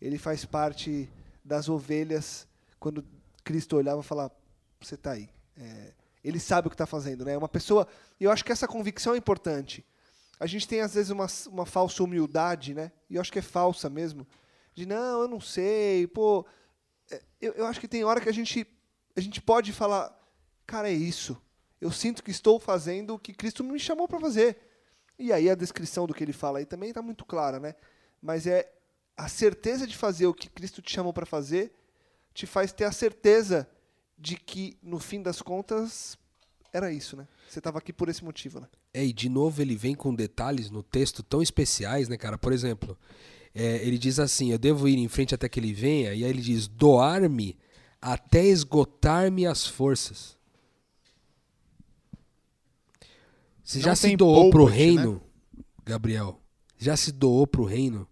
Ele 0.00 0.18
faz 0.18 0.44
parte 0.44 1.08
das 1.44 1.68
ovelhas. 1.68 2.46
Quando 2.78 3.04
Cristo 3.42 3.76
olhava 3.76 4.00
e 4.00 4.04
falava, 4.04 4.32
você 4.80 4.94
está 4.94 5.12
aí. 5.12 5.28
É, 5.56 5.92
ele 6.22 6.40
sabe 6.40 6.66
o 6.66 6.70
que 6.70 6.74
está 6.74 6.86
fazendo, 6.86 7.24
né? 7.24 7.36
Uma 7.38 7.48
pessoa. 7.48 7.86
E 8.20 8.24
eu 8.24 8.30
acho 8.30 8.44
que 8.44 8.52
essa 8.52 8.66
convicção 8.66 9.14
é 9.14 9.16
importante. 9.16 9.84
A 10.38 10.46
gente 10.46 10.68
tem 10.68 10.80
às 10.80 10.94
vezes 10.94 11.10
uma, 11.10 11.26
uma 11.48 11.64
falsa 11.64 12.02
humildade, 12.02 12.74
né? 12.74 12.92
E 13.08 13.14
eu 13.14 13.20
acho 13.20 13.32
que 13.32 13.38
é 13.38 13.42
falsa 13.42 13.88
mesmo. 13.88 14.26
De 14.74 14.84
não, 14.84 15.22
eu 15.22 15.28
não 15.28 15.40
sei, 15.40 16.06
pô. 16.06 16.44
É, 17.10 17.22
Eu, 17.40 17.52
eu 17.52 17.66
acho 17.66 17.80
que 17.80 17.88
tem 17.88 18.04
hora 18.04 18.20
que 18.20 18.28
a 18.28 18.32
gente, 18.32 18.66
a 19.14 19.20
gente 19.20 19.40
pode 19.40 19.72
falar, 19.72 20.16
cara, 20.66 20.88
é 20.88 20.94
isso. 20.94 21.40
Eu 21.80 21.90
sinto 21.90 22.22
que 22.22 22.30
estou 22.30 22.58
fazendo 22.58 23.14
o 23.14 23.18
que 23.18 23.32
Cristo 23.32 23.62
me 23.62 23.78
chamou 23.78 24.08
para 24.08 24.20
fazer. 24.20 24.56
E 25.18 25.32
aí 25.32 25.48
a 25.48 25.54
descrição 25.54 26.06
do 26.06 26.14
que 26.14 26.22
ele 26.24 26.32
fala 26.32 26.58
aí 26.58 26.66
também 26.66 26.90
está 26.90 27.02
muito 27.02 27.24
clara, 27.24 27.58
né? 27.58 27.74
Mas 28.20 28.46
é 28.46 28.70
a 29.16 29.28
certeza 29.28 29.86
de 29.86 29.96
fazer 29.96 30.26
o 30.26 30.34
que 30.34 30.48
Cristo 30.48 30.82
te 30.82 30.92
chamou 30.92 31.12
para 31.12 31.24
fazer 31.24 31.72
te 32.36 32.46
faz 32.46 32.70
ter 32.70 32.84
a 32.84 32.92
certeza 32.92 33.66
de 34.18 34.36
que 34.36 34.76
no 34.82 34.98
fim 34.98 35.22
das 35.22 35.40
contas 35.40 36.18
era 36.70 36.92
isso, 36.92 37.16
né? 37.16 37.26
Você 37.48 37.58
estava 37.58 37.78
aqui 37.78 37.92
por 37.92 38.10
esse 38.10 38.22
motivo, 38.22 38.60
né? 38.60 38.68
É, 38.92 39.02
e 39.02 39.12
de 39.12 39.30
novo 39.30 39.62
ele 39.62 39.74
vem 39.74 39.94
com 39.94 40.14
detalhes 40.14 40.68
no 40.70 40.82
texto 40.82 41.22
tão 41.22 41.40
especiais, 41.40 42.08
né, 42.08 42.18
cara? 42.18 42.36
Por 42.36 42.52
exemplo, 42.52 42.98
é, 43.58 43.76
ele 43.86 43.96
diz 43.96 44.18
assim: 44.18 44.52
Eu 44.52 44.58
devo 44.58 44.86
ir 44.86 44.98
em 44.98 45.08
frente 45.08 45.34
até 45.34 45.48
que 45.48 45.58
ele 45.58 45.72
venha, 45.72 46.12
e 46.12 46.22
aí 46.22 46.30
ele 46.30 46.42
diz: 46.42 46.68
Doar-me 46.68 47.56
até 48.00 48.44
esgotar-me 48.44 49.46
as 49.46 49.66
forças. 49.66 50.36
Você 53.64 53.78
Não 53.78 53.84
já 53.86 53.96
se 53.96 54.14
doou 54.14 54.50
pro 54.50 54.60
poupa-te, 54.60 54.78
reino, 54.78 55.22
Gabriel? 55.84 56.38
Já 56.76 56.96
se 56.98 57.10
doou 57.10 57.46
pro 57.46 57.64
reino 57.64 58.06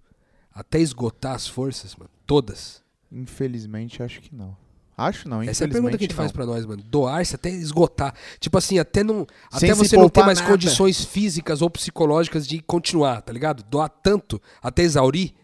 até 0.51 0.81
esgotar 0.81 1.35
as 1.35 1.47
forças, 1.47 1.95
mano? 1.95 2.11
Todas. 2.27 2.83
Infelizmente, 3.13 4.03
acho 4.03 4.23
que 4.23 4.35
não. 4.35 4.57
Acho 4.97 5.29
não, 5.29 5.43
Essa 5.43 5.65
é 5.65 5.67
a 5.67 5.71
pergunta 5.71 5.99
que 5.99 6.05
a 6.05 6.07
gente 6.07 6.13
infelizmente, 6.13 6.15
faz 6.15 6.31
não. 6.31 6.37
pra 6.37 6.47
nós, 6.47 6.65
mano. 6.65 6.83
Doar-se 6.83 7.35
até 7.35 7.51
esgotar. 7.51 8.15
Tipo 8.39 8.59
assim, 8.59 8.79
até 8.79 9.03
não. 9.03 9.27
Sem 9.53 9.71
até 9.71 9.75
você 9.75 9.97
não 9.97 10.09
ter 10.09 10.25
mais 10.25 10.39
nada. 10.39 10.51
condições 10.51 11.05
físicas 11.05 11.61
ou 11.63 11.69
psicológicas 11.69 12.47
de 12.47 12.61
continuar, 12.61 13.21
tá 13.23 13.33
ligado? 13.33 13.65
Doar 13.65 13.89
tanto 13.89 14.41
até 14.63 14.83
exaurir. 14.83 15.35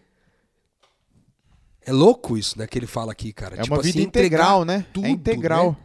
É 1.82 1.92
louco 1.92 2.36
isso, 2.38 2.57
né? 2.59 2.66
Que 2.66 2.78
ele 2.78 2.86
fala 2.86 3.11
aqui, 3.11 3.32
cara. 3.32 3.57
É 3.57 3.62
tipo 3.62 3.74
uma 3.74 3.82
vida 3.82 3.98
assim, 3.98 4.07
entregar 4.07 4.36
integral, 4.38 4.64
né? 4.64 4.86
tudo, 4.92 5.07
é 5.07 5.11
integral. 5.11 5.70
né? 5.72 5.76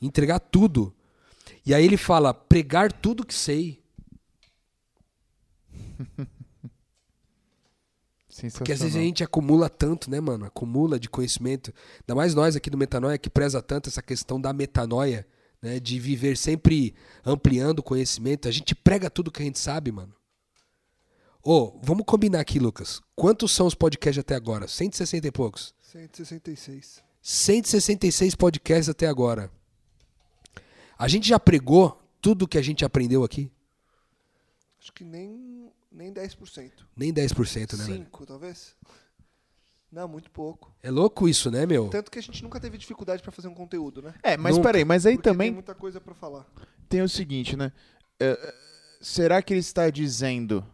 Entregar 0.00 0.38
tudo. 0.38 0.94
E 1.66 1.74
aí 1.74 1.84
ele 1.84 1.96
fala, 1.96 2.32
pregar 2.32 2.92
tudo 2.92 3.26
que 3.26 3.34
sei. 3.34 3.82
Porque 8.48 8.72
às 8.72 8.80
vezes 8.80 8.96
a 8.96 9.00
gente 9.00 9.24
acumula 9.24 9.68
tanto, 9.68 10.10
né, 10.10 10.20
mano? 10.20 10.44
Acumula 10.44 10.98
de 10.98 11.08
conhecimento. 11.08 11.72
Ainda 12.00 12.14
mais 12.14 12.34
nós 12.34 12.56
aqui 12.56 12.70
do 12.70 12.78
Metanoia 12.78 13.18
que 13.18 13.28
preza 13.28 13.60
tanto 13.60 13.88
essa 13.88 14.02
questão 14.02 14.40
da 14.40 14.52
metanoia, 14.52 15.26
né? 15.60 15.80
De 15.80 15.98
viver 15.98 16.36
sempre 16.36 16.94
ampliando 17.24 17.80
o 17.80 17.82
conhecimento. 17.82 18.48
A 18.48 18.50
gente 18.50 18.74
prega 18.74 19.10
tudo 19.10 19.30
que 19.30 19.42
a 19.42 19.44
gente 19.44 19.58
sabe, 19.58 19.92
mano. 19.92 20.14
Ô, 21.42 21.78
vamos 21.82 22.04
combinar 22.04 22.40
aqui, 22.40 22.58
Lucas. 22.58 23.00
Quantos 23.16 23.52
são 23.52 23.66
os 23.66 23.74
podcasts 23.74 24.20
até 24.20 24.34
agora? 24.34 24.68
160 24.68 25.26
e 25.26 25.32
poucos. 25.32 25.74
166. 25.80 27.02
166 27.22 28.34
podcasts 28.34 28.88
até 28.88 29.06
agora. 29.06 29.50
A 30.98 31.08
gente 31.08 31.28
já 31.28 31.40
pregou 31.40 31.98
tudo 32.20 32.46
que 32.46 32.58
a 32.58 32.62
gente 32.62 32.84
aprendeu 32.84 33.24
aqui? 33.24 33.50
Acho 34.78 34.92
que 34.92 35.04
nem, 35.04 35.72
nem 35.90 36.12
10%. 36.12 36.70
Nem 36.96 37.12
10%, 37.12 37.76
né, 37.76 37.84
velho? 37.84 37.98
5, 38.04 38.26
talvez? 38.26 38.76
Não, 39.90 40.06
muito 40.06 40.30
pouco. 40.30 40.72
É 40.82 40.90
louco 40.90 41.28
isso, 41.28 41.50
né, 41.50 41.66
meu? 41.66 41.88
Tanto 41.88 42.10
que 42.10 42.18
a 42.18 42.22
gente 42.22 42.42
nunca 42.44 42.60
teve 42.60 42.78
dificuldade 42.78 43.22
para 43.22 43.32
fazer 43.32 43.48
um 43.48 43.54
conteúdo, 43.54 44.00
né? 44.00 44.14
É, 44.22 44.36
mas 44.36 44.56
Nunca. 44.56 44.68
peraí, 44.68 44.84
mas 44.84 45.04
aí 45.04 45.14
Porque 45.14 45.24
tem 45.24 45.32
também 45.32 45.50
muita 45.50 45.74
coisa 45.74 46.00
para 46.00 46.14
falar. 46.14 46.46
tem 46.88 47.02
o 47.02 47.08
seguinte, 47.08 47.56
né? 47.56 47.72
É, 48.20 48.30
é, 48.30 48.54
será 49.00 49.42
que 49.42 49.52
ele 49.52 49.60
está 49.60 49.90
dizendo 49.90 50.64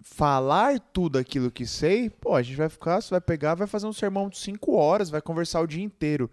falar 0.00 0.80
tudo 0.80 1.18
aquilo 1.18 1.52
que 1.52 1.64
sei? 1.64 2.10
Pô, 2.10 2.34
a 2.34 2.42
gente 2.42 2.56
vai 2.56 2.68
ficar, 2.68 3.00
você 3.00 3.10
vai 3.10 3.20
pegar, 3.20 3.54
vai 3.54 3.68
fazer 3.68 3.86
um 3.86 3.92
sermão 3.92 4.28
de 4.28 4.38
cinco 4.38 4.72
horas, 4.74 5.08
vai 5.08 5.22
conversar 5.22 5.60
o 5.60 5.66
dia 5.66 5.84
inteiro, 5.84 6.28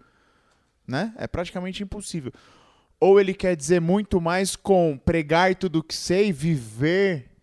né? 0.84 1.14
É 1.16 1.28
praticamente 1.28 1.84
impossível. 1.84 2.32
Ou 2.98 3.20
ele 3.20 3.34
quer 3.34 3.54
dizer 3.54 3.80
muito 3.80 4.20
mais 4.20 4.56
com 4.56 4.98
pregar 4.98 5.54
tudo 5.54 5.84
que 5.84 5.94
sei, 5.94 6.32
viver 6.32 7.35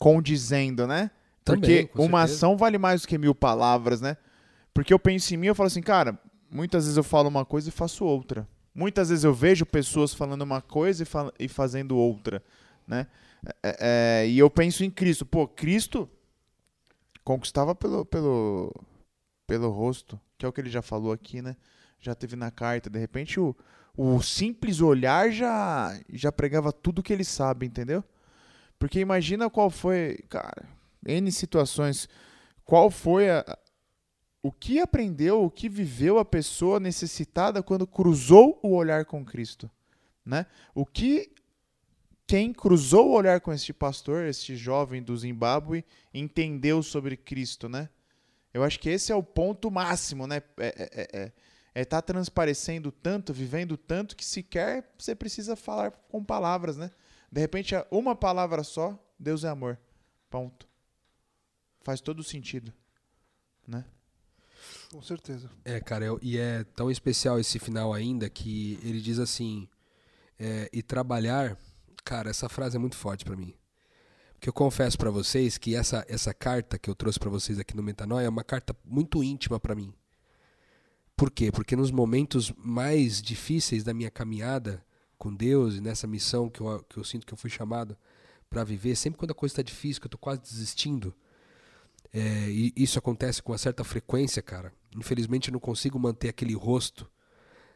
condizendo, 0.00 0.84
né? 0.88 1.12
Também, 1.44 1.86
Porque 1.86 2.02
uma 2.02 2.18
certeza. 2.22 2.34
ação 2.38 2.56
vale 2.56 2.78
mais 2.78 3.02
do 3.02 3.06
que 3.08 3.16
mil 3.16 3.34
palavras, 3.34 4.00
né? 4.00 4.16
Porque 4.74 4.92
eu 4.92 4.98
penso 4.98 5.32
em 5.32 5.36
mim, 5.36 5.46
eu 5.46 5.54
falo 5.54 5.68
assim, 5.68 5.80
cara, 5.82 6.18
muitas 6.50 6.84
vezes 6.84 6.96
eu 6.96 7.04
falo 7.04 7.28
uma 7.28 7.44
coisa 7.44 7.68
e 7.68 7.72
faço 7.72 8.04
outra. 8.04 8.48
Muitas 8.74 9.10
vezes 9.10 9.24
eu 9.24 9.32
vejo 9.34 9.64
pessoas 9.66 10.12
falando 10.12 10.42
uma 10.42 10.60
coisa 10.60 11.02
e, 11.04 11.06
fa- 11.06 11.32
e 11.38 11.46
fazendo 11.48 11.96
outra, 11.96 12.42
né? 12.86 13.06
É- 13.62 14.22
é, 14.24 14.28
e 14.28 14.38
eu 14.38 14.50
penso 14.50 14.82
em 14.82 14.90
Cristo. 14.90 15.24
Pô, 15.24 15.46
Cristo 15.46 16.08
conquistava 17.24 17.74
pelo, 17.74 18.04
pelo, 18.04 18.72
pelo 19.46 19.70
rosto, 19.70 20.18
que 20.38 20.44
é 20.46 20.48
o 20.48 20.52
que 20.52 20.60
ele 20.60 20.70
já 20.70 20.82
falou 20.82 21.12
aqui, 21.12 21.40
né? 21.42 21.56
já 22.02 22.14
teve 22.14 22.34
na 22.34 22.50
carta. 22.50 22.88
De 22.88 22.98
repente, 22.98 23.38
o, 23.38 23.54
o 23.94 24.22
simples 24.22 24.80
olhar 24.80 25.30
já, 25.30 25.94
já 26.10 26.32
pregava 26.32 26.72
tudo 26.72 27.02
que 27.02 27.12
ele 27.12 27.24
sabe, 27.24 27.66
entendeu? 27.66 28.02
Porque 28.80 28.98
imagina 28.98 29.50
qual 29.50 29.68
foi, 29.68 30.24
cara, 30.30 30.66
N 31.06 31.30
situações, 31.30 32.08
qual 32.64 32.90
foi 32.90 33.28
a, 33.28 33.58
o 34.42 34.50
que 34.50 34.80
aprendeu, 34.80 35.44
o 35.44 35.50
que 35.50 35.68
viveu 35.68 36.18
a 36.18 36.24
pessoa 36.24 36.80
necessitada 36.80 37.62
quando 37.62 37.86
cruzou 37.86 38.58
o 38.62 38.74
olhar 38.74 39.04
com 39.04 39.22
Cristo, 39.22 39.70
né? 40.24 40.46
O 40.74 40.86
que 40.86 41.30
quem 42.26 42.54
cruzou 42.54 43.10
o 43.10 43.12
olhar 43.12 43.40
com 43.42 43.52
este 43.52 43.72
pastor, 43.72 44.24
este 44.24 44.56
jovem 44.56 45.02
do 45.02 45.14
Zimbábue, 45.14 45.84
entendeu 46.14 46.82
sobre 46.82 47.18
Cristo, 47.18 47.68
né? 47.68 47.90
Eu 48.54 48.64
acho 48.64 48.80
que 48.80 48.88
esse 48.88 49.12
é 49.12 49.14
o 49.14 49.22
ponto 49.22 49.70
máximo, 49.70 50.26
né? 50.26 50.42
É, 50.56 50.66
é, 50.66 51.08
é, 51.12 51.32
é 51.74 51.84
tá 51.84 52.00
transparecendo 52.00 52.90
tanto, 52.90 53.34
vivendo 53.34 53.76
tanto 53.76 54.16
que 54.16 54.24
sequer 54.24 54.90
você 54.96 55.14
precisa 55.14 55.54
falar 55.54 55.90
com 55.90 56.24
palavras, 56.24 56.78
né? 56.78 56.90
De 57.30 57.40
repente, 57.40 57.74
uma 57.90 58.14
palavra 58.16 58.62
só, 58.64 58.98
Deus 59.18 59.44
é 59.44 59.48
amor. 59.48 59.78
Ponto. 60.28 60.68
Faz 61.82 62.00
todo 62.00 62.22
sentido, 62.22 62.72
né? 63.66 63.84
Com 64.92 65.00
certeza. 65.00 65.50
É, 65.64 65.80
cara, 65.80 66.04
eu- 66.04 66.18
e 66.22 66.36
é 66.36 66.64
tão 66.64 66.90
especial 66.90 67.38
esse 67.38 67.58
final 67.58 67.92
ainda 67.94 68.28
que 68.28 68.78
ele 68.82 69.00
diz 69.00 69.18
assim: 69.18 69.68
é, 70.38 70.68
e 70.72 70.82
trabalhar. 70.82 71.56
Cara, 72.04 72.30
essa 72.30 72.48
frase 72.48 72.76
é 72.76 72.78
muito 72.78 72.96
forte 72.96 73.24
pra 73.24 73.36
mim. 73.36 73.54
Porque 74.32 74.48
eu 74.48 74.52
confesso 74.54 74.96
pra 74.98 75.10
vocês 75.10 75.58
que 75.58 75.74
essa, 75.74 76.04
essa 76.08 76.32
carta 76.32 76.78
que 76.78 76.88
eu 76.88 76.94
trouxe 76.94 77.18
pra 77.18 77.28
vocês 77.30 77.58
aqui 77.58 77.76
no 77.76 77.82
Metanoia 77.82 78.24
é 78.24 78.28
uma 78.28 78.42
carta 78.44 78.74
muito 78.84 79.22
íntima 79.22 79.60
pra 79.60 79.74
mim. 79.74 79.92
Por 81.14 81.30
quê? 81.30 81.52
Porque 81.52 81.76
nos 81.76 81.90
momentos 81.90 82.50
mais 82.56 83.20
difíceis 83.20 83.84
da 83.84 83.92
minha 83.92 84.10
caminhada 84.10 84.82
com 85.20 85.34
Deus 85.34 85.76
e 85.76 85.82
nessa 85.82 86.06
missão 86.06 86.48
que 86.48 86.62
eu, 86.62 86.82
que 86.88 86.96
eu 86.96 87.04
sinto 87.04 87.26
que 87.26 87.34
eu 87.34 87.36
fui 87.36 87.50
chamado 87.50 87.94
pra 88.48 88.64
viver, 88.64 88.96
sempre 88.96 89.18
quando 89.18 89.32
a 89.32 89.34
coisa 89.34 89.56
tá 89.56 89.62
difícil, 89.62 90.00
que 90.00 90.06
eu 90.06 90.10
tô 90.10 90.16
quase 90.16 90.40
desistindo, 90.40 91.14
é, 92.10 92.48
e 92.48 92.72
isso 92.74 92.98
acontece 92.98 93.42
com 93.42 93.52
uma 93.52 93.58
certa 93.58 93.84
frequência, 93.84 94.42
cara. 94.42 94.72
Infelizmente 94.96 95.48
eu 95.48 95.52
não 95.52 95.60
consigo 95.60 95.98
manter 95.98 96.30
aquele 96.30 96.54
rosto, 96.54 97.08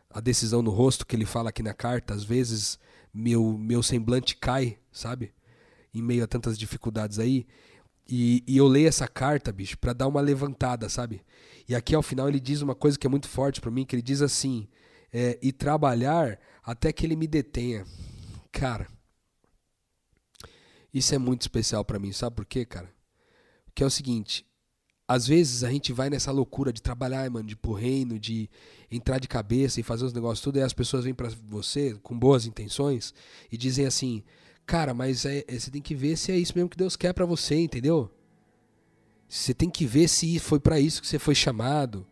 a 0.09 0.20
decisão 0.20 0.62
no 0.62 0.70
rosto 0.70 1.07
que 1.07 1.14
ele 1.14 1.26
fala 1.26 1.51
aqui 1.51 1.62
na 1.62 1.74
carta. 1.74 2.14
Às 2.14 2.24
vezes 2.24 2.78
meu, 3.12 3.59
meu 3.59 3.82
semblante 3.82 4.36
cai, 4.36 4.78
sabe? 4.90 5.32
Em 5.92 6.01
meio 6.03 6.24
a 6.24 6.26
tantas 6.26 6.59
dificuldades 6.59 7.18
aí. 7.18 7.47
E, 8.09 8.42
e 8.47 8.57
eu 8.57 8.66
leio 8.66 8.88
essa 8.88 9.07
carta, 9.07 9.53
bicho, 9.53 9.78
pra 9.78 9.92
dar 9.92 10.09
uma 10.09 10.20
levantada, 10.20 10.88
sabe? 10.88 11.22
E 11.68 11.74
aqui 11.74 11.95
ao 11.95 12.03
final 12.03 12.28
ele 12.28 12.40
diz 12.40 12.62
uma 12.62 12.74
coisa 12.74 12.99
que 12.99 13.07
é 13.07 13.11
muito 13.11 13.28
forte 13.28 13.61
pra 13.61 13.70
mim, 13.70 13.84
que 13.84 13.95
ele 13.95 14.03
diz 14.03 14.22
assim: 14.22 14.66
é, 15.17 15.39
e 15.41 15.53
trabalhar 15.53 16.41
até 16.65 16.93
que 16.93 17.07
ele 17.07 17.15
me 17.15 17.29
detenha. 17.29 17.87
Cara, 18.51 18.89
isso 20.93 21.15
é 21.15 21.19
muito 21.19 21.43
especial 21.43 21.85
pra 21.85 22.01
mim, 22.01 22.11
sabe 22.11 22.35
por 22.35 22.45
quê, 22.45 22.65
cara? 22.65 22.93
Que 23.73 23.85
é 23.85 23.87
o 23.87 23.91
seguinte, 23.91 24.45
às 25.07 25.29
vezes 25.29 25.62
a 25.62 25.71
gente 25.71 25.93
vai 25.93 26.11
nessa 26.11 26.33
loucura 26.33 26.73
de 26.73 26.83
trabalhar, 26.83 27.31
mano, 27.31 27.47
de 27.47 27.53
ir 27.53 27.57
pro 27.57 27.73
reino, 27.73 28.19
de 28.19 28.51
entrar 28.91 29.21
de 29.21 29.29
cabeça 29.29 29.79
e 29.79 29.85
fazer 29.85 30.05
os 30.05 30.12
negócios 30.12 30.41
tudo, 30.41 30.59
e 30.59 30.62
as 30.62 30.73
pessoas 30.73 31.05
vêm 31.05 31.15
pra 31.15 31.29
você 31.47 31.95
com 32.03 32.19
boas 32.19 32.45
intenções 32.45 33.15
e 33.53 33.57
dizem 33.57 33.87
assim, 33.87 34.25
cara, 34.67 34.93
mas 34.95 35.25
é, 35.25 35.45
é- 35.47 35.59
você 35.59 35.71
tem 35.71 35.83
que 35.83 35.95
ver 35.95 36.17
se 36.17 36.33
é 36.33 36.37
isso 36.37 36.53
mesmo 36.57 36.69
que 36.71 36.77
Deus 36.77 36.97
quer 36.97 37.12
pra 37.12 37.25
você, 37.25 37.55
entendeu? 37.57 38.11
Você 39.29 39.55
tem 39.55 39.71
que 39.71 39.87
ver 39.87 40.09
se 40.09 40.39
foi 40.41 40.59
pra 40.59 40.81
isso 40.81 41.01
que 41.01 41.07
você 41.07 41.19
foi 41.21 41.35
chamado. 41.35 42.05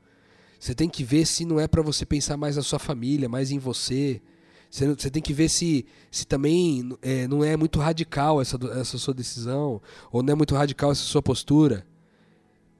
Você 0.63 0.77
tem 0.77 0.89
que 0.89 1.03
ver 1.03 1.27
se 1.27 1.45
não 1.45 1.59
é 1.59 1.67
pra 1.67 1.83
você 1.83 2.07
pensar 2.07 2.37
mais 2.37 2.55
na 2.55 2.63
sua 2.63 2.79
família, 2.79 3.29
mais 3.29 3.51
em 3.51 3.59
você. 3.59 4.23
Você, 4.71 4.87
você 4.95 5.11
tem 5.11 5.21
que 5.21 5.33
ver 5.33 5.49
se, 5.49 5.85
se 6.09 6.25
também 6.25 6.89
é, 7.03 7.27
não 7.27 7.43
é 7.43 7.57
muito 7.57 7.81
radical 7.81 8.41
essa, 8.41 8.57
essa 8.79 8.97
sua 8.97 9.13
decisão, 9.13 9.83
ou 10.13 10.23
não 10.23 10.35
é 10.35 10.37
muito 10.37 10.55
radical 10.55 10.93
essa 10.93 11.03
sua 11.03 11.21
postura. 11.21 11.85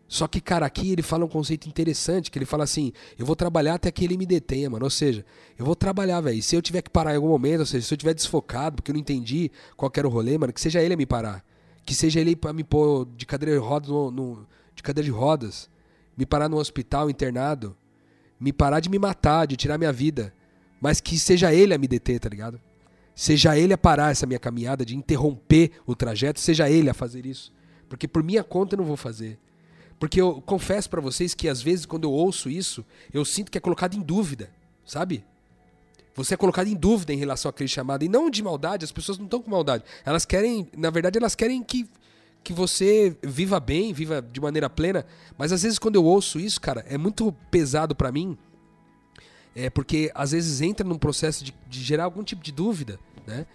Só 0.07 0.29
que, 0.29 0.41
cara, 0.41 0.65
aqui 0.65 0.93
ele 0.93 1.03
fala 1.03 1.25
um 1.25 1.29
conceito 1.29 1.69
interessante, 1.69 2.31
que 2.31 2.39
ele 2.39 2.47
fala 2.47 2.63
assim, 2.63 2.93
eu 3.19 3.27
vou 3.27 3.35
trabalhar 3.35 3.75
até 3.75 3.91
que 3.91 4.05
ele 4.05 4.17
me 4.17 4.27
detenha, 4.27 4.71
mano. 4.71 4.85
Ou 4.85 4.91
seja, 4.91 5.27
eu 5.59 5.67
vou 5.67 5.75
trabalhar, 5.75 6.21
velho. 6.21 6.41
Se 6.41 6.55
eu 6.55 6.63
tiver 6.63 6.83
que 6.83 6.91
parar 6.91 7.15
em 7.15 7.17
algum 7.17 7.31
momento, 7.31 7.61
ou 7.61 7.67
seja, 7.67 7.85
se 7.85 7.93
eu 7.93 7.99
tiver 7.99 8.15
desfocado, 8.15 8.77
porque 8.77 8.93
eu 8.93 8.95
não 8.95 9.01
entendi 9.01 9.51
qual 9.77 9.91
era 9.97 10.07
o 10.07 10.11
rolê, 10.11 10.39
mano, 10.39 10.53
que 10.53 10.61
seja 10.61 10.81
ele 10.81 10.95
a 10.95 10.97
me 10.97 11.05
parar. 11.05 11.45
Que 11.85 11.97
seja 11.97 12.21
ele 12.21 12.37
pra 12.37 12.53
me 12.53 12.63
pôr 12.63 13.09
de 13.17 13.27
cadeira 13.27 13.59
de 13.59 13.67
rodas, 13.67 13.89
no, 13.89 14.09
no- 14.09 14.47
de 14.73 14.85
cadeira 14.85 15.05
de 15.05 15.11
rodas, 15.11 15.69
me 16.17 16.27
parar 16.27 16.49
no 16.49 16.57
hospital, 16.57 17.09
internado, 17.11 17.77
me 18.39 18.53
parar 18.53 18.81
de 18.81 18.89
me 18.89 18.99
matar, 18.99 19.47
de 19.47 19.57
tirar 19.57 19.79
minha 19.79 19.93
vida. 19.93 20.35
Mas 20.81 21.01
que 21.01 21.19
seja 21.19 21.53
ele 21.55 21.73
a 21.73 21.79
me 21.79 21.87
deter, 21.87 22.19
tá 22.19 22.29
ligado? 22.29 22.61
Seja 23.15 23.57
ele 23.57 23.73
a 23.73 23.79
parar 23.79 24.11
essa 24.11 24.27
minha 24.27 24.39
caminhada, 24.39 24.85
de 24.85 24.97
interromper 24.97 25.71
o 25.87 25.95
trajeto, 25.95 26.41
seja 26.41 26.69
ele 26.69 26.91
a 26.91 26.95
fazer 26.95 27.25
isso. 27.27 27.53
Porque 27.89 28.09
por 28.09 28.23
minha 28.23 28.43
conta 28.43 28.75
eu 28.75 28.79
não 28.79 28.85
vou 28.85 28.97
fazer. 28.97 29.39
Porque 29.99 30.21
eu 30.21 30.43
confesso 30.43 30.91
pra 30.91 31.01
vocês 31.01 31.35
que 31.35 31.49
às 31.49 31.63
vezes 31.63 31.87
quando 31.87 32.05
eu 32.05 32.11
ouço 32.11 32.51
isso, 32.51 32.85
eu 33.13 33.25
sinto 33.25 33.51
que 33.51 33.59
é 33.59 33.61
colocado 33.61 33.95
em 33.95 34.01
dúvida, 34.01 34.51
sabe? 34.85 35.25
Você 36.15 36.35
é 36.35 36.37
colocado 36.37 36.67
em 36.67 36.75
dúvida 36.75 37.13
em 37.13 37.17
relação 37.17 37.49
àquele 37.49 37.69
chamado. 37.69 38.05
E 38.05 38.09
não 38.09 38.29
de 38.29 38.43
maldade, 38.43 38.85
as 38.85 38.93
pessoas 38.93 39.19
não 39.19 39.27
estão 39.27 39.41
com 39.41 39.51
maldade. 39.51 39.85
Elas 40.05 40.25
querem, 40.25 40.69
na 40.77 40.91
verdade, 40.91 41.19
elas 41.19 41.35
querem 41.35 41.63
que, 41.63 41.89
que 42.43 42.53
você 42.53 43.17
viva 43.23 43.61
bem, 43.61 43.93
viva 43.93 44.21
de 44.21 44.41
maneira 44.41 44.69
plena. 44.69 45.07
Mas 45.39 45.53
às 45.53 45.63
vezes 45.63 45.79
quando 45.79 45.97
eu 45.97 46.05
ouço 46.05 46.41
isso, 46.41 46.61
cara, 46.61 46.85
é 46.89 46.99
muito 46.99 47.33
pesado 47.51 47.95
pra 47.95 48.11
mim. 48.11 48.37
É 49.55 49.69
porque 49.71 50.11
às 50.15 50.33
vezes 50.33 50.61
entra 50.61 50.87
num 50.87 50.99
processo 50.99 51.45
de, 51.45 51.55
de 51.69 51.83
gerar 51.83 52.05
algum 52.05 52.23
tipo 52.23 52.43
de 52.43 52.53
dúvida, 52.53 52.99
né? 53.27 53.47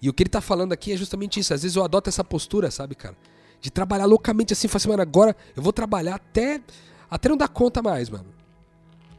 E 0.00 0.08
o 0.08 0.12
que 0.12 0.24
ele 0.24 0.30
tá 0.30 0.40
falando 0.40 0.72
aqui 0.72 0.92
é 0.92 0.96
justamente 0.96 1.38
isso. 1.38 1.54
Às 1.54 1.62
vezes 1.62 1.76
eu 1.76 1.84
adoto 1.84 2.08
essa 2.08 2.24
postura, 2.24 2.70
sabe, 2.70 2.96
cara? 2.96 3.16
De 3.60 3.70
trabalhar 3.70 4.06
loucamente 4.06 4.52
assim, 4.52 4.66
falar 4.66 4.78
assim, 4.78 4.88
mano, 4.88 5.02
agora 5.02 5.36
eu 5.54 5.62
vou 5.62 5.72
trabalhar 5.72 6.16
até, 6.16 6.60
até 7.08 7.28
não 7.28 7.36
dar 7.36 7.48
conta 7.48 7.80
mais, 7.80 8.10
mano. 8.10 8.26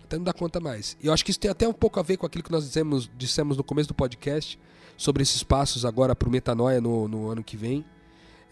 Até 0.04 0.18
não 0.18 0.26
dar 0.26 0.34
conta 0.34 0.60
mais. 0.60 0.98
E 1.02 1.08
eu 1.08 1.14
acho 1.14 1.24
que 1.24 1.32
isso 1.32 1.40
tem 1.40 1.50
até 1.50 1.66
um 1.66 1.74
pouco 1.74 2.00
a 2.00 2.04
ver 2.04 2.18
com 2.18 2.26
aquilo 2.26 2.44
que 2.44 2.52
nós 2.52 2.66
dissemos, 2.66 3.10
dissemos 3.18 3.56
no 3.56 3.64
começo 3.64 3.88
do 3.88 3.94
podcast, 3.94 4.60
sobre 4.98 5.24
esses 5.24 5.42
passos 5.42 5.86
agora 5.86 6.14
pro 6.14 6.30
Metanoia 6.30 6.82
no, 6.82 7.08
no 7.08 7.30
ano 7.30 7.42
que 7.42 7.56
vem. 7.56 7.86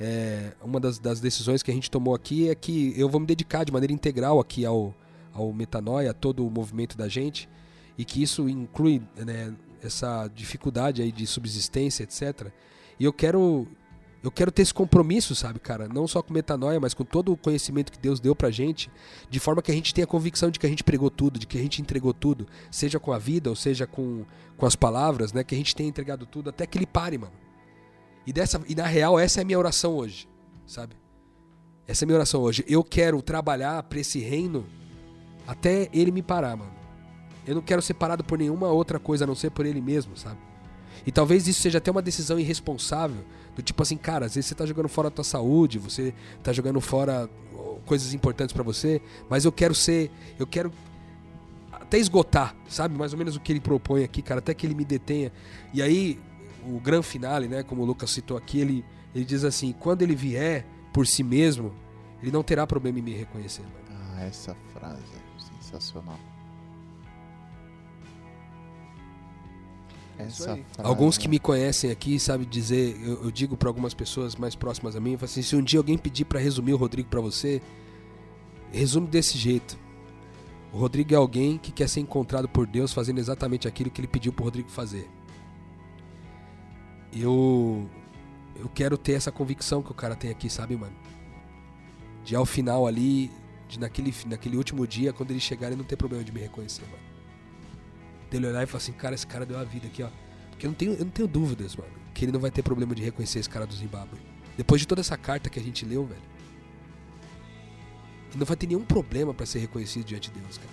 É, 0.03 0.53
uma 0.63 0.79
das, 0.79 0.97
das 0.97 1.19
decisões 1.19 1.61
que 1.61 1.69
a 1.69 1.73
gente 1.75 1.91
tomou 1.91 2.15
aqui 2.15 2.49
é 2.49 2.55
que 2.55 2.91
eu 2.97 3.07
vou 3.07 3.21
me 3.21 3.27
dedicar 3.27 3.63
de 3.63 3.71
maneira 3.71 3.93
integral 3.93 4.39
aqui 4.39 4.65
ao, 4.65 4.95
ao 5.31 5.53
Metanoia, 5.53 6.09
a 6.09 6.13
todo 6.13 6.43
o 6.43 6.49
movimento 6.49 6.97
da 6.97 7.07
gente, 7.07 7.47
e 7.95 8.03
que 8.03 8.23
isso 8.23 8.49
inclui 8.49 8.99
né, 9.15 9.53
essa 9.79 10.27
dificuldade 10.33 11.03
aí 11.03 11.11
de 11.11 11.27
subsistência, 11.27 12.01
etc. 12.01 12.47
E 12.99 13.05
eu 13.05 13.13
quero 13.13 13.67
eu 14.23 14.31
quero 14.31 14.51
ter 14.51 14.63
esse 14.63 14.73
compromisso, 14.73 15.35
sabe, 15.35 15.59
cara? 15.59 15.87
Não 15.87 16.07
só 16.07 16.23
com 16.23 16.33
metanoia, 16.33 16.79
mas 16.79 16.95
com 16.95 17.03
todo 17.03 17.31
o 17.31 17.37
conhecimento 17.37 17.91
que 17.91 17.99
Deus 17.99 18.19
deu 18.19 18.35
pra 18.35 18.49
gente, 18.49 18.89
de 19.29 19.39
forma 19.39 19.61
que 19.61 19.71
a 19.71 19.73
gente 19.73 19.93
tenha 19.93 20.05
a 20.05 20.07
convicção 20.07 20.49
de 20.49 20.59
que 20.59 20.65
a 20.65 20.69
gente 20.69 20.83
pregou 20.83 21.11
tudo, 21.11 21.39
de 21.39 21.45
que 21.45 21.59
a 21.59 21.61
gente 21.61 21.79
entregou 21.79 22.13
tudo, 22.13 22.47
seja 22.71 22.99
com 22.99 23.11
a 23.11 23.19
vida 23.19 23.51
ou 23.51 23.55
seja 23.55 23.85
com, 23.85 24.25
com 24.57 24.65
as 24.65 24.75
palavras, 24.75 25.31
né? 25.31 25.43
Que 25.43 25.53
a 25.53 25.57
gente 25.57 25.75
tenha 25.75 25.89
entregado 25.89 26.25
tudo 26.25 26.49
até 26.49 26.65
que 26.65 26.75
ele 26.77 26.87
pare, 26.87 27.19
mano. 27.19 27.50
E, 28.25 28.31
dessa, 28.33 28.61
e 28.67 28.75
na 28.75 28.85
real, 28.85 29.19
essa 29.19 29.39
é 29.39 29.43
a 29.43 29.45
minha 29.45 29.57
oração 29.57 29.95
hoje, 29.95 30.27
sabe? 30.65 30.95
Essa 31.87 32.03
é 32.03 32.05
a 32.05 32.07
minha 32.07 32.17
oração 32.17 32.41
hoje. 32.41 32.63
Eu 32.67 32.83
quero 32.83 33.21
trabalhar 33.21 33.81
pra 33.83 33.99
esse 33.99 34.19
reino 34.19 34.65
até 35.47 35.89
ele 35.91 36.11
me 36.11 36.21
parar, 36.21 36.55
mano. 36.55 36.71
Eu 37.45 37.55
não 37.55 37.61
quero 37.61 37.81
ser 37.81 37.95
parado 37.95 38.23
por 38.23 38.37
nenhuma 38.37 38.67
outra 38.67 38.99
coisa 38.99 39.23
a 39.23 39.27
não 39.27 39.35
ser 39.35 39.49
por 39.49 39.65
ele 39.65 39.81
mesmo, 39.81 40.15
sabe? 40.15 40.37
E 41.05 41.11
talvez 41.11 41.47
isso 41.47 41.61
seja 41.61 41.79
até 41.79 41.89
uma 41.89 42.01
decisão 42.01 42.39
irresponsável, 42.39 43.23
do 43.55 43.61
tipo 43.61 43.81
assim, 43.81 43.97
cara, 43.97 44.27
às 44.27 44.35
vezes 44.35 44.47
você 44.47 44.55
tá 44.55 44.65
jogando 44.65 44.87
fora 44.87 45.07
a 45.07 45.11
tua 45.11 45.23
saúde, 45.23 45.79
você 45.79 46.13
tá 46.43 46.53
jogando 46.53 46.79
fora 46.79 47.29
coisas 47.85 48.13
importantes 48.13 48.53
pra 48.53 48.63
você, 48.63 49.01
mas 49.29 49.43
eu 49.43 49.51
quero 49.51 49.73
ser, 49.73 50.11
eu 50.37 50.45
quero 50.45 50.71
até 51.71 51.97
esgotar, 51.97 52.55
sabe? 52.69 52.95
Mais 52.97 53.13
ou 53.13 53.19
menos 53.19 53.35
o 53.35 53.39
que 53.39 53.51
ele 53.51 53.59
propõe 53.59 54.03
aqui, 54.03 54.21
cara, 54.21 54.39
até 54.39 54.53
que 54.53 54.65
ele 54.65 54.75
me 54.75 54.85
detenha. 54.85 55.31
E 55.73 55.81
aí, 55.81 56.19
o 56.65 56.79
grande 56.79 57.05
finale, 57.05 57.47
né, 57.47 57.63
como 57.63 57.81
o 57.81 57.85
Lucas 57.85 58.11
citou 58.11 58.37
aqui, 58.37 58.59
ele, 58.59 58.85
ele 59.13 59.25
diz 59.25 59.43
assim: 59.43 59.73
quando 59.73 60.01
ele 60.01 60.15
vier 60.15 60.65
por 60.93 61.07
si 61.07 61.23
mesmo, 61.23 61.73
ele 62.21 62.31
não 62.31 62.43
terá 62.43 62.65
problema 62.67 62.99
em 62.99 63.01
me 63.01 63.13
reconhecer. 63.13 63.61
Mano. 63.63 64.01
Ah, 64.15 64.23
essa 64.23 64.55
frase 64.73 65.01
é 65.01 65.41
sensacional. 65.61 66.19
É 70.17 70.23
Essa 70.23 70.43
frase, 70.43 70.65
Alguns 70.77 71.17
que 71.17 71.27
né? 71.27 71.31
me 71.31 71.39
conhecem 71.39 71.89
aqui, 71.89 72.19
sabe 72.19 72.45
dizer, 72.45 72.99
eu, 73.01 73.23
eu 73.23 73.31
digo 73.31 73.57
pra 73.57 73.69
algumas 73.69 73.93
pessoas 73.93 74.35
mais 74.35 74.55
próximas 74.55 74.95
a 74.95 74.99
mim, 74.99 75.17
assim, 75.21 75.41
se 75.41 75.55
um 75.55 75.61
dia 75.61 75.79
alguém 75.79 75.97
pedir 75.97 76.25
pra 76.25 76.39
resumir 76.39 76.73
o 76.73 76.77
Rodrigo 76.77 77.09
pra 77.09 77.21
você, 77.21 77.61
resume 78.71 79.07
desse 79.07 79.37
jeito. 79.37 79.77
O 80.71 80.77
Rodrigo 80.77 81.13
é 81.13 81.17
alguém 81.17 81.57
que 81.57 81.71
quer 81.71 81.89
ser 81.89 81.99
encontrado 81.99 82.47
por 82.47 82.65
Deus 82.65 82.93
fazendo 82.93 83.19
exatamente 83.19 83.67
aquilo 83.67 83.89
que 83.89 83.99
ele 83.99 84.07
pediu 84.07 84.31
pro 84.31 84.45
Rodrigo 84.45 84.69
fazer. 84.69 85.09
Eu 87.13 87.89
eu 88.55 88.69
quero 88.69 88.97
ter 88.97 89.13
essa 89.13 89.31
convicção 89.31 89.81
que 89.81 89.91
o 89.91 89.95
cara 89.95 90.15
tem 90.15 90.29
aqui, 90.29 90.49
sabe, 90.49 90.75
mano? 90.75 90.95
De 92.23 92.35
ao 92.35 92.45
final 92.45 92.85
ali, 92.85 93.31
de 93.67 93.79
naquele 93.79 94.13
naquele 94.27 94.57
último 94.57 94.85
dia, 94.85 95.11
quando 95.11 95.31
ele 95.31 95.39
chegar, 95.39 95.67
ele 95.67 95.75
não 95.75 95.83
ter 95.83 95.95
problema 95.95 96.23
de 96.23 96.31
me 96.31 96.39
reconhecer, 96.39 96.83
mano. 96.83 97.03
Dele 98.29 98.47
olhar 98.47 98.63
e 98.63 98.65
falar 98.65 98.77
assim, 98.77 98.93
cara, 98.93 99.15
esse 99.15 99.27
cara 99.27 99.45
deu 99.45 99.57
a 99.57 99.63
vida 99.63 99.87
aqui, 99.87 100.03
ó. 100.03 100.09
Porque 100.49 100.65
eu 100.65 100.69
não 100.69 100.75
tenho, 100.75 100.93
eu 100.93 101.05
não 101.05 101.11
tenho 101.11 101.27
dúvidas, 101.27 101.75
mano, 101.75 101.91
que 102.13 102.25
ele 102.25 102.31
não 102.31 102.39
vai 102.39 102.51
ter 102.51 102.61
problema 102.61 102.93
de 102.93 103.01
reconhecer 103.01 103.39
esse 103.39 103.49
cara 103.49 103.65
do 103.65 103.73
Zimbábue. 103.73 104.19
Depois 104.55 104.79
de 104.79 104.87
toda 104.87 105.01
essa 105.01 105.17
carta 105.17 105.49
que 105.49 105.59
a 105.59 105.63
gente 105.63 105.85
leu, 105.85 106.05
velho. 106.05 106.21
Ele 108.29 108.39
não 108.39 108.45
vai 108.45 108.55
ter 108.55 108.67
nenhum 108.67 108.85
problema 108.85 109.33
pra 109.33 109.45
ser 109.45 109.59
reconhecido 109.59 110.05
diante 110.05 110.31
de 110.31 110.39
Deus, 110.39 110.57
cara. 110.57 110.69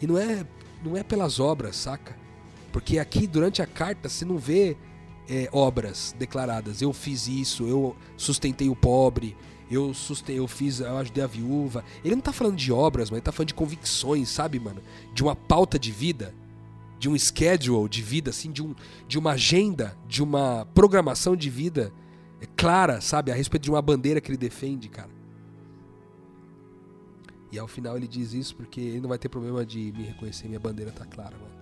E 0.00 0.06
não 0.06 0.16
é, 0.16 0.46
não 0.84 0.96
é 0.96 1.02
pelas 1.02 1.40
obras, 1.40 1.74
saca? 1.74 2.16
Porque 2.72 2.98
aqui 2.98 3.26
durante 3.26 3.62
a 3.62 3.66
carta 3.66 4.08
você 4.08 4.24
não 4.24 4.38
vê 4.38 4.76
é, 5.28 5.48
obras 5.52 6.14
declaradas. 6.18 6.80
Eu 6.80 6.92
fiz 6.92 7.28
isso, 7.28 7.66
eu 7.66 7.96
sustentei 8.16 8.68
o 8.68 8.76
pobre, 8.76 9.36
eu 9.70 9.92
sustentei, 9.92 10.38
eu 10.38 10.48
fiz, 10.48 10.80
eu 10.80 10.96
ajudei 10.96 11.22
a 11.22 11.26
viúva. 11.26 11.84
Ele 12.04 12.14
não 12.14 12.22
tá 12.22 12.32
falando 12.32 12.56
de 12.56 12.72
obras, 12.72 13.10
mas 13.10 13.18
ele 13.18 13.24
tá 13.24 13.32
falando 13.32 13.48
de 13.48 13.54
convicções, 13.54 14.28
sabe, 14.28 14.58
mano? 14.58 14.80
De 15.14 15.22
uma 15.22 15.36
pauta 15.36 15.78
de 15.78 15.92
vida, 15.92 16.34
de 16.98 17.08
um 17.08 17.18
schedule 17.18 17.88
de 17.88 18.02
vida, 18.02 18.30
assim, 18.30 18.50
de, 18.50 18.62
um, 18.62 18.74
de 19.06 19.18
uma 19.18 19.32
agenda, 19.32 19.96
de 20.06 20.22
uma 20.22 20.66
programação 20.74 21.36
de 21.36 21.50
vida 21.50 21.92
é 22.40 22.46
clara, 22.56 23.00
sabe, 23.00 23.32
a 23.32 23.34
respeito 23.34 23.64
de 23.64 23.70
uma 23.70 23.82
bandeira 23.82 24.20
que 24.20 24.30
ele 24.30 24.38
defende, 24.38 24.88
cara. 24.88 25.10
E 27.50 27.58
ao 27.58 27.66
final 27.66 27.96
ele 27.96 28.06
diz 28.06 28.32
isso 28.32 28.54
porque 28.54 28.80
ele 28.80 29.00
não 29.00 29.08
vai 29.08 29.18
ter 29.18 29.28
problema 29.28 29.64
de 29.64 29.92
me 29.92 30.04
reconhecer, 30.04 30.46
minha 30.46 30.60
bandeira 30.60 30.92
tá 30.92 31.04
clara, 31.04 31.36
mano. 31.36 31.57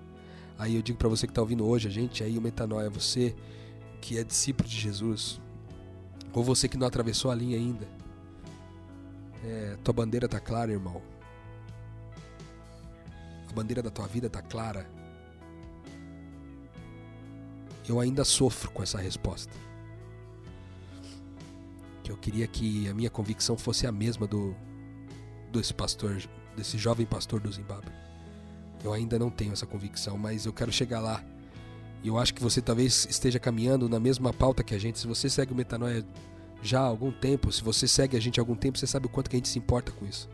Aí 0.59 0.75
eu 0.75 0.83
digo 0.83 0.99
para 0.99 1.09
você 1.09 1.27
que 1.27 1.33
tá 1.33 1.41
ouvindo 1.41 1.67
hoje 1.67 1.89
a 1.89 1.91
gente, 1.91 2.25
aí 2.25 2.39
o 2.39 2.43
metanoia, 2.43 2.89
você 2.89 3.35
que 4.01 4.19
é 4.19 4.25
discípulo 4.25 4.69
de 4.69 4.77
Jesus, 4.77 5.41
ou 6.33 6.43
você 6.43 6.69
que 6.69 6.77
não 6.77 6.87
atravessou 6.87 7.31
a 7.31 7.35
linha 7.35 7.57
ainda, 7.57 7.87
é, 9.45 9.77
tua 9.85 9.93
bandeira 9.93 10.29
tá 10.29 10.41
clara, 10.41 10.73
irmão. 10.73 11.03
A 13.49 13.53
bandeira 13.53 13.83
da 13.83 13.91
tua 13.91 14.07
vida 14.07 14.29
tá 14.29 14.43
clara. 14.43 14.89
Eu 17.89 18.01
ainda 18.01 18.25
sofro 18.25 18.71
com 18.71 18.83
essa 18.83 18.99
resposta. 18.99 19.53
Que 22.03 22.11
eu 22.11 22.17
queria 22.17 22.47
que 22.47 22.89
a 22.89 22.95
minha 22.95 23.11
convicção 23.11 23.57
fosse 23.57 23.87
a 23.87 23.93
mesma 23.93 24.27
do 24.27 24.55
desse 25.53 25.73
pastor, 25.73 26.21
desse 26.57 26.77
jovem 26.77 27.07
pastor 27.07 27.41
do 27.41 27.51
Zimbábue. 27.51 28.06
Eu 28.85 28.93
ainda 28.93 29.19
não 29.19 29.31
tenho 29.31 29.53
essa 29.53 29.67
convicção, 29.67 30.17
mas 30.17 30.47
eu 30.47 30.53
quero 30.53 30.73
chegar 30.73 31.01
lá. 31.01 31.23
E 32.03 32.09
eu 32.09 32.19
acho 32.19 32.35
que 32.35 32.43
você 32.43 32.61
talvez 32.61 33.07
esteja 33.11 33.39
caminhando 33.39 33.89
na 33.89 33.99
mesma 33.99 34.33
pauta 34.33 34.63
que 34.63 34.75
a 34.75 34.79
gente. 34.79 34.99
Se 34.99 35.07
você 35.07 35.29
segue 35.29 35.53
o 35.53 35.57
Metanoia 35.57 36.07
já 36.63 36.81
há 36.81 36.85
algum 36.85 37.11
tempo, 37.11 37.51
se 37.51 37.63
você 37.63 37.89
segue 37.89 38.17
a 38.17 38.21
gente 38.21 38.39
há 38.39 38.43
algum 38.43 38.55
tempo, 38.55 38.79
você 38.79 38.87
sabe 38.87 39.07
o 39.07 39.09
quanto 39.09 39.31
que 39.31 39.37
a 39.37 39.39
gente 39.39 39.49
se 39.49 39.59
importa 39.59 39.93
com 39.93 40.07
isso. 40.07 40.29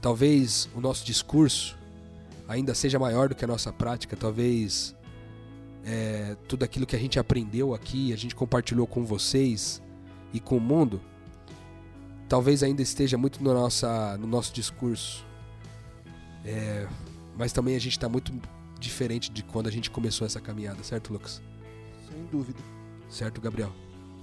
Talvez 0.00 0.68
o 0.74 0.80
nosso 0.80 1.04
discurso 1.04 1.76
ainda 2.46 2.74
seja 2.74 2.98
maior 2.98 3.28
do 3.28 3.34
que 3.34 3.44
a 3.44 3.48
nossa 3.48 3.72
prática, 3.72 4.16
talvez 4.16 4.94
é, 5.84 6.36
tudo 6.46 6.64
aquilo 6.64 6.86
que 6.86 6.96
a 6.96 6.98
gente 6.98 7.18
aprendeu 7.18 7.74
aqui, 7.74 8.12
a 8.12 8.16
gente 8.16 8.34
compartilhou 8.34 8.86
com 8.86 9.04
vocês 9.04 9.82
e 10.32 10.40
com 10.40 10.56
o 10.56 10.60
mundo, 10.60 11.00
talvez 12.28 12.62
ainda 12.62 12.82
esteja 12.82 13.16
muito 13.16 13.42
no, 13.42 13.52
nossa, 13.52 14.16
no 14.18 14.26
nosso 14.26 14.52
discurso. 14.52 15.24
É, 16.44 16.86
mas 17.38 17.52
também 17.52 17.76
a 17.76 17.78
gente 17.78 17.92
está 17.92 18.08
muito 18.08 18.32
diferente 18.80 19.30
de 19.30 19.44
quando 19.44 19.68
a 19.68 19.70
gente 19.70 19.90
começou 19.90 20.26
essa 20.26 20.40
caminhada, 20.40 20.82
certo, 20.82 21.12
Lucas? 21.12 21.40
Sem 22.10 22.26
dúvida. 22.26 22.58
Certo, 23.08 23.40
Gabriel? 23.40 23.72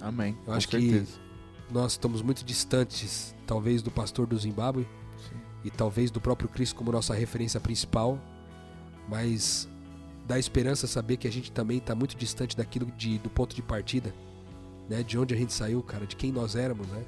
Amém. 0.00 0.36
Eu 0.40 0.44
com 0.44 0.52
acho 0.52 0.70
certeza. 0.70 1.18
que 1.66 1.72
nós 1.72 1.92
estamos 1.92 2.20
muito 2.20 2.44
distantes, 2.44 3.34
talvez, 3.46 3.82
do 3.82 3.90
pastor 3.90 4.26
do 4.26 4.38
Zimbábue 4.38 4.86
Sim. 5.28 5.36
e 5.64 5.70
talvez 5.70 6.10
do 6.10 6.20
próprio 6.20 6.48
Cristo 6.48 6.76
como 6.76 6.92
nossa 6.92 7.14
referência 7.14 7.58
principal, 7.58 8.20
mas 9.08 9.66
dá 10.26 10.38
esperança 10.38 10.86
saber 10.86 11.16
que 11.16 11.26
a 11.26 11.32
gente 11.32 11.50
também 11.50 11.78
está 11.78 11.94
muito 11.94 12.16
distante 12.16 12.54
daquilo 12.54 12.86
de, 12.98 13.18
do 13.18 13.30
ponto 13.30 13.56
de 13.56 13.62
partida, 13.62 14.14
né? 14.90 15.02
De 15.02 15.18
onde 15.18 15.34
a 15.34 15.36
gente 15.36 15.54
saiu, 15.54 15.82
cara, 15.82 16.06
de 16.06 16.16
quem 16.16 16.30
nós 16.30 16.54
éramos, 16.54 16.86
né? 16.88 17.02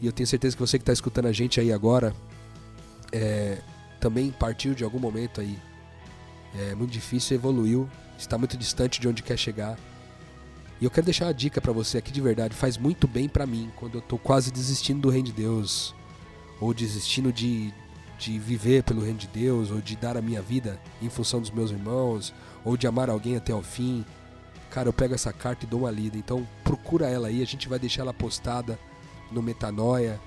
E 0.00 0.06
eu 0.06 0.12
tenho 0.12 0.26
certeza 0.26 0.56
que 0.56 0.60
você 0.60 0.78
que 0.78 0.82
está 0.82 0.92
escutando 0.92 1.26
a 1.26 1.32
gente 1.32 1.60
aí 1.60 1.72
agora 1.72 2.14
é, 3.12 3.62
também 4.02 4.32
partiu 4.32 4.74
de 4.74 4.82
algum 4.82 4.98
momento 4.98 5.40
aí 5.40 5.56
é 6.58 6.74
muito 6.74 6.90
difícil, 6.90 7.36
evoluiu, 7.36 7.88
está 8.18 8.36
muito 8.36 8.56
distante 8.56 9.00
de 9.00 9.08
onde 9.08 9.22
quer 9.22 9.38
chegar. 9.38 9.78
E 10.80 10.84
eu 10.84 10.90
quero 10.90 11.04
deixar 11.04 11.26
uma 11.26 11.34
dica 11.34 11.60
pra 11.60 11.72
você 11.72 11.98
aqui 11.98 12.10
de 12.10 12.20
verdade, 12.20 12.54
faz 12.54 12.76
muito 12.76 13.06
bem 13.06 13.28
pra 13.28 13.46
mim 13.46 13.70
quando 13.76 13.98
eu 13.98 14.02
tô 14.02 14.18
quase 14.18 14.50
desistindo 14.50 15.00
do 15.00 15.08
reino 15.08 15.26
de 15.26 15.32
Deus, 15.32 15.94
ou 16.60 16.74
desistindo 16.74 17.32
de, 17.32 17.72
de 18.18 18.40
viver 18.40 18.82
pelo 18.82 19.02
reino 19.02 19.18
de 19.18 19.28
Deus, 19.28 19.70
ou 19.70 19.80
de 19.80 19.94
dar 19.96 20.16
a 20.16 20.20
minha 20.20 20.42
vida 20.42 20.80
em 21.00 21.08
função 21.08 21.40
dos 21.40 21.52
meus 21.52 21.70
irmãos, 21.70 22.34
ou 22.64 22.76
de 22.76 22.88
amar 22.88 23.08
alguém 23.08 23.36
até 23.36 23.54
o 23.54 23.62
fim. 23.62 24.04
Cara, 24.68 24.88
eu 24.88 24.92
pego 24.92 25.14
essa 25.14 25.32
carta 25.32 25.64
e 25.64 25.68
dou 25.68 25.80
uma 25.80 25.90
lida. 25.92 26.18
Então 26.18 26.46
procura 26.64 27.08
ela 27.08 27.28
aí, 27.28 27.40
a 27.40 27.46
gente 27.46 27.68
vai 27.68 27.78
deixar 27.78 28.02
ela 28.02 28.12
postada 28.12 28.76
no 29.30 29.40
Metanoia, 29.40 30.20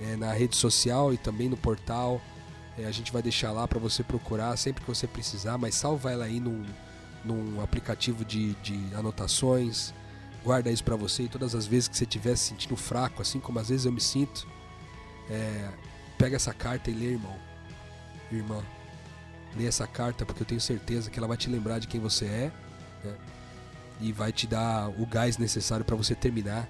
é, 0.00 0.16
na 0.16 0.32
rede 0.32 0.56
social 0.56 1.12
e 1.12 1.18
também 1.18 1.48
no 1.48 1.56
portal. 1.56 2.20
É, 2.80 2.86
a 2.86 2.90
gente 2.90 3.12
vai 3.12 3.22
deixar 3.22 3.52
lá 3.52 3.66
para 3.68 3.78
você 3.78 4.02
procurar 4.02 4.56
sempre 4.56 4.82
que 4.82 4.88
você 4.88 5.06
precisar, 5.06 5.58
mas 5.58 5.74
salva 5.74 6.10
ela 6.10 6.24
aí 6.24 6.40
num, 6.40 6.64
num 7.24 7.60
aplicativo 7.62 8.24
de, 8.24 8.54
de 8.54 8.94
anotações. 8.94 9.92
Guarda 10.42 10.70
isso 10.70 10.82
para 10.82 10.96
você 10.96 11.24
e 11.24 11.28
todas 11.28 11.54
as 11.54 11.66
vezes 11.66 11.88
que 11.88 11.96
você 11.96 12.04
estiver 12.04 12.36
se 12.36 12.44
sentindo 12.44 12.76
fraco, 12.76 13.20
assim 13.20 13.38
como 13.38 13.58
às 13.58 13.68
vezes 13.68 13.84
eu 13.84 13.92
me 13.92 14.00
sinto, 14.00 14.46
é, 15.28 15.68
pega 16.16 16.36
essa 16.36 16.54
carta 16.54 16.90
e 16.90 16.94
lê, 16.94 17.12
irmão. 17.12 17.36
Irmã, 18.32 18.62
lê 19.56 19.66
essa 19.66 19.86
carta 19.86 20.24
porque 20.24 20.42
eu 20.42 20.46
tenho 20.46 20.60
certeza 20.60 21.10
que 21.10 21.18
ela 21.18 21.28
vai 21.28 21.36
te 21.36 21.50
lembrar 21.50 21.78
de 21.78 21.86
quem 21.86 22.00
você 22.00 22.24
é 22.24 22.52
né? 23.04 23.16
e 24.00 24.12
vai 24.12 24.32
te 24.32 24.46
dar 24.46 24.88
o 24.88 25.04
gás 25.04 25.36
necessário 25.36 25.84
para 25.84 25.96
você 25.96 26.14
terminar 26.14 26.68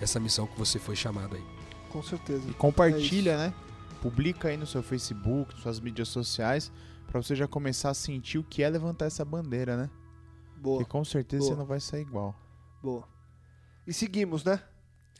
essa 0.00 0.18
missão 0.18 0.46
que 0.46 0.58
você 0.58 0.78
foi 0.78 0.96
chamado 0.96 1.36
aí. 1.36 1.44
Com 1.90 2.02
certeza. 2.02 2.42
E 2.48 2.54
compartilha, 2.54 3.36
né? 3.36 3.54
Publica 4.02 4.48
aí 4.48 4.56
no 4.56 4.66
seu 4.66 4.82
Facebook, 4.82 5.54
nas 5.54 5.62
suas 5.62 5.80
mídias 5.80 6.08
sociais, 6.08 6.72
pra 7.06 7.22
você 7.22 7.36
já 7.36 7.46
começar 7.46 7.90
a 7.90 7.94
sentir 7.94 8.38
o 8.38 8.44
que 8.44 8.62
é 8.62 8.68
levantar 8.68 9.06
essa 9.06 9.24
bandeira, 9.24 9.76
né? 9.76 9.90
Boa, 10.56 10.78
Porque 10.78 10.90
com 10.90 11.04
certeza 11.04 11.44
Boa. 11.44 11.54
você 11.54 11.58
não 11.58 11.66
vai 11.66 11.80
sair 11.80 12.02
igual. 12.02 12.34
boa. 12.82 13.08
E 13.86 13.92
seguimos, 13.92 14.44
né? 14.44 14.62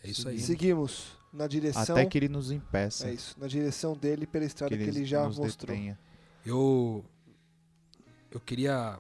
É 0.03 0.11
isso 0.11 0.28
aí. 0.28 0.39
Seguimos 0.39 1.16
na 1.33 1.47
direção. 1.47 1.97
Até 1.97 2.05
que 2.05 2.18
ele 2.18 2.28
nos 2.28 2.51
impeça. 2.51 3.09
É 3.09 3.14
isso, 3.14 3.39
na 3.39 3.47
direção 3.47 3.97
dele 3.97 4.26
pela 4.26 4.45
estrada 4.45 4.76
que 4.76 4.83
ele, 4.83 5.05
já 5.05 5.24
nos 5.24 5.39
mostrou. 5.39 5.74
detenha. 5.74 5.99
Eu 6.45 7.05
eu 8.30 8.41
queria 8.41 8.99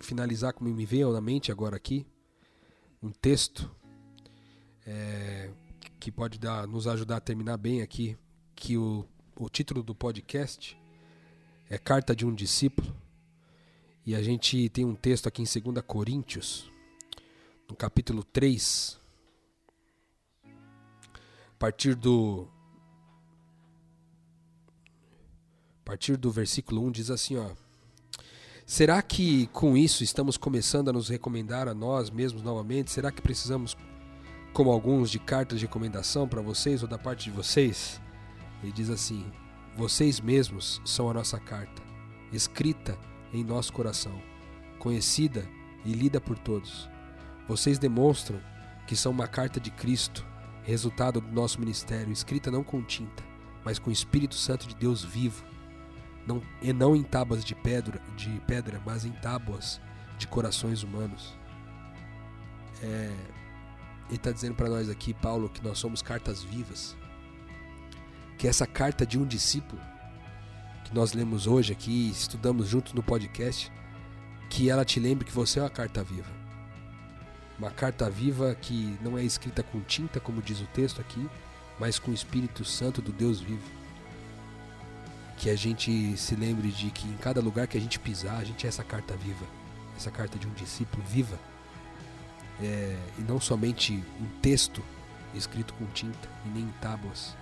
finalizar 0.00 0.52
como 0.52 0.70
me 0.70 0.84
veio 0.84 1.12
na 1.12 1.20
mente 1.20 1.50
agora 1.50 1.76
aqui 1.76 2.06
um 3.02 3.10
texto 3.10 3.70
é, 4.86 5.50
que 6.00 6.10
pode 6.10 6.38
dar, 6.38 6.66
nos 6.66 6.86
ajudar 6.86 7.16
a 7.16 7.20
terminar 7.20 7.56
bem 7.56 7.82
aqui, 7.82 8.16
que 8.58 8.76
o, 8.76 9.06
o 9.36 9.48
título 9.48 9.82
do 9.82 9.94
podcast 9.94 10.76
é 11.70 11.78
Carta 11.78 12.14
de 12.14 12.26
um 12.26 12.34
Discípulo. 12.34 12.94
E 14.04 14.14
a 14.14 14.22
gente 14.22 14.68
tem 14.70 14.84
um 14.84 14.94
texto 14.94 15.28
aqui 15.28 15.42
em 15.42 15.44
2 15.44 15.84
Coríntios, 15.86 16.70
no 17.68 17.76
capítulo 17.76 18.24
3, 18.24 18.98
a 20.44 21.54
partir 21.58 21.94
do 21.94 22.48
a 25.80 25.84
partir 25.84 26.16
do 26.16 26.30
versículo 26.30 26.84
1 26.86 26.90
diz 26.90 27.10
assim, 27.10 27.36
ó: 27.36 27.50
Será 28.66 29.00
que 29.02 29.46
com 29.48 29.76
isso 29.76 30.02
estamos 30.02 30.36
começando 30.36 30.88
a 30.88 30.92
nos 30.92 31.08
recomendar 31.08 31.68
a 31.68 31.74
nós 31.74 32.10
mesmos 32.10 32.42
novamente? 32.42 32.90
Será 32.90 33.12
que 33.12 33.22
precisamos 33.22 33.76
como 34.52 34.72
alguns 34.72 35.10
de 35.10 35.18
cartas 35.18 35.60
de 35.60 35.66
recomendação 35.66 36.26
para 36.26 36.42
vocês 36.42 36.82
ou 36.82 36.88
da 36.88 36.98
parte 36.98 37.24
de 37.24 37.30
vocês? 37.30 38.00
Ele 38.62 38.72
diz 38.72 38.90
assim: 38.90 39.24
Vocês 39.76 40.20
mesmos 40.20 40.80
são 40.84 41.08
a 41.10 41.14
nossa 41.14 41.38
carta, 41.38 41.82
escrita 42.32 42.98
em 43.32 43.44
nosso 43.44 43.72
coração, 43.72 44.20
conhecida 44.78 45.48
e 45.84 45.92
lida 45.92 46.20
por 46.20 46.38
todos. 46.38 46.88
Vocês 47.46 47.78
demonstram 47.78 48.40
que 48.86 48.96
são 48.96 49.12
uma 49.12 49.26
carta 49.26 49.60
de 49.60 49.70
Cristo, 49.70 50.26
resultado 50.62 51.20
do 51.20 51.32
nosso 51.32 51.60
ministério, 51.60 52.12
escrita 52.12 52.50
não 52.50 52.64
com 52.64 52.82
tinta, 52.82 53.22
mas 53.64 53.78
com 53.78 53.90
o 53.90 53.92
Espírito 53.92 54.34
Santo 54.34 54.66
de 54.66 54.74
Deus 54.74 55.04
vivo, 55.04 55.44
não, 56.26 56.42
e 56.60 56.72
não 56.72 56.94
em 56.94 57.02
tábuas 57.02 57.44
de 57.44 57.54
pedra, 57.54 58.00
de 58.16 58.40
pedra, 58.46 58.80
mas 58.84 59.04
em 59.04 59.12
tábuas 59.12 59.80
de 60.18 60.26
corações 60.26 60.82
humanos. 60.82 61.38
É, 62.82 63.14
ele 64.08 64.16
está 64.16 64.30
dizendo 64.30 64.54
para 64.54 64.68
nós 64.68 64.88
aqui, 64.88 65.14
Paulo, 65.14 65.48
que 65.48 65.62
nós 65.62 65.78
somos 65.78 66.02
cartas 66.02 66.42
vivas. 66.42 66.96
Que 68.38 68.46
essa 68.46 68.66
carta 68.66 69.04
de 69.04 69.18
um 69.18 69.26
discípulo, 69.26 69.82
que 70.84 70.94
nós 70.94 71.12
lemos 71.12 71.46
hoje 71.46 71.72
aqui, 71.72 72.08
estudamos 72.08 72.68
juntos 72.68 72.92
no 72.92 73.02
podcast, 73.02 73.70
que 74.48 74.70
ela 74.70 74.84
te 74.84 75.00
lembre 75.00 75.24
que 75.24 75.32
você 75.32 75.58
é 75.58 75.62
uma 75.62 75.68
carta 75.68 76.02
viva. 76.04 76.30
Uma 77.58 77.72
carta 77.72 78.08
viva 78.08 78.54
que 78.54 78.96
não 79.02 79.18
é 79.18 79.24
escrita 79.24 79.62
com 79.62 79.80
tinta, 79.80 80.20
como 80.20 80.40
diz 80.40 80.60
o 80.60 80.66
texto 80.66 81.00
aqui, 81.00 81.28
mas 81.80 81.98
com 81.98 82.12
o 82.12 82.14
Espírito 82.14 82.64
Santo 82.64 83.02
do 83.02 83.12
Deus 83.12 83.40
vivo. 83.40 83.76
que 85.36 85.50
a 85.50 85.56
gente 85.56 86.16
se 86.16 86.34
lembre 86.34 86.68
de 86.72 86.90
que 86.90 87.06
em 87.06 87.16
cada 87.16 87.40
lugar 87.40 87.68
que 87.68 87.78
a 87.78 87.80
gente 87.80 87.98
pisar, 87.98 88.38
a 88.40 88.44
gente 88.44 88.66
é 88.66 88.68
essa 88.68 88.82
carta 88.82 89.16
viva, 89.16 89.46
essa 89.96 90.10
carta 90.10 90.36
de 90.36 90.48
um 90.48 90.52
discípulo 90.52 91.02
viva. 91.04 91.38
É, 92.60 92.96
e 93.18 93.22
não 93.22 93.40
somente 93.40 93.92
um 94.20 94.40
texto 94.40 94.82
escrito 95.32 95.72
com 95.74 95.86
tinta 95.86 96.28
e 96.44 96.48
nem 96.48 96.64
em 96.64 96.74
tábuas, 96.80 97.36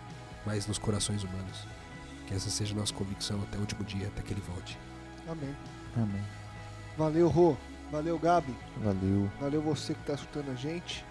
mas 0.47 0.67
nos 0.67 0.79
corações 0.79 1.25
humanos. 1.25 1.67
Que 2.27 2.35
essa 2.35 2.49
seja 2.49 2.75
a 2.75 2.79
nossa 2.79 2.95
convicção 2.95 3.43
até 3.43 3.59
o 3.59 3.61
último 3.61 3.85
dia, 3.85 4.07
até 4.07 4.23
que 4.23 4.33
ele 4.33 4.41
volte. 4.41 4.79
Amém. 5.29 5.55
Amém. 5.97 6.25
Valeu, 6.97 7.29
Rô. 7.29 7.57
Valeu, 7.91 8.19
Gabi. 8.19 8.55
Valeu. 8.79 9.31
Valeu 9.41 9.61
você 9.61 9.95
que 9.95 10.01
está 10.01 10.15
escutando 10.15 10.51
a 10.51 10.55
gente. 10.55 11.05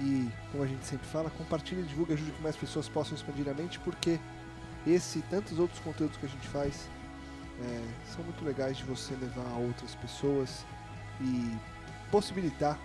E, 0.00 0.30
como 0.50 0.64
a 0.64 0.66
gente 0.66 0.86
sempre 0.86 1.06
fala, 1.06 1.28
compartilhe, 1.30 1.82
divulgue, 1.82 2.14
ajude 2.14 2.30
que 2.30 2.42
mais 2.42 2.56
pessoas 2.56 2.88
possam 2.88 3.14
expandir 3.14 3.46
a 3.48 3.54
mente, 3.54 3.78
porque 3.80 4.18
esse 4.86 5.18
e 5.18 5.22
tantos 5.22 5.58
outros 5.58 5.78
conteúdos 5.80 6.16
que 6.16 6.24
a 6.24 6.28
gente 6.28 6.48
faz 6.48 6.88
é, 7.60 7.82
são 8.14 8.24
muito 8.24 8.42
legais 8.42 8.78
de 8.78 8.84
você 8.84 9.14
levar 9.14 9.46
a 9.46 9.58
outras 9.58 9.94
pessoas 9.96 10.64
e 11.20 11.54
possibilitar 12.10 12.78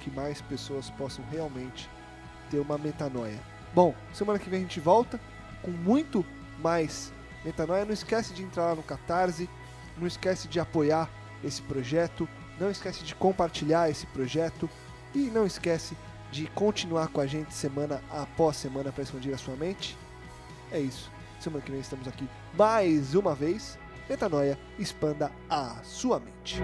que 0.00 0.10
mais 0.10 0.40
pessoas 0.42 0.90
possam 0.90 1.24
realmente 1.30 1.88
ter 2.50 2.58
uma 2.58 2.78
metanoia. 2.78 3.38
Bom, 3.74 3.94
semana 4.12 4.38
que 4.38 4.48
vem 4.48 4.60
a 4.60 4.62
gente 4.62 4.80
volta 4.80 5.20
com 5.62 5.70
muito 5.70 6.24
mais 6.58 7.12
metanoia. 7.44 7.84
Não 7.84 7.92
esquece 7.92 8.32
de 8.32 8.42
entrar 8.42 8.66
lá 8.66 8.74
no 8.74 8.82
Catarse, 8.82 9.48
não 9.96 10.06
esquece 10.06 10.48
de 10.48 10.58
apoiar 10.58 11.08
esse 11.42 11.62
projeto, 11.62 12.28
não 12.58 12.70
esquece 12.70 13.04
de 13.04 13.14
compartilhar 13.14 13.90
esse 13.90 14.06
projeto 14.06 14.68
e 15.14 15.30
não 15.30 15.46
esquece 15.46 15.96
de 16.30 16.46
continuar 16.48 17.08
com 17.08 17.20
a 17.20 17.26
gente 17.26 17.54
semana 17.54 18.02
após 18.10 18.56
semana 18.56 18.92
para 18.92 19.02
expandir 19.02 19.34
a 19.34 19.38
sua 19.38 19.56
mente. 19.56 19.96
É 20.70 20.78
isso. 20.78 21.10
Semana 21.40 21.64
que 21.64 21.70
vem 21.70 21.80
estamos 21.80 22.06
aqui 22.06 22.28
mais 22.54 23.14
uma 23.14 23.34
vez. 23.34 23.78
Metanoia, 24.08 24.58
expanda 24.78 25.30
a 25.48 25.76
sua 25.82 26.18
mente. 26.18 26.60